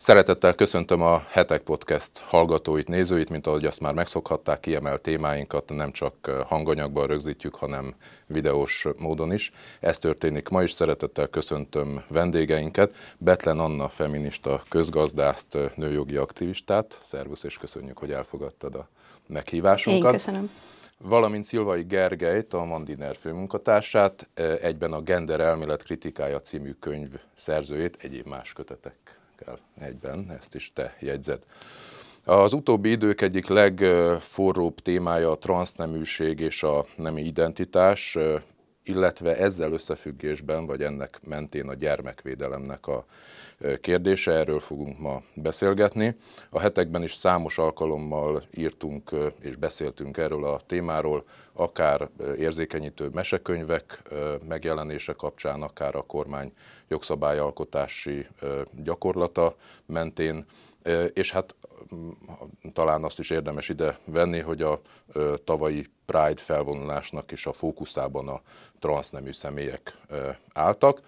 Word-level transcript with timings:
Szeretettel 0.00 0.54
köszöntöm 0.54 1.02
a 1.02 1.22
Hetek 1.28 1.62
Podcast 1.62 2.18
hallgatóit, 2.18 2.88
nézőit, 2.88 3.30
mint 3.30 3.46
ahogy 3.46 3.64
azt 3.64 3.80
már 3.80 3.94
megszokhatták, 3.94 4.60
kiemelt 4.60 5.02
témáinkat 5.02 5.68
nem 5.68 5.92
csak 5.92 6.44
hanganyagban 6.46 7.06
rögzítjük, 7.06 7.54
hanem 7.54 7.94
videós 8.26 8.86
módon 8.98 9.32
is. 9.32 9.52
Ez 9.80 9.98
történik 9.98 10.48
ma 10.48 10.62
is. 10.62 10.72
Szeretettel 10.72 11.26
köszöntöm 11.26 12.04
vendégeinket, 12.08 12.94
Betlen 13.18 13.58
Anna, 13.58 13.88
feminista 13.88 14.62
közgazdászt, 14.68 15.58
nőjogi 15.74 16.16
aktivistát. 16.16 16.98
Szervusz, 17.02 17.42
és 17.42 17.56
köszönjük, 17.56 17.98
hogy 17.98 18.12
elfogadtad 18.12 18.74
a 18.74 18.88
meghívásunkat. 19.26 20.04
Én 20.04 20.10
köszönöm. 20.10 20.50
Valamint 20.98 21.44
Szilvai 21.44 21.82
Gergelyt, 21.82 22.54
a 22.54 22.64
Mandiner 22.64 23.16
főmunkatársát, 23.16 24.28
egyben 24.60 24.92
a 24.92 25.00
Gender 25.00 25.40
elmélet 25.40 25.82
kritikája 25.82 26.40
című 26.40 26.72
könyv 26.80 27.10
szerzőjét, 27.34 27.96
egyéb 28.00 28.26
más 28.26 28.52
kötetek 28.52 29.07
kell 29.44 29.58
egyben, 29.80 30.30
ezt 30.38 30.54
is 30.54 30.72
te 30.72 30.96
jegyzed. 31.00 31.42
Az 32.24 32.52
utóbbi 32.52 32.90
idők 32.90 33.20
egyik 33.20 33.46
legforróbb 33.46 34.80
témája 34.80 35.30
a 35.30 35.38
transzneműség 35.38 36.40
és 36.40 36.62
a 36.62 36.86
nemi 36.96 37.22
identitás, 37.22 38.18
illetve 38.82 39.36
ezzel 39.36 39.72
összefüggésben, 39.72 40.66
vagy 40.66 40.82
ennek 40.82 41.20
mentén 41.22 41.68
a 41.68 41.74
gyermekvédelemnek 41.74 42.86
a 42.86 43.04
kérdése, 43.80 44.32
erről 44.32 44.60
fogunk 44.60 44.98
ma 44.98 45.22
beszélgetni. 45.34 46.16
A 46.50 46.58
hetekben 46.60 47.02
is 47.02 47.12
számos 47.12 47.58
alkalommal 47.58 48.42
írtunk 48.54 49.10
és 49.40 49.56
beszéltünk 49.56 50.16
erről 50.16 50.44
a 50.44 50.60
témáról, 50.66 51.24
akár 51.52 52.08
érzékenyítő 52.38 53.08
mesekönyvek 53.08 54.02
megjelenése 54.48 55.12
kapcsán, 55.12 55.62
akár 55.62 55.94
a 55.94 56.02
kormány 56.02 56.52
jogszabályalkotási 56.88 58.26
gyakorlata 58.82 59.56
mentén, 59.86 60.44
és 61.12 61.32
hát 61.32 61.54
talán 62.72 63.04
azt 63.04 63.18
is 63.18 63.30
érdemes 63.30 63.68
ide 63.68 63.98
venni, 64.04 64.40
hogy 64.40 64.62
a 64.62 64.80
tavalyi 65.44 65.86
Pride 66.06 66.42
felvonulásnak 66.42 67.32
is 67.32 67.46
a 67.46 67.52
fókuszában 67.52 68.28
a 68.28 68.40
transznemű 68.78 69.32
személyek 69.32 69.96
álltak. 70.52 71.00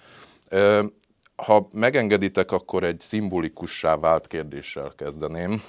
Ha 1.44 1.68
megengeditek, 1.72 2.52
akkor 2.52 2.84
egy 2.84 3.00
szimbolikussá 3.00 3.96
vált 3.96 4.26
kérdéssel 4.26 4.92
kezdeném, 4.96 5.62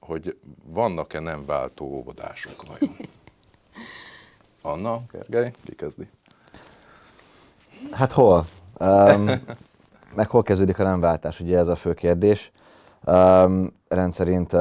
hogy 0.00 0.36
vannak-e 0.64 1.20
nem 1.20 1.44
váltó 1.46 1.86
óvodások 1.86 2.66
vajon? 2.66 2.96
Anna, 4.62 5.00
Gergely, 5.10 5.52
ki 5.64 5.74
kezdi? 5.74 6.08
Hát 7.90 8.12
hol? 8.12 8.44
Um, 8.78 9.30
meg 10.16 10.28
hol 10.28 10.42
kezdődik 10.42 10.78
a 10.78 10.82
nem 10.82 11.00
váltás, 11.00 11.40
ugye 11.40 11.58
ez 11.58 11.68
a 11.68 11.76
fő 11.76 11.94
kérdés. 11.94 12.52
Um, 13.04 13.72
rendszerint 13.88 14.56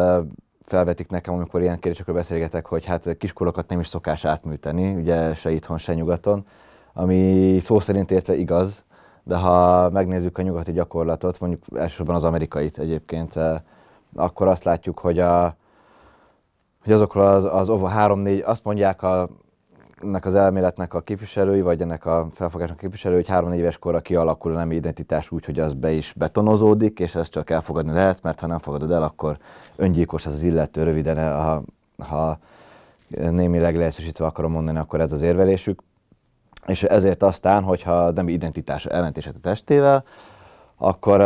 felvetik 0.66 1.10
nekem, 1.10 1.34
amikor 1.34 1.62
ilyen 1.62 1.80
kérdésekről 1.80 2.16
beszélgetek, 2.16 2.66
hogy 2.66 2.86
hát 2.86 3.18
kiskorokat 3.18 3.70
nem 3.70 3.80
is 3.80 3.88
szokás 3.88 4.26
átműteni, 4.26 4.94
ugye 4.94 5.34
se 5.34 5.52
itthon, 5.52 5.78
se 5.78 5.94
nyugaton, 5.94 6.46
ami 6.94 7.58
szó 7.60 7.80
szerint 7.80 8.12
értve 8.12 8.36
igaz, 8.36 8.84
de 9.30 9.38
ha 9.38 9.90
megnézzük 9.90 10.38
a 10.38 10.42
nyugati 10.42 10.72
gyakorlatot, 10.72 11.40
mondjuk 11.40 11.64
elsősorban 11.76 12.16
az 12.16 12.24
amerikait 12.24 12.78
egyébként, 12.78 13.36
uh, 13.36 13.56
akkor 14.16 14.48
azt 14.48 14.64
látjuk, 14.64 15.00
hogy, 15.00 15.20
a, 15.20 15.56
hogy 16.84 16.94
azokról 16.94 17.26
az, 17.26 17.44
az, 17.44 17.70
az 17.70 17.92
három-négy, 17.92 18.44
azt 18.46 18.64
mondják 18.64 19.04
a 19.04 19.30
ennek 20.04 20.26
az 20.26 20.36
elméletnek 20.36 20.94
a 20.94 21.02
képviselői, 21.02 21.62
vagy 21.62 21.82
ennek 21.82 22.06
a 22.06 22.28
felfogásnak 22.34 22.78
a 22.78 22.82
képviselői, 22.82 23.18
hogy 23.18 23.28
három 23.28 23.54
éves 23.54 23.78
korra 23.78 24.00
kialakul 24.00 24.52
a 24.52 24.58
nemi 24.58 24.76
identitás 24.76 25.32
úgy, 25.32 25.46
hogy 25.46 25.60
az 25.60 25.74
be 25.74 25.92
is 25.92 26.14
betonozódik, 26.18 27.00
és 27.00 27.16
ezt 27.16 27.32
csak 27.32 27.50
elfogadni 27.50 27.94
lehet, 27.94 28.22
mert 28.22 28.40
ha 28.40 28.48
nem 28.48 28.58
fogadod 28.58 28.92
el, 28.92 29.04
akkor 29.04 29.38
öngyilkos 29.76 30.26
ez 30.26 30.34
az 30.34 30.44
illető 30.44 30.84
röviden, 30.84 31.34
ha, 31.36 31.64
ha 31.98 32.38
némileg 33.10 33.78
leegyszerűsítve 33.78 34.26
akarom 34.26 34.52
mondani, 34.52 34.78
akkor 34.78 35.02
ez 35.02 35.12
az 35.12 35.22
érvelésük. 35.22 35.82
És 36.70 36.84
ezért 36.84 37.24
aztán, 37.24 37.64
hogyha 37.64 38.06
a 38.06 38.12
nemi 38.12 38.32
identitás 38.32 38.86
ellentéset 38.86 39.36
a 39.36 39.40
testével, 39.40 40.04
akkor 40.78 41.22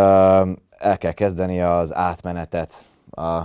el 0.78 0.98
kell 0.98 1.12
kezdeni 1.12 1.62
az 1.62 1.94
átmenetet, 1.94 2.74
a, 3.12 3.42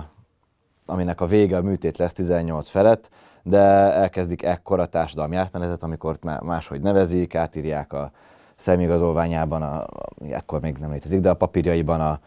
aminek 0.85 1.21
a 1.21 1.25
vége 1.25 1.57
a 1.57 1.61
műtét 1.61 1.97
lesz 1.97 2.13
18 2.13 2.69
felett, 2.69 3.09
de 3.43 3.59
elkezdik 3.93 4.43
ekkor 4.43 4.79
a 4.79 4.85
társadalmi 4.85 5.35
átmenetet, 5.35 5.83
amikor 5.83 6.17
máshogy 6.41 6.81
nevezik, 6.81 7.35
átírják 7.35 7.93
a 7.93 8.11
személyigazolványában, 8.55 9.61
a, 9.61 9.85
ekkor 10.29 10.61
még 10.61 10.77
nem 10.77 10.91
létezik, 10.91 11.19
de 11.19 11.29
a 11.29 11.33
papírjaiban 11.33 12.01
a, 12.01 12.19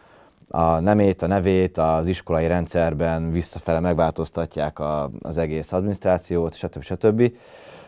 a 0.57 0.79
nemét, 0.79 1.21
a 1.21 1.27
nevét, 1.27 1.77
az 1.77 2.07
iskolai 2.07 2.47
rendszerben 2.47 3.31
visszafele 3.31 3.79
megváltoztatják 3.79 4.79
a, 4.79 5.09
az 5.21 5.37
egész 5.37 5.71
adminisztrációt, 5.71 6.53
stb. 6.53 6.81
stb. 6.81 7.31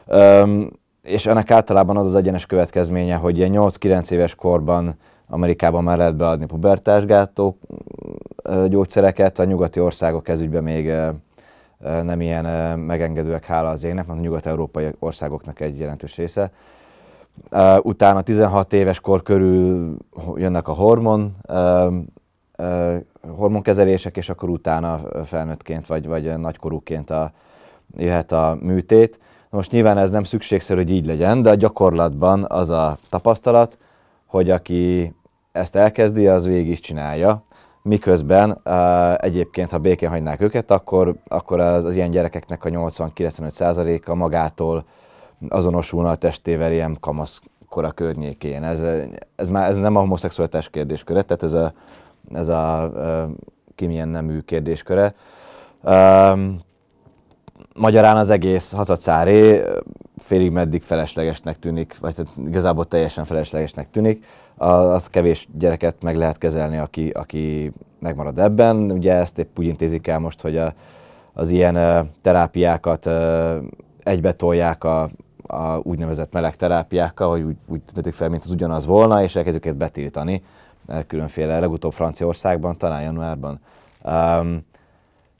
Üm, 0.08 0.70
és 1.06 1.26
ennek 1.26 1.52
általában 1.52 1.98
az 1.98 2.06
az 2.06 2.16
egyenes 2.16 2.46
következménye, 2.46 3.16
hogy 3.16 3.38
ilyen 3.38 3.52
8-9 3.54 4.12
éves 4.12 4.36
korban 4.36 4.96
Amerikában 5.28 5.84
már 5.84 5.98
lehet 5.98 6.16
beadni 6.16 6.46
pubertásgátó 6.46 7.58
gyógyszereket, 8.68 9.40
a 9.40 9.44
nyugati 9.44 9.80
országok 9.80 10.28
ezügyben 10.28 10.64
még 10.64 10.92
nem 11.80 12.22
ilyen 12.22 12.80
megengedőek, 12.80 13.46
hála 13.46 13.70
az 13.70 13.84
égnek, 13.84 14.06
mert 14.06 14.20
a 14.20 14.22
nyugat-európai 14.22 14.88
országoknak 15.00 15.60
egy 15.60 15.80
jelentős 15.80 16.16
része. 16.16 16.52
Utána 17.82 18.22
16 18.22 18.74
éves 18.74 19.00
kor 19.00 19.24
körül 19.24 19.98
jönnek 20.36 20.68
a 20.68 20.74
hormon, 20.74 21.36
hormonkezelések, 23.36 24.18
és 24.18 24.30
akkor 24.30 24.50
utána 24.50 25.02
felnőttként 25.26 25.88
vagy, 25.88 26.08
vagy 26.08 26.38
nagykorúként 26.38 27.10
a, 27.10 27.32
jöhet 27.98 28.32
a 28.32 28.58
műtét. 28.62 29.20
Most 29.56 29.72
nyilván 29.72 29.98
ez 29.98 30.12
nem 30.12 30.24
szükségszerű, 30.24 30.80
hogy 30.80 30.92
így 30.92 31.06
legyen, 31.06 31.42
de 31.42 31.50
a 31.50 31.56
gyakorlatban 31.56 32.46
az 32.48 32.70
a 32.70 32.98
tapasztalat, 33.10 33.78
hogy 34.26 34.50
aki 34.50 35.14
ezt 35.52 35.76
elkezdi, 35.76 36.28
az 36.28 36.46
végig 36.46 36.70
is 36.70 36.80
csinálja 36.80 37.44
miközben 37.82 38.62
uh, 38.66 39.24
egyébként, 39.24 39.72
ha 39.72 39.78
békén 39.78 40.10
hagynák 40.10 40.42
őket, 40.42 40.72
akkor, 40.72 41.16
akkor 41.28 41.60
az, 41.60 41.86
az 41.86 41.96
ilyen 41.96 42.12
gyerekeknek 42.12 42.66
a 42.66 42.70
80-95%-a 42.70 44.14
magától 44.14 44.86
azonosulna 45.50 46.10
a 46.10 46.16
testével 46.16 46.72
ilyen 46.72 46.98
kamaszkora 47.00 47.92
környékén. 47.92 48.64
Ez, 48.64 48.82
ez, 49.36 49.50
már, 49.50 49.70
ez 49.70 49.78
nem 49.78 49.96
a 49.96 50.00
homoszexualitás 50.00 50.70
kérdésköre, 50.70 51.22
tehát 51.22 51.44
ez 51.44 51.54
a, 51.54 51.74
ez 52.34 52.48
a 52.48 52.92
uh, 52.94 53.36
ki 53.76 53.86
milyen 53.86 54.08
nemű 54.08 54.40
kérdésköre. 54.40 55.16
Uh, 55.82 56.40
magyarán 57.78 58.18
az 58.18 58.30
egész 58.30 58.72
hatacáré 58.72 59.64
félig 60.18 60.52
meddig 60.52 60.82
feleslegesnek 60.82 61.60
tűnik, 61.60 62.00
vagy 62.00 62.16
tehát 62.16 62.32
igazából 62.48 62.86
teljesen 62.86 63.26
feleslegesnek 63.26 63.92
tűnik 63.92 64.26
azt 64.58 65.10
kevés 65.10 65.48
gyereket 65.58 65.96
meg 66.02 66.18
lehet 66.18 66.38
kezelni, 66.38 66.78
aki, 66.78 67.10
aki 67.10 67.72
megmarad 68.00 68.40
ebben. 68.40 68.92
Ugye 68.92 69.14
ezt 69.14 69.40
épp 69.40 69.60
úgy 69.60 69.66
intézik 69.66 70.08
el 70.08 70.20
most, 70.20 70.42
hogy 70.42 70.58
a, 70.58 70.74
az 71.34 71.50
ilyen 71.50 72.10
terápiákat 72.22 73.10
egybetolják 74.04 74.84
a, 74.84 75.10
a 75.48 75.78
úgynevezett 75.78 76.32
meleg 76.32 76.56
terápiákkal, 76.56 77.30
hogy 77.30 77.42
úgy, 77.42 77.56
úgy 77.68 77.82
tűnik 77.94 78.14
fel, 78.14 78.30
mint 78.30 78.44
az 78.44 78.50
ugyanaz 78.50 78.86
volna, 78.86 79.24
és 79.24 79.36
elkezdjük 79.36 79.66
ezt 79.66 79.78
betiltani 79.78 80.44
különféle, 81.08 81.60
legutóbb 81.60 81.94
Franciaországban, 81.94 82.78
talán 82.78 83.02
januárban. 83.02 83.60
Um, 84.04 84.66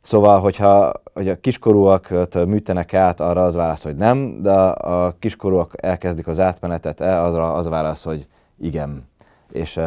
szóval, 0.06 0.40
hogyha 0.40 0.92
hogy 1.14 1.30
a 1.30 1.40
kiskorúakat 1.40 2.46
műtenek 2.46 2.94
át, 2.94 3.20
arra 3.20 3.46
az 3.46 3.56
válasz, 3.56 3.84
hogy 3.84 3.96
nem, 3.96 4.42
de 4.42 4.52
a 4.52 5.16
kiskorúak 5.20 5.74
elkezdik 5.76 6.28
az 6.28 6.40
átmenetet, 6.40 7.02
azra 7.02 7.54
az 7.54 7.66
a 7.66 7.70
válasz, 7.70 8.04
hogy 8.04 8.28
igen. 8.60 9.10
És, 9.52 9.80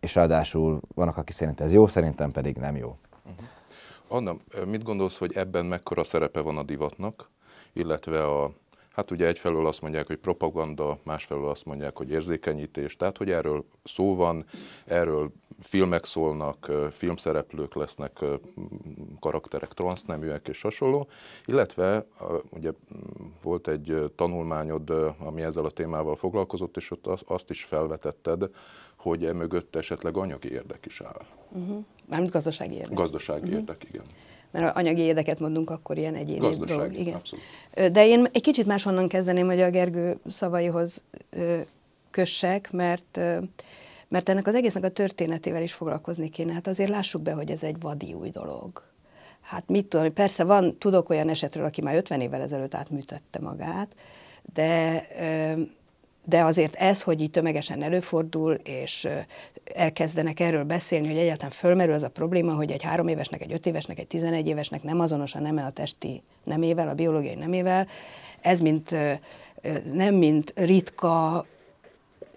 és 0.00 0.14
ráadásul 0.14 0.80
vannak, 0.94 1.16
aki 1.16 1.32
szerint 1.32 1.60
ez 1.60 1.72
jó, 1.72 1.86
szerintem 1.86 2.30
pedig 2.30 2.56
nem 2.56 2.76
jó. 2.76 2.96
Uh-huh. 3.24 3.46
Anna, 4.08 4.34
mit 4.66 4.82
gondolsz, 4.82 5.18
hogy 5.18 5.36
ebben 5.36 5.64
mekkora 5.64 6.04
szerepe 6.04 6.40
van 6.40 6.56
a 6.56 6.62
divatnak, 6.62 7.30
illetve 7.72 8.24
a, 8.24 8.50
hát 8.92 9.10
ugye 9.10 9.26
egyfelől 9.26 9.66
azt 9.66 9.80
mondják, 9.80 10.06
hogy 10.06 10.16
propaganda, 10.16 10.98
másfelől 11.04 11.48
azt 11.48 11.64
mondják, 11.64 11.96
hogy 11.96 12.10
érzékenyítés, 12.10 12.96
tehát 12.96 13.16
hogy 13.16 13.30
erről 13.30 13.64
szó 13.84 14.14
van, 14.14 14.44
erről 14.84 15.32
filmek 15.60 16.04
szólnak, 16.04 16.72
filmszereplők 16.90 17.74
lesznek, 17.74 18.18
karakterek 19.20 19.72
transzneműek 19.72 20.48
és 20.48 20.62
hasonló, 20.62 21.08
illetve 21.44 22.06
ugye 22.50 22.70
volt 23.42 23.68
egy 23.68 24.12
tanulmányod, 24.16 24.90
ami 25.18 25.42
ezzel 25.42 25.64
a 25.64 25.70
témával 25.70 26.16
foglalkozott, 26.16 26.76
és 26.76 26.90
ott 26.90 27.06
azt 27.26 27.50
is 27.50 27.64
felvetetted, 27.64 28.50
hogy 28.96 29.24
e 29.24 29.32
mögött 29.32 29.76
esetleg 29.76 30.16
anyagi 30.16 30.50
érdek 30.50 30.86
is 30.86 31.00
áll. 31.00 31.26
Uh-huh. 31.48 31.84
Mármint 32.08 32.32
gazdasági 32.32 32.74
érdek. 32.74 32.94
Gazdasági 32.94 33.40
uh-huh. 33.40 33.58
érdek, 33.58 33.84
igen. 33.88 34.04
Mert 34.50 34.76
anyagi 34.76 35.00
érdeket 35.00 35.38
mondunk, 35.38 35.70
akkor 35.70 35.98
ilyen 35.98 36.14
egyéni 36.14 36.38
Gazdasági, 36.38 36.78
dolog. 36.78 36.94
Igen. 36.94 37.14
Abszolút. 37.14 37.44
De 37.92 38.06
én 38.06 38.26
egy 38.32 38.42
kicsit 38.42 38.66
máshonnan 38.66 39.08
kezdeném, 39.08 39.46
hogy 39.46 39.60
a 39.60 39.70
Gergő 39.70 40.18
szavaihoz 40.28 41.02
kössek, 42.10 42.72
mert 42.72 43.20
mert 44.08 44.28
ennek 44.28 44.46
az 44.46 44.54
egésznek 44.54 44.84
a 44.84 44.88
történetével 44.88 45.62
is 45.62 45.72
foglalkozni 45.72 46.28
kéne. 46.28 46.52
Hát 46.52 46.66
azért 46.66 46.90
lássuk 46.90 47.22
be, 47.22 47.32
hogy 47.32 47.50
ez 47.50 47.62
egy 47.62 47.80
vadi 47.80 48.12
új 48.12 48.30
dolog. 48.30 48.82
Hát 49.40 49.68
mit 49.68 49.86
tudom, 49.86 50.12
persze 50.12 50.44
van, 50.44 50.78
tudok 50.78 51.08
olyan 51.08 51.28
esetről, 51.28 51.64
aki 51.64 51.82
már 51.82 51.94
50 51.94 52.20
évvel 52.20 52.40
ezelőtt 52.40 52.74
átműtette 52.74 53.40
magát, 53.40 53.96
de 54.54 55.06
de 56.28 56.42
azért 56.42 56.74
ez, 56.74 57.02
hogy 57.02 57.20
így 57.20 57.30
tömegesen 57.30 57.82
előfordul, 57.82 58.52
és 58.54 59.08
elkezdenek 59.74 60.40
erről 60.40 60.64
beszélni, 60.64 61.06
hogy 61.06 61.16
egyáltalán 61.16 61.50
fölmerül 61.50 61.94
az 61.94 62.02
a 62.02 62.08
probléma, 62.08 62.54
hogy 62.54 62.70
egy 62.70 62.82
három 62.82 63.08
évesnek, 63.08 63.42
egy 63.42 63.52
öt 63.52 63.66
évesnek, 63.66 63.98
egy 63.98 64.06
tizenegy 64.06 64.46
évesnek 64.46 64.82
nem 64.82 65.00
azonos 65.00 65.34
a 65.34 65.40
neme 65.40 65.64
a 65.64 65.70
testi 65.70 66.22
nemével, 66.44 66.88
a 66.88 66.94
biológiai 66.94 67.34
nemével, 67.34 67.86
ez 68.40 68.60
mint, 68.60 68.94
nem 69.92 70.14
mint 70.14 70.52
ritka, 70.56 71.46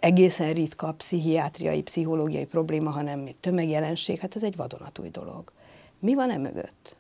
egészen 0.01 0.49
ritka 0.49 0.93
pszichiátriai, 0.93 1.81
pszichológiai 1.81 2.45
probléma, 2.45 2.89
hanem 2.89 3.19
mint 3.19 3.35
tömegjelenség, 3.35 4.19
hát 4.19 4.35
ez 4.35 4.43
egy 4.43 4.55
vadonatúj 4.55 5.09
dolog. 5.09 5.51
Mi 5.99 6.13
van 6.13 6.29
e 6.29 6.37
mögött? 6.37 6.95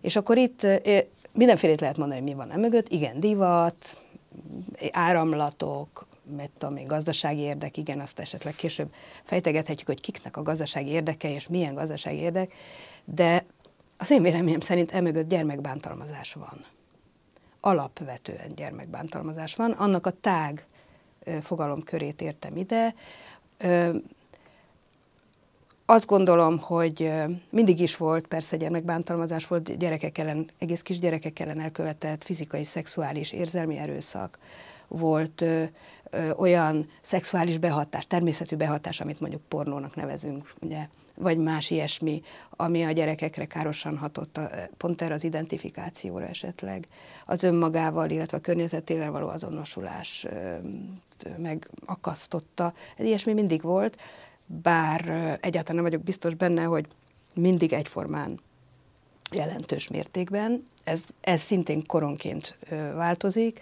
És 0.00 0.16
akkor 0.16 0.36
itt 0.36 0.66
mindenfélét 1.32 1.80
lehet 1.80 1.96
mondani, 1.96 2.20
hogy 2.20 2.28
mi 2.28 2.36
van 2.36 2.50
e 2.50 2.56
mögött. 2.56 2.88
Igen, 2.88 3.20
divat, 3.20 4.02
áramlatok, 4.90 6.06
mert 6.36 6.50
tudom 6.50 6.86
gazdasági 6.86 7.40
érdek, 7.40 7.76
igen, 7.76 8.00
azt 8.00 8.18
esetleg 8.18 8.54
később 8.54 8.92
fejtegethetjük, 9.24 9.86
hogy 9.86 10.00
kiknek 10.00 10.36
a 10.36 10.42
gazdasági 10.42 10.90
érdeke, 10.90 11.34
és 11.34 11.48
milyen 11.48 11.74
gazdasági 11.74 12.18
érdek, 12.18 12.52
de 13.04 13.44
az 13.96 14.10
én 14.10 14.22
véleményem 14.22 14.60
szerint 14.60 14.92
emögött 14.92 15.28
gyermekbántalmazás 15.28 16.32
van. 16.32 16.58
Alapvetően 17.60 18.54
gyermekbántalmazás 18.54 19.54
van. 19.54 19.70
Annak 19.70 20.06
a 20.06 20.10
tág 20.10 20.66
fogalomkörét 21.40 22.20
értem 22.20 22.56
ide. 22.56 22.94
Azt 25.88 26.06
gondolom, 26.06 26.58
hogy 26.58 27.12
mindig 27.50 27.80
is 27.80 27.96
volt, 27.96 28.26
persze 28.26 28.56
gyermekbántalmazás 28.56 29.46
volt, 29.46 29.76
gyerekek 29.76 30.18
ellen, 30.18 30.50
egész 30.58 30.82
kisgyerekek 30.82 31.38
ellen 31.38 31.60
elkövetett 31.60 32.24
fizikai, 32.24 32.64
szexuális, 32.64 33.32
érzelmi 33.32 33.76
erőszak, 33.76 34.38
volt 34.88 35.40
ö, 35.40 35.62
ö, 36.10 36.30
olyan 36.30 36.88
szexuális 37.00 37.58
behatás, 37.58 38.06
természetű 38.06 38.56
behatás, 38.56 39.00
amit 39.00 39.20
mondjuk 39.20 39.42
pornónak 39.48 39.96
nevezünk, 39.96 40.52
ugye, 40.60 40.88
vagy 41.14 41.38
más 41.38 41.70
ilyesmi, 41.70 42.22
ami 42.50 42.84
a 42.84 42.90
gyerekekre 42.90 43.44
károsan 43.44 43.96
hatott, 43.96 44.36
a, 44.36 44.48
pont 44.76 45.02
erre 45.02 45.14
az 45.14 45.24
identifikációra 45.24 46.26
esetleg, 46.26 46.86
az 47.26 47.42
önmagával, 47.42 48.10
illetve 48.10 48.36
a 48.36 48.40
környezetével 48.40 49.10
való 49.10 49.28
azonosulás 49.28 50.26
ö, 50.30 50.56
megakasztotta. 51.36 52.72
Ez 52.96 53.04
ilyesmi 53.04 53.32
mindig 53.32 53.62
volt 53.62 53.96
bár 54.46 55.08
egyáltalán 55.40 55.82
nem 55.82 55.90
vagyok 55.90 56.02
biztos 56.02 56.34
benne, 56.34 56.62
hogy 56.62 56.86
mindig 57.34 57.72
egyformán 57.72 58.40
jelentős 59.32 59.88
mértékben. 59.88 60.68
Ez, 60.84 61.04
ez 61.20 61.40
szintén 61.40 61.86
koronként 61.86 62.58
változik, 62.94 63.60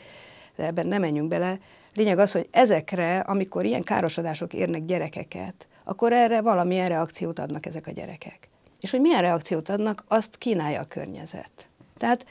de 0.57 0.67
ebben 0.67 0.87
nem 0.87 1.01
menjünk 1.01 1.29
bele. 1.29 1.59
Lényeg 1.95 2.19
az, 2.19 2.33
hogy 2.33 2.49
ezekre, 2.51 3.19
amikor 3.19 3.65
ilyen 3.65 3.83
károsodások 3.83 4.55
érnek 4.55 4.85
gyerekeket, 4.85 5.69
akkor 5.85 6.13
erre 6.13 6.41
valamilyen 6.41 6.89
reakciót 6.89 7.39
adnak 7.39 7.67
ezek 7.67 7.87
a 7.87 7.91
gyerekek. 7.91 8.49
És 8.81 8.91
hogy 8.91 9.01
milyen 9.01 9.21
reakciót 9.21 9.69
adnak, 9.69 10.05
azt 10.09 10.37
kínálja 10.37 10.81
a 10.81 10.85
környezet. 10.85 11.69
Tehát 11.97 12.27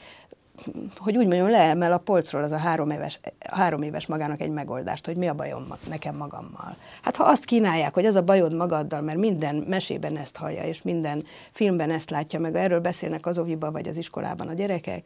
hogy 0.96 1.16
úgy 1.16 1.26
mondjam, 1.26 1.50
leemel 1.50 1.92
a 1.92 1.98
polcról 1.98 2.42
az 2.42 2.52
a 2.52 2.56
három 2.56 2.90
éves, 2.90 3.20
három 3.50 3.82
éves 3.82 4.06
magának 4.06 4.40
egy 4.40 4.50
megoldást, 4.50 5.06
hogy 5.06 5.16
mi 5.16 5.26
a 5.26 5.34
bajom 5.34 5.66
nekem 5.88 6.16
magammal. 6.16 6.76
Hát 7.02 7.16
ha 7.16 7.24
azt 7.24 7.44
kínálják, 7.44 7.94
hogy 7.94 8.06
az 8.06 8.14
a 8.14 8.22
bajod 8.22 8.54
magaddal, 8.54 9.00
mert 9.00 9.18
minden 9.18 9.54
mesében 9.68 10.16
ezt 10.16 10.36
hallja, 10.36 10.62
és 10.62 10.82
minden 10.82 11.24
filmben 11.50 11.90
ezt 11.90 12.10
látja, 12.10 12.40
meg 12.40 12.54
erről 12.54 12.80
beszélnek 12.80 13.26
az 13.26 13.38
oviba 13.38 13.70
vagy 13.70 13.88
az 13.88 13.96
iskolában 13.96 14.48
a 14.48 14.52
gyerekek, 14.52 15.04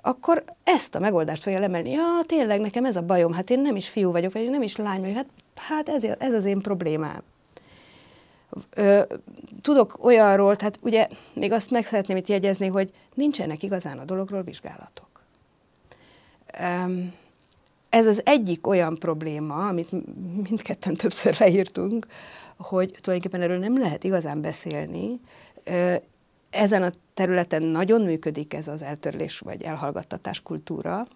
akkor 0.00 0.44
ezt 0.64 0.94
a 0.94 1.00
megoldást 1.00 1.42
fogja 1.42 1.58
lemelni. 1.58 1.90
Ja, 1.90 2.20
tényleg 2.26 2.60
nekem 2.60 2.84
ez 2.84 2.96
a 2.96 3.02
bajom, 3.02 3.32
hát 3.32 3.50
én 3.50 3.60
nem 3.60 3.76
is 3.76 3.88
fiú 3.88 4.10
vagyok, 4.10 4.32
vagy 4.32 4.50
nem 4.50 4.62
is 4.62 4.76
lány 4.76 5.00
vagyok, 5.00 5.16
hát, 5.16 5.26
hát 5.54 5.88
ez, 5.88 6.04
ez 6.18 6.34
az 6.34 6.44
én 6.44 6.60
problémám. 6.60 7.22
Ö, 8.70 9.02
tudok 9.60 10.04
olyanról, 10.04 10.56
tehát 10.56 10.78
ugye 10.82 11.08
még 11.34 11.52
azt 11.52 11.70
meg 11.70 11.84
szeretném 11.84 12.16
itt 12.16 12.26
jegyezni, 12.26 12.66
hogy 12.66 12.92
nincsenek 13.14 13.62
igazán 13.62 13.98
a 13.98 14.04
dologról 14.04 14.42
vizsgálatok. 14.42 15.08
Ö, 16.60 17.00
ez 17.92 18.06
az 18.06 18.22
egyik 18.24 18.66
olyan 18.66 18.94
probléma, 18.94 19.68
amit 19.68 19.90
mindketten 20.48 20.94
többször 20.94 21.36
leírtunk, 21.38 22.06
hogy 22.56 22.98
tulajdonképpen 23.00 23.42
erről 23.48 23.58
nem 23.58 23.78
lehet 23.78 24.04
igazán 24.04 24.40
beszélni. 24.40 25.20
Ezen 26.50 26.82
a 26.82 26.90
területen 27.14 27.62
nagyon 27.62 28.02
működik 28.02 28.54
ez 28.54 28.68
az 28.68 28.82
eltörlés 28.82 29.38
vagy 29.38 29.62
elhallgattatás 29.62 30.40
kultúra 30.40 31.06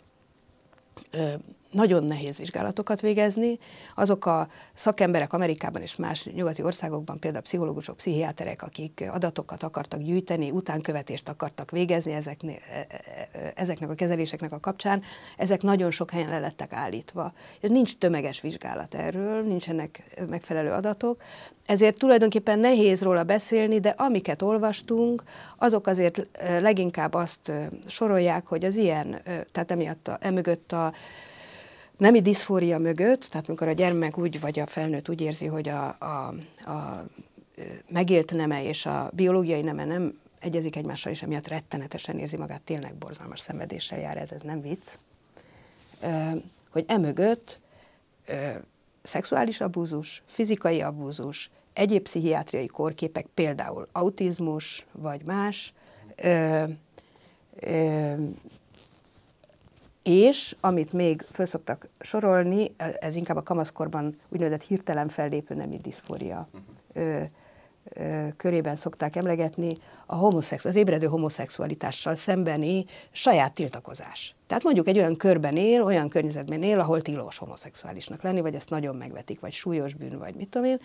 nagyon 1.70 2.04
nehéz 2.04 2.38
vizsgálatokat 2.38 3.00
végezni. 3.00 3.58
Azok 3.94 4.26
a 4.26 4.48
szakemberek 4.74 5.32
Amerikában 5.32 5.82
és 5.82 5.96
más 5.96 6.24
nyugati 6.24 6.62
országokban, 6.62 7.18
például 7.18 7.42
pszichológusok, 7.42 7.96
pszichiáterek, 7.96 8.62
akik 8.62 9.04
adatokat 9.12 9.62
akartak 9.62 10.00
gyűjteni, 10.00 10.50
utánkövetést 10.50 11.28
akartak 11.28 11.70
végezni 11.70 12.12
ezeknél, 12.12 12.58
e, 12.70 12.76
e, 12.76 13.28
e, 13.32 13.52
ezeknek 13.54 13.90
a 13.90 13.94
kezeléseknek 13.94 14.52
a 14.52 14.60
kapcsán, 14.60 15.02
ezek 15.36 15.62
nagyon 15.62 15.90
sok 15.90 16.10
helyen 16.10 16.28
le 16.28 16.38
lettek 16.38 16.72
állítva. 16.72 17.32
Nincs 17.60 17.96
tömeges 17.96 18.40
vizsgálat 18.40 18.94
erről, 18.94 19.42
nincsenek 19.42 20.16
megfelelő 20.28 20.70
adatok, 20.70 21.22
ezért 21.66 21.98
tulajdonképpen 21.98 22.58
nehéz 22.58 23.02
róla 23.02 23.24
beszélni, 23.24 23.80
de 23.80 23.88
amiket 23.88 24.42
olvastunk, 24.42 25.22
azok 25.56 25.86
azért 25.86 26.28
leginkább 26.60 27.14
azt 27.14 27.52
sorolják, 27.86 28.46
hogy 28.46 28.64
az 28.64 28.76
ilyen, 28.76 29.20
tehát 29.52 29.70
emiatt 29.70 30.08
a, 30.08 30.18
emögött 30.20 30.72
a 30.72 30.92
nemi 31.96 32.20
diszfória 32.20 32.78
mögött, 32.78 33.25
tehát 33.25 33.48
amikor 33.48 33.69
a 33.69 33.72
gyermek 33.72 34.19
úgy, 34.19 34.40
vagy 34.40 34.58
a 34.58 34.66
felnőtt 34.66 35.08
úgy 35.08 35.20
érzi, 35.20 35.46
hogy 35.46 35.69
a, 35.69 35.96
a, 35.98 36.34
a 36.70 37.06
megélt 37.88 38.34
neme 38.34 38.64
és 38.64 38.87
a 38.87 39.10
biológiai 39.14 39.62
neme 39.62 39.84
nem 39.84 40.19
egyezik 40.38 40.76
egymással, 40.76 41.12
és 41.12 41.22
emiatt 41.22 41.48
rettenetesen 41.48 42.19
érzi 42.19 42.37
magát, 42.37 42.62
tényleg 42.62 42.94
borzalmas 42.94 43.40
szenvedéssel 43.40 43.98
jár, 43.98 44.16
ez, 44.16 44.32
ez 44.32 44.40
nem 44.40 44.60
vicc, 44.60 44.94
hogy 46.70 46.84
emögött 46.88 47.60
szexuális 49.02 49.60
abúzus, 49.60 50.22
fizikai 50.26 50.81
abúzus, 50.81 51.50
egyéb 51.72 52.02
pszichiátriai 52.02 52.66
kórképek, 52.66 53.26
például 53.34 53.88
autizmus 53.92 54.87
vagy 54.92 55.25
más, 55.25 55.73
és 60.06 60.56
amit 60.60 60.92
még 60.92 61.25
föl 61.32 61.46
szoktak 61.46 61.88
sorolni, 62.00 62.75
ez 62.98 63.16
inkább 63.16 63.36
a 63.36 63.42
kamaszkorban 63.42 64.16
úgynevezett 64.28 64.62
hirtelen 64.62 65.08
fellépő 65.08 65.54
nemi 65.54 65.76
diszfória 65.76 66.48
ö, 66.92 67.22
ö, 67.84 68.26
körében 68.36 68.76
szokták 68.76 69.16
emlegetni, 69.16 69.72
a 70.06 70.14
homoszex, 70.14 70.64
az 70.64 70.76
ébredő 70.76 71.06
homoszexualitással 71.06 72.14
szembeni 72.14 72.84
saját 73.10 73.54
tiltakozás. 73.54 74.34
Tehát 74.46 74.62
mondjuk 74.62 74.88
egy 74.88 74.98
olyan 74.98 75.16
körben 75.16 75.56
él, 75.56 75.82
olyan 75.82 76.08
környezetben 76.08 76.62
él, 76.62 76.80
ahol 76.80 77.00
tilos 77.00 77.38
homoszexuálisnak 77.38 78.22
lenni, 78.22 78.40
vagy 78.40 78.54
ezt 78.54 78.70
nagyon 78.70 78.96
megvetik, 78.96 79.40
vagy 79.40 79.52
súlyos 79.52 79.94
bűn, 79.94 80.18
vagy 80.18 80.34
mit 80.34 80.48
tudom 80.48 80.66
én, 80.66 80.80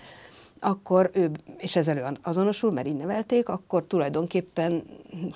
akkor 0.60 1.10
ő, 1.14 1.32
és 1.58 1.76
ezzel 1.76 2.18
azonosul, 2.22 2.72
mert 2.72 2.88
így 2.88 2.98
nevelték, 2.98 3.50
akkor 3.50 3.84
tulajdonképpen 3.84 4.84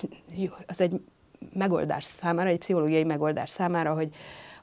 az 0.68 0.82
egy 0.82 1.02
megoldás 1.54 2.04
számára, 2.04 2.50
egy 2.50 2.58
pszichológiai 2.58 3.04
megoldás 3.04 3.50
számára, 3.50 3.94
hogy, 3.94 4.16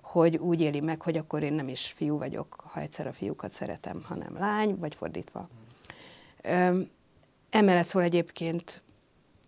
hogy 0.02 0.36
úgy 0.36 0.60
éli 0.60 0.80
meg, 0.80 1.02
hogy 1.02 1.16
akkor 1.16 1.42
én 1.42 1.52
nem 1.52 1.68
is 1.68 1.92
fiú 1.96 2.18
vagyok, 2.18 2.64
ha 2.66 2.80
egyszer 2.80 3.06
a 3.06 3.12
fiúkat 3.12 3.52
szeretem, 3.52 4.02
hanem 4.08 4.36
lány, 4.38 4.76
vagy 4.78 4.94
fordítva. 4.94 5.48
Emellett 7.50 7.86
szól 7.86 8.02
egyébként, 8.02 8.82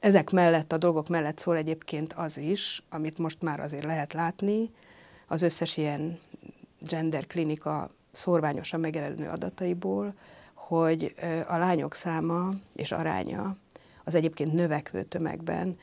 ezek 0.00 0.30
mellett, 0.30 0.72
a 0.72 0.78
dolgok 0.78 1.08
mellett 1.08 1.38
szól 1.38 1.56
egyébként 1.56 2.12
az 2.12 2.38
is, 2.38 2.82
amit 2.90 3.18
most 3.18 3.42
már 3.42 3.60
azért 3.60 3.84
lehet 3.84 4.12
látni, 4.12 4.70
az 5.26 5.42
összes 5.42 5.76
ilyen 5.76 6.18
gender 6.80 7.26
klinika 7.26 7.90
szorványosan 8.12 8.80
megjelenő 8.80 9.28
adataiból, 9.28 10.14
hogy 10.54 11.14
a 11.46 11.56
lányok 11.56 11.94
száma 11.94 12.50
és 12.74 12.92
aránya 12.92 13.56
az 14.04 14.14
egyébként 14.14 14.52
növekvő 14.52 15.02
tömegben 15.02 15.78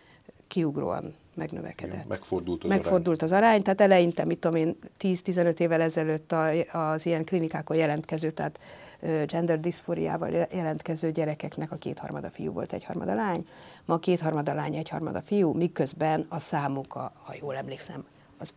kiugróan 0.48 1.14
megnövekedett. 1.42 2.08
Megfordult 2.08 2.64
az 2.64 2.70
Megfordult 2.70 3.22
arány. 3.22 3.32
az 3.32 3.44
arány, 3.44 3.62
tehát 3.62 3.82
eleinte, 3.82 4.26
mit 4.26 4.40
tudom 4.40 4.58
én, 4.58 4.78
10-15 5.00 5.60
évvel 5.60 5.82
ezelőtt 5.82 6.34
az 6.72 7.06
ilyen 7.06 7.24
klinikákon 7.24 7.78
jelentkező, 7.78 8.32
tehát 8.32 8.60
gender 9.26 9.60
diszfóriával 9.60 10.30
jelentkező 10.52 11.12
gyerekeknek 11.12 11.72
a 11.72 11.76
kétharmada 11.76 12.30
fiú 12.30 12.52
volt, 12.52 12.74
egyharmada 12.74 13.14
lány. 13.14 13.48
Ma 13.86 13.94
a 13.94 14.00
kétharmada 14.00 14.54
lány, 14.54 14.76
egyharmada 14.76 15.22
fiú, 15.22 15.54
miközben 15.54 16.26
a 16.30 16.40
számuk, 16.40 16.96
a, 16.96 17.12
ha 17.24 17.34
jól 17.40 17.56
emlékszem, 17.56 18.06
az 18.38 18.54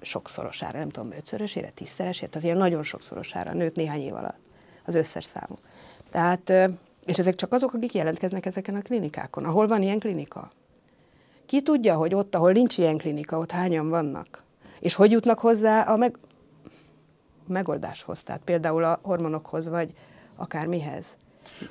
sokszorosára, 0.00 0.78
nem 0.78 0.88
tudom, 0.88 1.12
ötszörösére, 1.12 1.70
tízszeresére, 1.70 2.26
tehát 2.26 2.44
ilyen 2.44 2.56
nagyon 2.56 2.82
sokszorosára 2.82 3.52
nőtt 3.52 3.76
néhány 3.76 4.00
év 4.00 4.14
alatt. 4.14 4.38
az 4.84 4.94
összes 4.94 5.24
számú. 5.24 5.58
Tehát, 6.10 6.52
és 7.04 7.18
ezek 7.18 7.34
csak 7.34 7.52
azok, 7.52 7.74
akik 7.74 7.94
jelentkeznek 7.94 8.46
ezeken 8.46 8.74
a 8.74 8.80
klinikákon. 8.80 9.44
Ahol 9.44 9.66
van 9.66 9.82
ilyen 9.82 9.98
klinika? 9.98 10.50
Ki 11.50 11.62
tudja, 11.62 11.94
hogy 11.94 12.14
ott, 12.14 12.34
ahol 12.34 12.52
nincs 12.52 12.78
ilyen 12.78 12.96
klinika, 12.96 13.38
ott 13.38 13.50
hányan 13.50 13.88
vannak? 13.88 14.42
És 14.80 14.94
hogy 14.94 15.10
jutnak 15.10 15.38
hozzá 15.38 15.82
a 15.82 15.96
meg, 15.96 16.18
megoldáshoz, 17.46 18.22
tehát 18.22 18.40
például 18.44 18.84
a 18.84 18.98
hormonokhoz, 19.02 19.68
vagy 19.68 19.92
akár 20.36 20.66
mihez. 20.66 21.16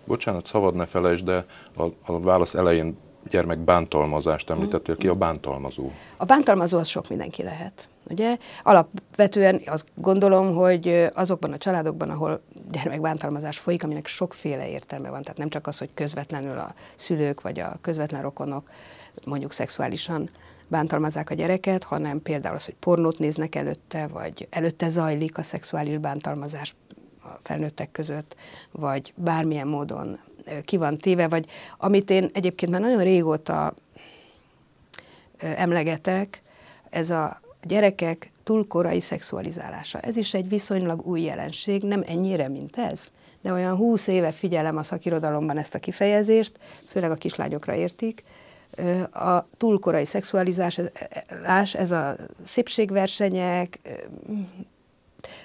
Bocsánat, 0.06 0.46
szabad 0.46 0.76
ne 0.76 0.86
felejtsd, 0.86 1.26
de 1.26 1.46
a, 1.76 1.84
a 2.06 2.20
válasz 2.20 2.54
elején 2.54 2.98
gyermek 3.30 3.60
bántalmazást 3.60 4.50
említettél 4.50 4.98
ki, 4.98 5.08
a 5.08 5.16
bántalmazó. 5.16 5.92
A 6.18 6.26
bántalmazó 6.26 6.78
az 6.78 6.88
sok 6.88 7.10
mindenki 7.10 7.44
lehet. 7.44 7.90
Ugye? 8.10 8.38
Alapvetően 8.64 9.62
azt 9.66 9.86
gondolom, 9.96 10.56
hogy 10.56 11.10
azokban 11.14 11.52
a 11.52 11.58
családokban, 11.58 12.10
ahol 12.10 12.42
gyermekbántalmazás 12.72 13.58
folyik, 13.58 13.84
aminek 13.84 14.08
sokféle 14.08 14.70
értelme 14.70 15.10
van, 15.10 15.22
tehát 15.22 15.38
nem 15.38 15.50
csak 15.50 15.68
az, 15.68 15.78
hogy 15.78 15.90
közvetlenül 15.94 16.58
a 16.58 16.74
szülők 16.96 17.42
vagy 17.42 17.60
a 17.60 17.78
közvetlen 17.82 18.22
rokonok 18.22 18.70
mondjuk 19.26 19.52
szexuálisan 19.52 20.30
bántalmazzák 20.68 21.30
a 21.30 21.34
gyereket, 21.34 21.84
hanem 21.84 22.22
például 22.22 22.56
az, 22.56 22.66
hogy 22.66 22.76
pornót 22.80 23.20
néznek 23.20 23.56
előtte, 23.56 24.08
vagy 24.08 24.48
előtte 24.50 24.88
zajlik 24.88 25.38
a 25.38 25.44
szexuális 25.44 25.98
bántalmazás 25.98 26.76
a 27.24 27.28
felnőttek 27.42 27.92
között, 27.92 28.36
vagy 28.72 29.14
bármilyen 29.16 29.68
módon 29.68 30.20
ki 30.66 30.78
van 30.78 30.98
téve, 30.98 31.28
vagy 31.28 31.46
amit 31.78 32.10
én 32.10 32.30
egyébként 32.34 32.72
már 32.72 32.82
nagyon 32.82 33.04
régóta 33.04 33.74
emlegetek, 35.38 36.42
ez 36.90 37.10
a 37.10 37.42
gyerekek 37.64 38.32
túlkorai 38.50 39.00
szexualizálása. 39.00 40.00
Ez 40.00 40.18
is 40.18 40.34
egy 40.34 40.50
viszonylag 40.50 41.08
új 41.08 41.22
jelenség, 41.22 41.84
nem 41.84 42.04
ennyire, 42.08 42.48
mint 42.48 42.78
ez, 42.78 43.12
de 43.42 43.52
olyan 43.52 43.76
húsz 43.76 44.08
éve 44.08 44.32
figyelem 44.32 44.78
a 44.78 44.84
szakirodalomban 44.84 45.58
ezt 45.58 45.76
a 45.76 45.80
kifejezést, 45.80 46.60
főleg 46.88 47.12
a 47.12 47.16
kislányokra 47.16 47.76
értik, 47.76 48.24
a 49.12 49.48
túlkorai 49.58 50.06
szexualizás, 50.06 50.80
ez 51.74 51.92
a 51.92 52.16
szépségversenyek, 52.44 53.80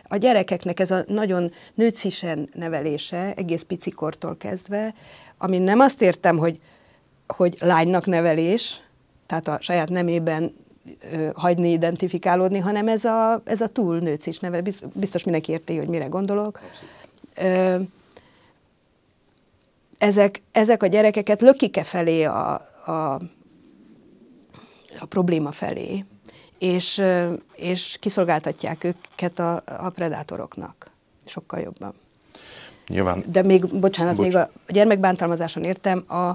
a 0.02 0.16
gyerekeknek 0.16 0.80
ez 0.80 0.90
a 0.90 1.04
nagyon 1.06 1.52
nőcisen 1.75 2.49
nevelése, 2.54 3.34
egész 3.37 3.62
picikortól 3.62 4.37
kezdve, 4.37 4.94
ami 5.38 5.58
nem 5.58 5.80
azt 5.80 6.02
értem, 6.02 6.38
hogy, 6.38 6.61
hogy 7.26 7.56
lánynak 7.61 8.06
nevelés, 8.06 8.80
tehát 9.26 9.49
a 9.49 9.58
saját 9.61 9.88
nemében 9.88 10.54
hagyni 11.35 11.71
identifikálódni, 11.71 12.59
hanem 12.59 12.88
ez 12.88 13.05
a, 13.05 13.41
ez 13.45 13.61
a 13.61 13.69
túl 13.69 13.99
nőcis 13.99 14.38
nevelés. 14.38 14.79
Biztos 14.93 15.25
mindenki 15.25 15.53
érti, 15.53 15.76
hogy 15.76 15.88
mire 15.88 16.07
gondolok. 16.07 16.61
Ö, 17.37 17.76
ezek, 19.99 20.43
ezek 20.53 20.83
a 20.83 20.87
gyerekeket 20.87 21.41
lökike 21.41 21.85
felé 21.85 22.23
a, 22.23 22.53
a, 22.87 23.21
a 24.99 25.07
probléma 25.09 25.53
felé, 25.53 26.05
és, 26.59 27.03
és 27.55 27.97
kiszolgáltatják 28.00 28.85
őket 28.85 29.38
a, 29.38 29.62
a 29.79 29.91
predátoroknak 29.91 30.91
sokkal 31.26 31.61
jobban. 31.61 31.95
Nyilván. 32.88 33.25
De 33.26 33.43
még, 33.43 33.67
bocsánat, 33.67 34.17
Bocs. 34.17 34.26
még 34.26 34.37
a 34.37 34.50
gyermekbántalmazáson 34.69 35.64
értem 35.64 36.05
a, 36.09 36.31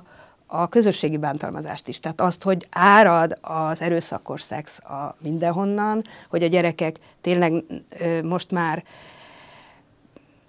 a 0.51 0.68
közösségi 0.68 1.18
bántalmazást 1.18 1.88
is. 1.88 2.00
Tehát 2.00 2.22
azt, 2.22 2.44
hogy 2.44 2.68
árad 2.72 3.38
az 3.41 3.82
erőszakos 3.82 4.41
szex 4.41 4.79
a 4.79 5.15
mindenhonnan, 5.20 6.01
hogy 6.29 6.44
a 6.44 6.48
gyerekek 6.48 7.00
tényleg 7.22 7.63
ö, 8.00 8.22
most 8.24 8.51
már 8.51 8.84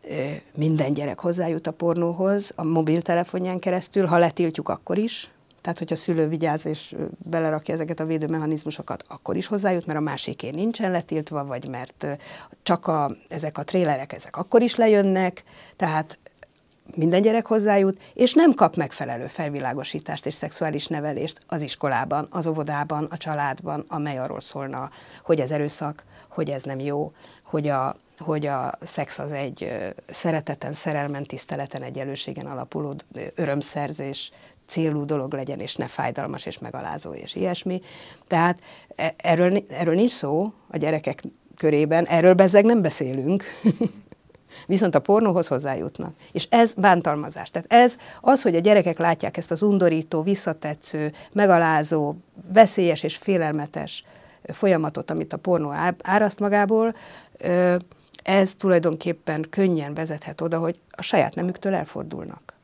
ö, 0.09 0.15
minden 0.55 0.93
gyerek 0.93 1.21
hozzájut 1.21 1.67
a 1.67 1.73
pornóhoz, 1.73 2.53
a 2.57 2.65
mobiltelefonján 2.65 3.59
keresztül, 3.59 4.07
ha 4.07 4.19
letiltjuk, 4.19 4.69
akkor 4.69 4.99
is, 4.99 5.31
tehát, 5.61 5.79
hogyha 5.79 5.97
szülő 5.97 6.29
vigyáz 6.29 6.67
és 6.67 6.95
belerakja 7.19 7.75
ezeket 7.75 8.01
a 8.01 8.05
védőmechanizmusokat, 8.05 9.05
akkor 9.09 9.37
is 9.37 9.47
hozzájut, 9.47 9.87
mert 9.87 9.99
a 9.99 10.03
másiké 10.03 10.51
nincsen 10.51 10.91
letiltva, 10.91 11.45
vagy 11.45 11.69
mert 11.69 12.07
csak 12.63 12.87
a, 12.87 13.17
ezek 13.29 13.59
a 13.59 13.63
trélerek, 13.63 14.13
ezek 14.13 14.37
akkor 14.37 14.63
is 14.63 14.77
lejönnek, 14.77 15.45
tehát 15.77 16.19
minden 16.97 17.23
gyerek 17.23 17.47
hozzájut, 17.47 18.01
és 18.15 18.33
nem 18.33 18.53
kap 18.53 18.77
megfelelő 18.77 19.27
felvilágosítást 19.27 20.27
és 20.27 20.35
szexuális 20.35 20.87
nevelést 20.87 21.39
az 21.47 21.63
iskolában, 21.63 22.27
az 22.31 22.47
óvodában, 22.47 23.05
a 23.11 23.17
családban, 23.17 23.85
amely 23.89 24.19
arról 24.19 24.41
szólna, 24.41 24.91
hogy 25.23 25.41
ez 25.41 25.51
erőszak, 25.51 26.05
hogy 26.29 26.51
ez 26.51 26.63
nem 26.63 26.79
jó, 26.79 27.13
hogy 27.45 27.69
a, 27.69 27.97
hogy 28.19 28.47
a 28.47 28.73
szex 28.81 29.19
az 29.19 29.33
egy 29.33 29.73
szereteten, 30.11 30.73
szerelmen, 30.73 31.25
tiszteleten, 31.25 31.83
egyenlőségen 31.83 32.47
alapuló 32.47 32.95
örömszerzés, 33.35 34.31
célú 34.67 35.05
dolog 35.05 35.33
legyen, 35.33 35.61
és 35.61 35.77
ne 35.77 35.87
fájdalmas 35.87 36.47
és 36.47 36.59
megalázó, 36.59 37.13
és 37.13 37.35
ilyesmi. 37.35 37.81
Tehát 38.27 38.61
e, 38.97 39.15
erről, 39.17 39.65
erről 39.69 39.95
nincs 39.95 40.13
szó 40.13 40.53
a 40.69 40.77
gyerekek 40.77 41.23
körében, 41.57 42.07
erről 42.07 42.35
bezzeg 42.35 42.65
nem 42.65 42.83
beszélünk. 42.83 43.45
Viszont 44.67 44.95
a 44.95 45.01
pornóhoz 45.01 45.49
hozzájutnak. 45.49 46.15
És 46.33 46.47
ez 46.51 46.75
bántalmazás. 46.75 47.51
Tehát 47.51 47.73
ez 47.73 47.97
az, 48.21 48.43
hogy 48.43 48.55
a 48.55 48.61
gyerekek 48.61 48.99
látják 48.99 49.37
ezt 49.37 49.51
az 49.51 49.63
undorító, 49.63 50.23
visszatetsző, 50.23 51.13
megalázó, 51.33 52.15
veszélyes 52.53 53.03
és 53.03 53.17
félelmetes 53.17 54.05
folyamatot, 54.43 55.11
amit 55.11 55.33
a 55.33 55.37
pornó 55.37 55.75
áraszt 56.03 56.41
magából, 56.41 56.95
ez 58.23 58.55
tulajdonképpen 58.55 59.47
könnyen 59.51 59.95
vezethet 59.95 60.41
oda, 60.41 60.59
hogy 60.59 60.79
a 60.91 61.03
saját 61.03 61.35
nemüktől 61.35 61.75
elfordulnak. 61.75 62.55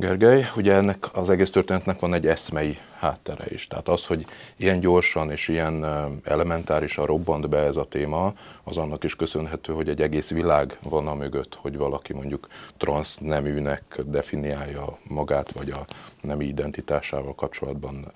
Gergely, 0.00 0.46
ugye 0.56 0.74
ennek 0.74 1.06
az 1.12 1.30
egész 1.30 1.50
történetnek 1.50 2.00
van 2.00 2.14
egy 2.14 2.26
eszmei 2.26 2.78
háttere 2.98 3.44
is. 3.48 3.66
Tehát 3.66 3.88
az, 3.88 4.06
hogy 4.06 4.26
ilyen 4.56 4.80
gyorsan 4.80 5.30
és 5.30 5.48
ilyen 5.48 5.84
elementárisan 6.24 7.06
robbant 7.06 7.48
be 7.48 7.58
ez 7.58 7.76
a 7.76 7.84
téma, 7.84 8.32
az 8.64 8.76
annak 8.76 9.04
is 9.04 9.16
köszönhető, 9.16 9.72
hogy 9.72 9.88
egy 9.88 10.02
egész 10.02 10.30
világ 10.30 10.78
van 10.82 11.08
a 11.08 11.14
mögött, 11.14 11.54
hogy 11.54 11.76
valaki 11.76 12.12
mondjuk 12.12 12.46
transzneműnek 12.76 14.00
definiálja 14.04 14.98
magát, 15.08 15.52
vagy 15.52 15.70
a 15.70 15.84
nemi 16.20 16.44
identitásával 16.44 17.34
kapcsolatban 17.34 18.12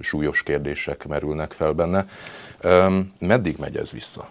súlyos 0.00 0.42
kérdések 0.42 1.06
merülnek 1.06 1.52
fel 1.52 1.72
benne. 1.72 2.06
Meddig 3.18 3.56
megy 3.58 3.76
ez 3.76 3.90
vissza? 3.90 4.28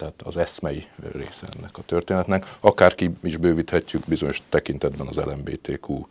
Tehát 0.00 0.22
az 0.22 0.36
eszmei 0.36 0.86
része 1.12 1.46
ennek 1.56 1.78
a 1.78 1.82
történetnek. 1.82 2.56
Akárki 2.60 3.10
is 3.22 3.36
bővíthetjük 3.36 4.02
bizonyos 4.08 4.42
tekintetben 4.48 5.06
az 5.06 5.16
LMBTQ 5.16 6.06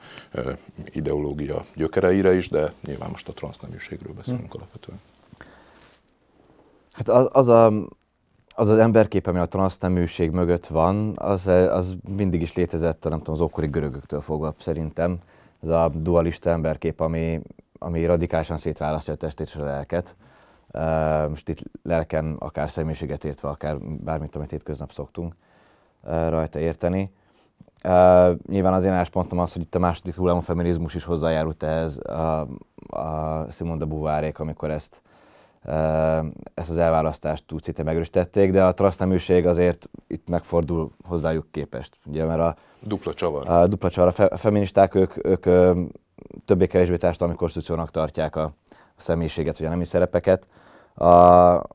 ideológia 0.85 1.65
gyökereire 1.75 2.33
is, 2.33 2.49
de 2.49 2.73
nyilván 2.85 3.09
most 3.09 3.27
a 3.27 3.33
transzneműségről 3.33 4.13
beszélünk 4.13 4.51
hmm. 4.51 4.61
alapvetően. 4.61 4.99
Hát 6.91 7.09
az, 7.09 7.29
az 7.31 7.47
a, 7.47 7.65
az 8.55 8.67
az 8.67 8.77
emberkép, 8.77 9.27
ami 9.27 9.39
a 9.39 9.45
transzneműség 9.45 10.31
mögött 10.31 10.67
van, 10.67 11.13
az, 11.15 11.47
az 11.47 11.95
mindig 12.15 12.41
is 12.41 12.53
létezett, 12.53 13.03
nem 13.03 13.17
tudom, 13.17 13.35
az 13.35 13.41
ókori 13.41 13.67
görögöktől 13.67 14.21
fogva 14.21 14.55
szerintem. 14.59 15.17
Ez 15.63 15.69
a 15.69 15.91
dualista 15.95 16.49
emberkép, 16.49 16.99
ami, 16.99 17.41
ami 17.79 18.05
radikálisan 18.05 18.57
szétválasztja 18.57 19.13
a 19.13 19.17
testét 19.17 19.47
és 19.47 19.55
a 19.55 19.63
lelket 19.63 20.15
most 21.29 21.49
itt 21.49 21.63
lelken, 21.83 22.35
akár 22.39 22.69
személyiséget 22.69 23.23
értve, 23.23 23.49
akár 23.49 23.77
bármit, 23.79 24.35
amit 24.35 24.49
hétköznap 24.49 24.91
szoktunk 24.91 25.35
rajta 26.03 26.59
érteni. 26.59 27.11
Uh, 27.83 28.35
nyilván 28.47 28.73
az 28.73 28.83
én 28.83 28.91
álláspontom 28.91 29.39
az, 29.39 29.53
hogy 29.53 29.61
itt 29.61 29.75
a 29.75 29.79
második 29.79 30.15
hullámú 30.15 30.39
feminizmus 30.39 30.95
is 30.95 31.03
hozzájárult 31.03 31.63
ehhez 31.63 31.97
a, 31.97 32.47
a 32.87 33.45
Simone 33.51 33.77
de 33.77 33.85
Beauvoirék, 33.85 34.39
amikor 34.39 34.71
ezt, 34.71 35.01
uh, 35.65 36.25
ezt 36.53 36.69
az 36.69 36.77
elválasztást 36.77 37.51
úgy 37.51 37.63
szinte 37.63 37.83
megerősítették, 37.83 38.51
de 38.51 38.63
a 38.63 38.73
transzneműség 38.73 39.47
azért 39.47 39.89
itt 40.07 40.29
megfordul 40.29 40.91
hozzájuk 41.03 41.51
képest. 41.51 41.97
Ugye, 42.05 42.25
mert 42.25 42.39
a 42.39 42.55
dupla 42.79 43.13
csavar. 43.13 43.49
A 43.49 43.67
dupla 43.67 43.89
csavar. 43.89 44.09
A, 44.09 44.11
fe, 44.11 44.25
a 44.25 44.37
feministák, 44.37 44.95
ők, 44.95 45.25
ők 45.25 45.43
többé-kevésbé 46.45 46.97
társadalmi 46.97 47.35
konstitúciónak 47.35 47.91
tartják 47.91 48.35
a, 48.35 48.51
a 48.99 49.01
személyiséget, 49.01 49.57
vagy 49.57 49.67
a 49.67 49.69
nemi 49.69 49.85
szerepeket. 49.85 50.45
A, 50.93 51.05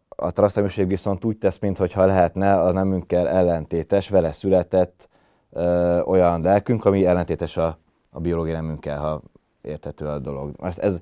a 0.09 0.31
transzneműség 0.33 0.87
viszont 0.87 1.25
úgy 1.25 1.37
tesz, 1.37 1.59
mintha 1.59 2.05
lehetne 2.05 2.61
a 2.61 2.73
nemünkkel 2.73 3.29
ellentétes, 3.29 4.09
vele 4.09 4.33
született 4.33 5.09
ö, 5.53 6.01
olyan 6.01 6.43
lelkünk, 6.43 6.85
ami 6.85 7.07
ellentétes 7.07 7.57
a, 7.57 7.79
a 8.11 8.21
biológiai 8.21 8.55
nemünkkel, 8.55 8.99
ha 8.99 9.21
érthető 9.63 10.07
a 10.07 10.19
dolog. 10.19 10.51
Most 10.59 10.79
ez, 10.79 10.99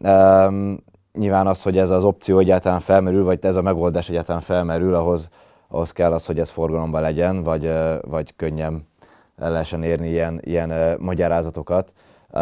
um, 0.00 0.78
nyilván 1.12 1.46
az, 1.46 1.62
hogy 1.62 1.78
ez 1.78 1.90
az 1.90 2.04
opció 2.04 2.38
egyáltalán 2.38 2.80
felmerül, 2.80 3.24
vagy 3.24 3.38
ez 3.44 3.56
a 3.56 3.62
megoldás 3.62 4.08
egyáltalán 4.08 4.40
felmerül, 4.40 4.94
ahhoz, 4.94 5.28
ahhoz 5.68 5.92
kell 5.92 6.12
az, 6.12 6.26
hogy 6.26 6.38
ez 6.38 6.50
forgalomban 6.50 7.02
legyen, 7.02 7.42
vagy, 7.42 7.72
vagy 8.00 8.36
könnyen 8.36 8.88
el 9.36 9.50
lehessen 9.50 9.82
érni 9.82 10.08
ilyen, 10.08 10.40
ilyen 10.42 10.70
uh, 10.70 10.98
magyarázatokat. 10.98 11.92
Uh, 12.30 12.40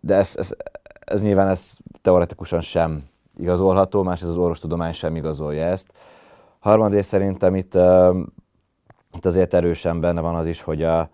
de 0.00 0.14
ez, 0.14 0.34
ez, 0.36 0.50
ez 1.10 1.22
nyilván 1.22 1.48
ez 1.48 1.76
teoretikusan 2.02 2.60
sem 2.60 3.04
igazolható, 3.38 4.02
másrészt 4.02 4.30
az 4.30 4.36
orvostudomány 4.36 4.92
sem 4.92 5.16
igazolja 5.16 5.64
ezt. 5.64 5.92
Harmadrészt 6.58 7.08
szerintem 7.08 7.56
itt 7.56 7.74
itt 9.12 9.24
azért 9.24 9.54
erősen 9.54 10.00
benne 10.00 10.20
van 10.20 10.34
az 10.34 10.46
is, 10.46 10.62
hogy 10.62 10.82
a, 10.82 11.08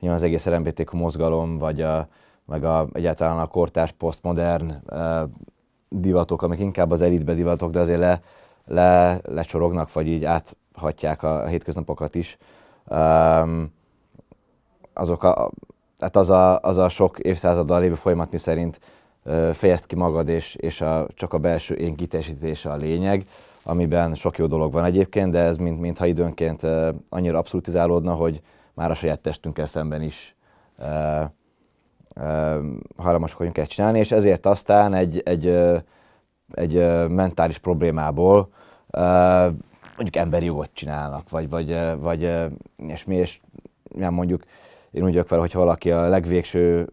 az 0.00 0.22
egész 0.22 0.46
LMBTQ 0.46 0.96
mozgalom, 0.96 1.58
vagy 1.58 1.80
a, 1.80 2.08
meg 2.44 2.64
a, 2.64 2.88
egyáltalán 2.92 3.38
a 3.38 3.46
kortás, 3.46 3.92
posztmodern 3.92 4.82
uh, 4.90 5.30
divatok, 5.88 6.42
amik 6.42 6.58
inkább 6.58 6.90
az 6.90 7.00
elitbe 7.00 7.34
divatok, 7.34 7.70
de 7.70 7.80
azért 7.80 7.98
le, 7.98 8.20
le, 8.66 9.20
lecsorognak, 9.22 9.92
vagy 9.92 10.06
így 10.06 10.24
áthatják 10.24 11.22
a, 11.22 11.42
a 11.42 11.46
hétköznapokat 11.46 12.14
is. 12.14 12.38
Um, 12.86 13.72
azok 14.92 15.22
a, 15.22 15.50
tehát 15.98 16.16
az 16.16 16.30
a, 16.30 16.60
az 16.60 16.78
a 16.78 16.88
sok 16.88 17.18
évszázaddal 17.18 17.80
lévő 17.80 17.94
folyamat, 17.94 18.30
mi 18.30 18.38
szerint 18.38 18.78
uh, 18.80 18.97
fejezd 19.52 19.86
ki 19.86 19.94
magad, 19.94 20.28
és, 20.28 20.54
és 20.54 20.80
a, 20.80 21.06
csak 21.14 21.32
a 21.32 21.38
belső 21.38 21.74
én 21.74 21.94
kitesítése 21.94 22.70
a 22.70 22.76
lényeg, 22.76 23.26
amiben 23.62 24.14
sok 24.14 24.38
jó 24.38 24.46
dolog 24.46 24.72
van 24.72 24.84
egyébként, 24.84 25.30
de 25.30 25.38
ez 25.38 25.56
mint, 25.56 25.80
mintha 25.80 26.06
időnként 26.06 26.66
annyira 27.08 27.38
abszolutizálódna, 27.38 28.12
hogy 28.12 28.40
már 28.74 28.90
a 28.90 28.94
saját 28.94 29.20
testünkkel 29.20 29.66
szemben 29.66 30.02
is 30.02 30.36
uh, 30.78 31.24
hajlamosak 32.96 33.38
vagyunk 33.38 33.58
ezt 33.58 33.70
csinálni, 33.70 33.98
és 33.98 34.12
ezért 34.12 34.46
aztán 34.46 34.94
egy, 34.94 35.20
egy, 35.24 35.46
egy 36.52 36.74
mentális 37.08 37.58
problémából 37.58 38.48
mondjuk 39.96 40.16
emberi 40.16 40.44
jogot 40.44 40.70
csinálnak, 40.72 41.30
vagy, 41.30 41.48
vagy, 41.48 41.76
vagy 41.98 42.34
és 42.76 43.04
mi, 43.04 43.16
és 43.16 43.40
mondjuk 43.94 44.42
én 44.90 45.02
úgy 45.02 45.12
vagyok 45.12 45.28
vele, 45.28 45.42
hogy 45.42 45.52
valaki 45.52 45.90
a 45.90 46.08
legvégső 46.08 46.88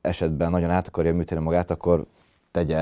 esetben 0.00 0.50
nagyon 0.50 0.70
át 0.70 0.88
akarja 0.88 1.14
műteni 1.14 1.40
magát, 1.40 1.70
akkor 1.70 2.04
tegye, 2.50 2.76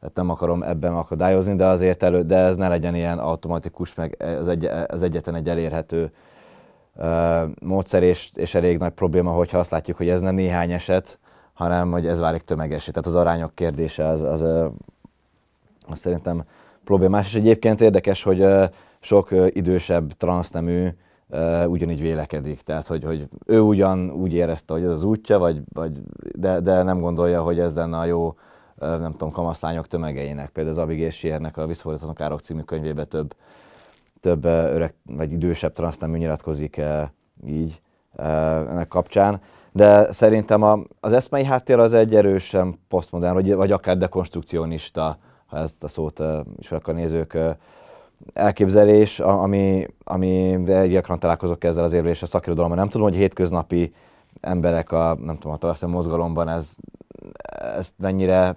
tehát 0.00 0.14
nem 0.14 0.30
akarom 0.30 0.62
ebben 0.62 0.94
akadályozni, 0.94 1.56
de 1.56 1.66
azért 1.66 2.02
elő, 2.02 2.22
de 2.22 2.36
ez 2.36 2.56
ne 2.56 2.68
legyen 2.68 2.94
ilyen 2.94 3.18
automatikus, 3.18 3.94
meg 3.94 4.22
az, 4.40 4.48
egy, 4.48 4.64
az 4.64 5.02
egyetlen 5.02 5.34
egy 5.34 5.48
elérhető 5.48 6.12
módszer, 7.62 8.02
és, 8.02 8.30
és 8.34 8.54
elég 8.54 8.78
nagy 8.78 8.92
probléma, 8.92 9.30
hogyha 9.30 9.58
azt 9.58 9.70
látjuk, 9.70 9.96
hogy 9.96 10.08
ez 10.08 10.20
nem 10.20 10.34
néhány 10.34 10.72
eset, 10.72 11.18
hanem 11.52 11.90
hogy 11.90 12.06
ez 12.06 12.18
válik 12.20 12.42
tömegesé. 12.42 12.90
Tehát 12.90 13.06
az 13.06 13.14
arányok 13.14 13.54
kérdése 13.54 14.06
az, 14.06 14.22
az, 14.22 14.42
az 15.88 15.98
szerintem 15.98 16.44
problémás. 16.84 17.26
És 17.26 17.34
egyébként 17.34 17.80
érdekes, 17.80 18.22
hogy 18.22 18.46
sok 19.00 19.28
idősebb 19.48 20.12
transznemű 20.12 20.88
ugyanígy 21.66 22.00
vélekedik. 22.00 22.60
Tehát, 22.60 22.86
hogy, 22.86 23.04
hogy 23.04 23.28
ő 23.46 23.60
ugyan 23.60 24.10
úgy 24.10 24.32
érezte, 24.32 24.72
hogy 24.72 24.82
ez 24.82 24.90
az 24.90 25.02
útja, 25.02 25.38
vagy, 25.38 25.62
vagy, 25.72 26.00
de, 26.32 26.60
de 26.60 26.82
nem 26.82 27.00
gondolja, 27.00 27.42
hogy 27.42 27.58
ez 27.58 27.74
lenne 27.74 27.98
a 27.98 28.04
jó, 28.04 28.34
nem 28.78 29.12
tudom, 29.12 29.30
kamaszlányok 29.30 29.86
tömegeinek. 29.86 30.50
Például 30.50 30.76
az 30.76 30.82
Abigail 30.82 31.10
Siernek 31.10 31.56
a 31.56 31.66
Visszafordítatlan 31.66 32.14
Károk 32.14 32.40
című 32.40 32.60
könyvében 32.60 33.08
több, 33.08 33.34
több 34.20 34.44
öreg 34.44 34.94
vagy 35.02 35.32
idősebb 35.32 35.72
transznemű 35.72 36.18
nyilatkozik 36.18 36.80
így 37.46 37.80
ennek 38.16 38.88
kapcsán 38.88 39.40
de 39.78 40.12
szerintem 40.12 40.62
a, 40.62 40.78
az 41.00 41.12
eszmei 41.12 41.44
háttér 41.44 41.78
az 41.78 41.92
egy 41.92 42.14
erősen 42.14 42.78
posztmodern, 42.88 43.34
vagy, 43.34 43.54
vagy 43.54 43.72
akár 43.72 43.98
dekonstrukcionista, 43.98 45.18
ha 45.46 45.58
ezt 45.58 45.84
a 45.84 45.88
szót 45.88 46.18
uh, 46.18 46.38
ismerek 46.58 46.88
a 46.88 46.92
nézők, 46.92 47.38
elképzelés, 48.32 49.20
ami, 49.20 49.86
ami 50.04 50.58
gyakran 50.88 51.18
találkozok 51.18 51.64
ezzel 51.64 51.84
az 51.84 51.92
érvelés 51.92 52.22
a 52.22 52.26
szakirodalomban. 52.26 52.78
Nem 52.78 52.88
tudom, 52.88 53.06
hogy 53.08 53.16
hétköznapi 53.16 53.94
emberek 54.40 54.92
a, 54.92 55.16
nem 55.24 55.34
tudom, 55.34 55.52
a 55.52 55.58
talasztani 55.58 55.92
mozgalomban 55.92 56.48
ez, 56.48 56.70
ezt 57.76 57.94
mennyire 57.96 58.54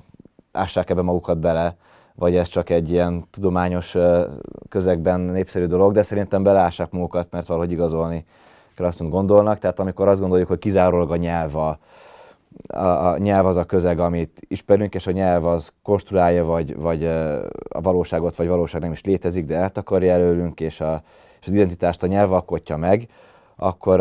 ássák 0.51 0.89
ebbe 0.89 1.01
magukat 1.01 1.37
bele, 1.37 1.75
vagy 2.15 2.35
ez 2.35 2.47
csak 2.47 2.69
egy 2.69 2.91
ilyen 2.91 3.25
tudományos 3.31 3.97
közegben 4.69 5.19
népszerű 5.19 5.65
dolog, 5.65 5.93
de 5.93 6.03
szerintem 6.03 6.43
beleássák 6.43 6.91
magukat, 6.91 7.27
mert 7.31 7.47
valahogy 7.47 7.71
igazolni 7.71 8.25
azt 8.77 9.09
gondolnak, 9.09 9.59
tehát 9.59 9.79
amikor 9.79 10.07
azt 10.07 10.19
gondoljuk, 10.19 10.47
hogy 10.47 10.59
kizárólag 10.59 11.11
a 11.11 11.15
nyelv 11.15 11.55
a, 11.55 11.77
a, 12.67 12.85
a 12.85 13.17
nyelv 13.17 13.45
az 13.45 13.55
a 13.55 13.63
közeg, 13.63 13.99
amit 13.99 14.41
ismerünk, 14.47 14.95
és 14.95 15.07
a 15.07 15.11
nyelv 15.11 15.45
az 15.45 15.71
konstruálja, 15.83 16.45
vagy, 16.45 16.75
vagy 16.75 17.05
a 17.69 17.81
valóságot, 17.81 18.35
vagy 18.35 18.47
valóság 18.47 18.81
nem 18.81 18.91
is 18.91 19.03
létezik, 19.03 19.45
de 19.45 19.55
eltakarja 19.55 20.13
előlünk, 20.13 20.59
és, 20.59 20.81
a, 20.81 21.03
és 21.41 21.47
az 21.47 21.53
identitást 21.53 22.03
a 22.03 22.07
nyelv 22.07 22.33
alkotja 22.33 22.77
meg, 22.77 23.07
akkor, 23.55 23.99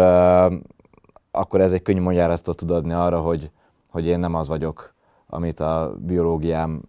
akkor 1.31 1.61
ez 1.61 1.73
egy 1.73 1.83
könnyű 1.83 2.01
magyarázatot 2.01 2.57
tud 2.57 2.71
adni 2.71 2.93
arra, 2.93 3.21
hogy, 3.21 3.51
hogy 3.91 4.07
én 4.07 4.19
nem 4.19 4.35
az 4.35 4.49
vagyok, 4.49 4.95
amit 5.27 5.61
a 5.61 5.95
biológiám 5.99 6.83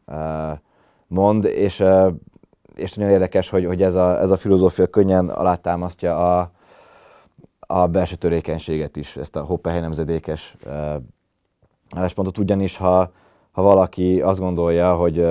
mond, 1.07 1.45
és, 1.45 1.83
és 2.75 2.93
nagyon 2.93 3.11
érdekes, 3.11 3.49
hogy, 3.49 3.65
hogy 3.65 3.81
ez, 3.81 3.95
a, 3.95 4.19
ez 4.19 4.29
a 4.29 4.37
filozófia 4.37 4.87
könnyen 4.87 5.29
alátámasztja 5.29 6.39
a, 6.39 6.51
a 7.59 7.87
belső 7.87 8.15
törékenységet 8.15 8.95
is, 8.95 9.17
ezt 9.17 9.35
a 9.35 9.43
Hoppenheim 9.43 9.83
nemzedékes 9.83 10.55
álláspontot, 11.95 12.37
ugyanis 12.37 12.77
ha, 12.77 13.11
ha 13.51 13.61
valaki 13.61 14.21
azt 14.21 14.39
gondolja, 14.39 14.95
hogy, 14.95 15.27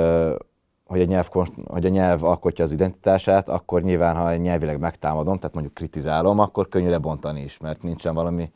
hogy, 0.86 1.00
a 1.00 1.04
nyelv, 1.04 1.28
hogy 1.66 1.86
a 1.86 1.88
nyelv 1.88 2.24
alkotja 2.24 2.64
az 2.64 2.72
identitását, 2.72 3.48
akkor 3.48 3.82
nyilván, 3.82 4.16
ha 4.16 4.34
nyelvileg 4.34 4.78
megtámadom, 4.78 5.38
tehát 5.38 5.54
mondjuk 5.54 5.74
kritizálom, 5.74 6.38
akkor 6.38 6.68
könnyű 6.68 6.88
lebontani 6.88 7.40
is, 7.40 7.58
mert 7.58 7.82
nincsen 7.82 8.14
valami 8.14 8.50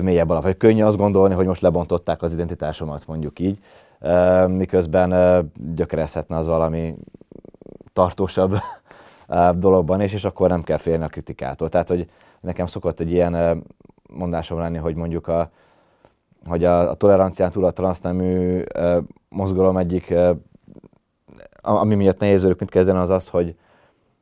mélyebb 0.00 0.30
alap. 0.30 0.42
Vagy 0.42 0.56
könnyű 0.56 0.82
azt 0.82 0.96
gondolni, 0.96 1.34
hogy 1.34 1.46
most 1.46 1.60
lebontották 1.60 2.22
az 2.22 2.32
identitásomat, 2.32 3.06
mondjuk 3.06 3.38
így, 3.38 3.58
miközben 4.46 5.52
gyökerezhetne 5.74 6.36
az 6.36 6.46
valami 6.46 6.94
tartósabb 7.92 8.56
dologban 9.54 10.00
is, 10.00 10.12
és 10.12 10.24
akkor 10.24 10.48
nem 10.48 10.62
kell 10.62 10.76
félni 10.76 11.04
a 11.04 11.08
kritikától. 11.08 11.68
Tehát, 11.68 11.88
hogy 11.88 12.10
nekem 12.40 12.66
szokott 12.66 13.00
egy 13.00 13.12
ilyen 13.12 13.64
mondásom 14.10 14.58
lenni, 14.58 14.78
hogy 14.78 14.94
mondjuk 14.94 15.28
a, 15.28 15.50
hogy 16.46 16.64
a, 16.64 16.90
a 16.90 16.94
tolerancián 16.94 17.50
túl 17.50 17.64
a 17.64 17.70
transznemű 17.70 18.62
mozgalom 19.28 19.76
egyik, 19.76 20.14
ami 21.60 21.94
miatt 21.94 22.18
nehéz 22.18 22.44
ők 22.44 22.60
mit 22.60 22.70
kezdeni, 22.70 22.98
az 22.98 23.10
az, 23.10 23.28
hogy, 23.28 23.54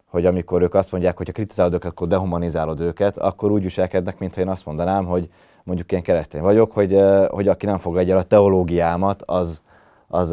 hogy 0.06 0.26
amikor 0.26 0.62
ők 0.62 0.74
azt 0.74 0.92
mondják, 0.92 1.16
hogy 1.16 1.26
ha 1.26 1.32
kritizálod 1.32 1.74
őket, 1.74 1.90
akkor 1.90 2.08
dehumanizálod 2.08 2.80
őket, 2.80 3.16
akkor 3.16 3.50
úgy 3.50 3.62
viselkednek, 3.62 4.18
mintha 4.18 4.40
én 4.40 4.48
azt 4.48 4.66
mondanám, 4.66 5.04
hogy 5.04 5.28
mondjuk 5.64 5.92
én 5.92 6.02
keresztény 6.02 6.42
vagyok, 6.42 6.72
hogy, 6.72 7.00
hogy 7.28 7.48
aki 7.48 7.66
nem 7.66 7.78
fogadja 7.78 8.14
el 8.14 8.20
a 8.20 8.22
teológiámat, 8.22 9.22
az, 9.26 9.62
az, 10.08 10.32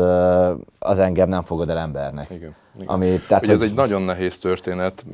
az 0.79 0.99
engem 0.99 1.29
nem 1.29 1.41
fogad 1.41 1.69
el 1.69 1.77
embernek. 1.77 2.29
Igen. 2.29 2.55
Igen. 2.75 2.87
Ami, 2.87 3.21
tehát, 3.27 3.43
Ugye 3.43 3.53
hogy... 3.53 3.61
ez 3.61 3.69
egy 3.69 3.75
nagyon 3.75 4.01
nehéz 4.01 4.37
történet, 4.37 5.05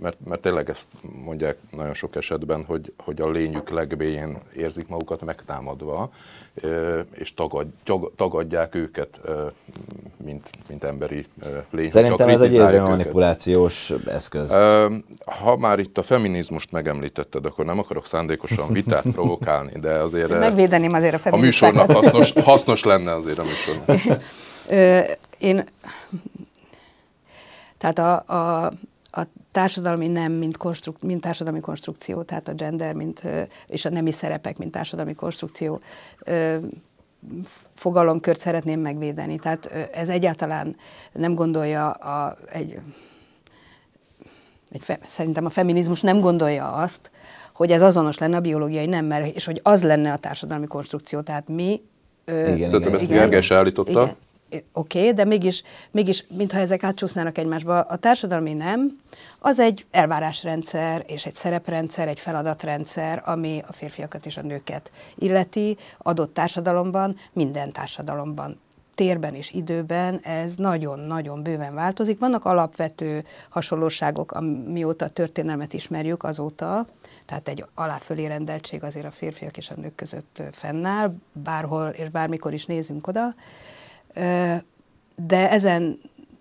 mert, 0.00 0.16
mert 0.24 0.40
tényleg 0.40 0.70
ezt 0.70 0.86
mondják 1.24 1.56
nagyon 1.70 1.94
sok 1.94 2.16
esetben, 2.16 2.64
hogy, 2.64 2.92
hogy 3.04 3.20
a 3.20 3.30
lényük 3.30 3.70
legbélyén 3.70 4.38
érzik 4.56 4.88
magukat 4.88 5.24
megtámadva, 5.24 6.10
és 7.14 7.34
tagad, 7.34 7.66
tagadják 8.16 8.74
őket, 8.74 9.20
mint, 10.24 10.50
mint 10.68 10.84
emberi 10.84 11.26
lény. 11.70 11.88
Szerintem 11.88 12.28
ez 12.28 12.40
egy 12.40 12.52
érző 12.52 12.80
manipulációs 12.80 13.92
eszköz. 14.06 14.50
Ha 15.26 15.56
már 15.56 15.78
itt 15.78 15.98
a 15.98 16.02
feminizmust 16.02 16.72
megemlítetted, 16.72 17.46
akkor 17.46 17.64
nem 17.64 17.78
akarok 17.78 18.06
szándékosan 18.06 18.72
vitát 18.72 19.04
provokálni, 19.16 19.78
de 19.80 19.90
azért... 19.90 20.38
Megvédeném 20.38 20.92
azért 20.92 21.14
a 21.14 21.18
feministákat. 21.18 21.78
A 21.78 21.82
műsornak 21.82 22.04
hasznos, 22.04 22.44
hasznos 22.44 22.84
lenne 22.84 23.14
azért 23.14 23.38
a 23.38 23.44
műsornak. 23.44 24.22
Én 25.38 25.64
tehát 27.78 27.98
a, 27.98 28.22
a, 28.26 28.72
a 29.10 29.22
társadalmi 29.52 30.08
nem, 30.08 30.32
mint, 30.32 30.56
konstruk, 30.56 31.00
mint 31.00 31.20
társadalmi 31.20 31.60
konstrukció, 31.60 32.22
tehát 32.22 32.48
a 32.48 32.52
gender, 32.52 32.94
mint, 32.94 33.22
és 33.66 33.84
a 33.84 33.90
nemi 33.90 34.10
szerepek, 34.10 34.58
mint 34.58 34.70
társadalmi 34.72 35.14
konstrukció 35.14 35.80
fogalomkört 37.74 38.40
szeretném 38.40 38.80
megvédeni. 38.80 39.38
Tehát 39.38 39.66
ez 39.92 40.08
egyáltalán 40.08 40.76
nem 41.12 41.34
gondolja 41.34 41.90
a, 41.90 42.36
egy, 42.52 42.78
egy 44.70 44.82
fe, 44.82 44.98
szerintem 45.02 45.44
a 45.44 45.50
feminizmus 45.50 46.00
nem 46.00 46.20
gondolja 46.20 46.72
azt, 46.72 47.10
hogy 47.54 47.70
ez 47.70 47.82
azonos 47.82 48.18
lenne 48.18 48.36
a 48.36 48.40
biológiai 48.40 48.86
nemmel, 48.86 49.24
és 49.24 49.44
hogy 49.44 49.60
az 49.62 49.82
lenne 49.82 50.12
a 50.12 50.16
társadalmi 50.16 50.66
konstrukció. 50.66 51.20
Tehát 51.20 51.48
mi... 51.48 51.82
Igen, 52.26 52.68
Szerintem 52.68 52.94
ezt 52.94 53.08
Gergely 53.08 53.56
állította. 53.56 53.90
Igen, 53.90 54.16
oké, 54.50 54.62
okay, 54.72 55.12
de 55.12 55.24
mégis, 55.24 55.62
mégis, 55.90 56.24
mintha 56.36 56.58
ezek 56.58 56.82
átcsúsznának 56.82 57.38
egymásba, 57.38 57.80
a 57.80 57.96
társadalmi 57.96 58.52
nem, 58.52 59.00
az 59.38 59.58
egy 59.58 59.86
elvárásrendszer 59.90 61.04
és 61.06 61.26
egy 61.26 61.32
szereprendszer, 61.32 62.08
egy 62.08 62.20
feladatrendszer, 62.20 63.22
ami 63.24 63.62
a 63.66 63.72
férfiakat 63.72 64.26
és 64.26 64.36
a 64.36 64.42
nőket 64.42 64.90
illeti. 65.14 65.76
Adott 65.98 66.34
társadalomban, 66.34 67.16
minden 67.32 67.72
társadalomban 67.72 68.60
térben 68.98 69.34
és 69.34 69.50
időben 69.50 70.20
ez 70.22 70.54
nagyon-nagyon 70.54 71.42
bőven 71.42 71.74
változik. 71.74 72.18
Vannak 72.18 72.44
alapvető 72.44 73.24
hasonlóságok, 73.48 74.32
amióta 74.32 75.04
a 75.04 75.08
történelmet 75.08 75.72
ismerjük 75.72 76.22
azóta, 76.22 76.86
tehát 77.24 77.48
egy 77.48 77.64
aláfölé 77.74 78.26
rendeltség 78.26 78.82
azért 78.82 79.06
a 79.06 79.10
férfiak 79.10 79.56
és 79.56 79.70
a 79.70 79.74
nők 79.76 79.94
között 79.94 80.42
fennáll, 80.52 81.14
bárhol 81.32 81.88
és 81.88 82.08
bármikor 82.08 82.52
is 82.52 82.66
nézünk 82.66 83.06
oda 83.06 83.34
de 85.16 85.50
ezen 85.50 85.98